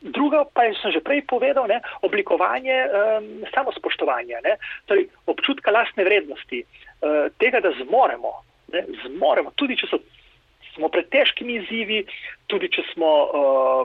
Druga 0.00 0.44
pa 0.54 0.64
je, 0.64 0.78
sem 0.78 0.94
že 0.94 1.02
prej 1.02 1.26
povedal, 1.26 1.66
ne, 1.66 1.82
oblikovanje 2.06 2.76
um, 2.86 3.26
samospoštovanja, 3.50 4.38
ne, 4.46 4.54
torej 4.86 5.10
občutka 5.26 5.74
lastne 5.74 6.06
vrednosti, 6.06 6.62
uh, 6.62 7.26
tega, 7.42 7.58
da 7.58 7.74
zmoremo, 7.82 8.30
ne, 8.70 8.86
zmoremo, 9.02 9.50
tudi 9.58 9.74
če 9.74 9.90
so, 9.90 9.98
smo 10.78 10.88
pred 10.94 11.10
težkimi 11.10 11.58
izzivi, 11.58 12.04
tudi 12.46 12.70
če 12.72 12.86
smo 12.94 13.10
uh, 13.26 13.82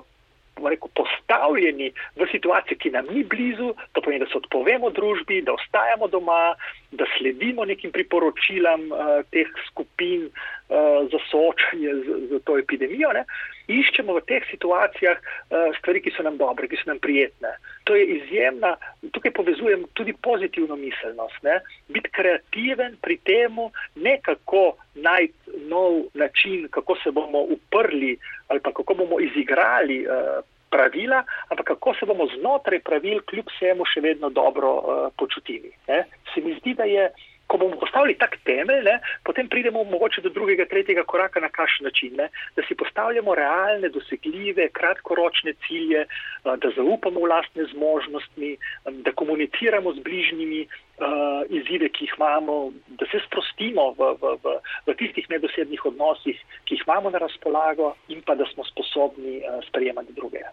rekel, 0.62 0.90
postavljeni 0.94 1.90
v 2.16 2.30
situacijo, 2.32 2.78
ki 2.80 2.94
nam 2.94 3.10
ni 3.10 3.26
blizu, 3.26 3.74
to 3.92 4.02
pomeni, 4.02 4.22
da 4.24 4.30
se 4.30 4.38
odpovemo 4.38 4.94
družbi, 4.94 5.42
da 5.42 5.58
ostajamo 5.58 6.08
doma, 6.08 6.54
da 6.98 7.06
sledimo 7.18 7.66
nekim 7.66 7.92
priporočilam 7.92 8.92
uh, 8.92 9.00
teh 9.32 9.48
skupin 9.68 10.26
uh, 10.28 11.10
za 11.12 11.20
soočanje 11.32 11.96
z, 12.06 12.20
z 12.30 12.40
to 12.46 12.58
epidemijo. 12.58 13.12
Ne? 13.14 13.26
Iščemo 13.68 14.18
v 14.18 14.24
teh 14.28 14.46
situacijah 14.52 15.18
uh, 15.20 15.72
stvari, 15.80 16.02
ki 16.04 16.14
so 16.16 16.26
nam 16.26 16.38
dobre, 16.38 16.68
ki 16.68 16.80
so 16.82 16.92
nam 16.92 17.00
prijetne. 17.04 17.56
To 17.88 17.96
je 17.96 18.06
izjemna, 18.18 18.76
tukaj 19.12 19.34
povezujem 19.36 19.86
tudi 19.94 20.14
pozitivno 20.14 20.76
miselnost. 20.80 21.44
Ne? 21.44 21.60
Biti 21.88 22.14
kreativen 22.14 22.98
pri 23.02 23.18
temu, 23.28 23.72
ne 23.96 24.18
kako 24.22 24.76
najti 24.96 25.60
nov 25.70 26.04
način, 26.14 26.68
kako 26.72 26.96
se 27.04 27.12
bomo 27.12 27.42
uprli 27.58 28.18
ali 28.48 28.60
pa 28.60 28.72
kako 28.72 28.94
bomo 28.94 29.20
izigrali 29.20 30.06
uh, 30.06 30.44
pravila, 30.74 31.24
ampak 31.50 31.66
kako 31.74 31.94
se 32.00 32.06
bomo 32.10 32.28
znotraj 32.38 32.82
pravil 32.88 33.22
kljub 33.30 33.52
vsemu 33.54 33.86
še 33.86 34.02
vedno 34.02 34.30
dobro 34.30 34.74
uh, 34.74 35.06
počutili. 35.18 35.72
Ne? 35.88 36.04
Se 36.34 36.42
mi 36.42 36.56
zdi, 36.60 36.74
da 36.80 36.88
je, 36.90 37.10
ko 37.48 37.60
bomo 37.62 37.78
postavili 37.78 38.16
tak 38.18 38.40
temelj, 38.48 38.82
ne, 38.88 38.96
potem 39.28 39.50
pridemo 39.52 39.84
mogoče 39.84 40.24
do 40.26 40.32
drugega, 40.34 40.66
tretjega 40.72 41.04
koraka 41.06 41.44
na 41.44 41.52
kakšen 41.54 41.86
način, 41.90 42.16
ne? 42.18 42.30
da 42.58 42.66
si 42.68 42.80
postavljamo 42.80 43.36
realne, 43.38 43.92
dosegljive, 43.94 44.72
kratkoročne 44.80 45.54
cilje, 45.68 46.08
uh, 46.08 46.56
da 46.58 46.74
zaupamo 46.78 47.22
v 47.22 47.30
lastne 47.36 47.68
zmožnosti, 47.76 48.56
um, 48.86 49.04
da 49.06 49.14
komuniciramo 49.24 49.94
z 49.94 50.08
bližnjimi. 50.08 50.66
Uh, 50.94 51.42
izzive, 51.50 51.88
ki 51.90 52.06
jih 52.06 52.12
imamo, 52.20 52.72
da 53.00 53.08
se 53.10 53.18
sprostimo 53.26 53.88
v, 53.98 54.12
v, 54.22 54.36
v, 54.44 54.52
v 54.86 54.94
tistih 55.00 55.26
nedosebnih 55.32 55.82
odnosih, 55.90 56.38
ki 56.70 56.78
jih 56.78 56.84
imamo 56.86 57.10
na 57.10 57.18
razpolago, 57.24 57.96
in 58.14 58.22
pa 58.22 58.36
da 58.38 58.46
smo 58.54 58.62
sposobni 58.70 59.40
uh, 59.42 59.58
sprejemati 59.66 60.14
druge 60.14 60.46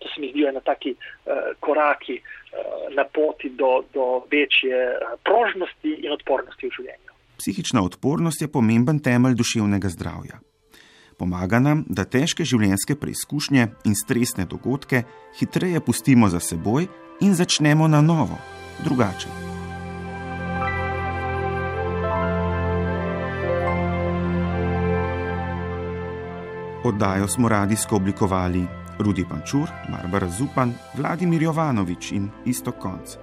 to 0.00 0.08
se 0.14 0.20
mi 0.20 0.30
zdijo 0.30 0.48
ena 0.48 0.60
taki 0.60 0.90
uh, 0.90 1.32
koraki 1.60 2.16
uh, 2.20 2.94
na 2.96 3.04
poti 3.14 3.48
do, 3.60 3.84
do 3.94 4.04
večje 4.32 4.76
prožnosti 5.24 5.90
in 6.04 6.12
odpornosti 6.12 6.66
v 6.66 6.70
življenju. 6.76 7.10
Psihična 7.40 7.84
odpornost 7.84 8.42
je 8.42 8.52
pomemben 8.52 9.00
temelj 9.00 9.36
duševnega 9.40 9.88
zdravja. 9.88 10.40
Pomaga 11.20 11.60
nam, 11.60 11.84
da 11.88 12.04
težke 12.08 12.44
življenjske 12.48 12.96
preizkušnje 12.96 13.68
in 13.84 13.96
stresne 13.96 14.48
dogodke 14.48 15.04
hitreje 15.40 15.84
pustimo 15.84 16.32
za 16.32 16.40
seboj 16.40 16.88
in 17.20 17.36
začnemo 17.36 17.88
na 17.88 18.00
novo, 18.00 18.40
drugače. 18.84 19.49
Oddajo 26.84 27.28
smo 27.28 27.48
radijsko 27.48 27.96
oblikovali 27.96 28.66
Rudi 28.98 29.24
Pančur, 29.28 29.68
Barbara 29.90 30.28
Zupan, 30.28 30.72
Vladimir 30.96 31.42
Jovanovič 31.42 32.12
in 32.12 32.30
isto 32.44 32.72
konc. 32.72 33.16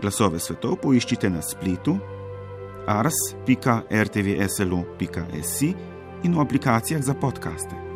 Glasove 0.00 0.38
svetov 0.38 0.76
poiščite 0.82 1.30
na 1.30 1.42
spletu 1.42 1.98
ars.rtvslo.si 2.86 5.74
in 6.22 6.34
v 6.34 6.40
aplikacijah 6.40 7.02
za 7.02 7.14
podkaste. 7.14 7.87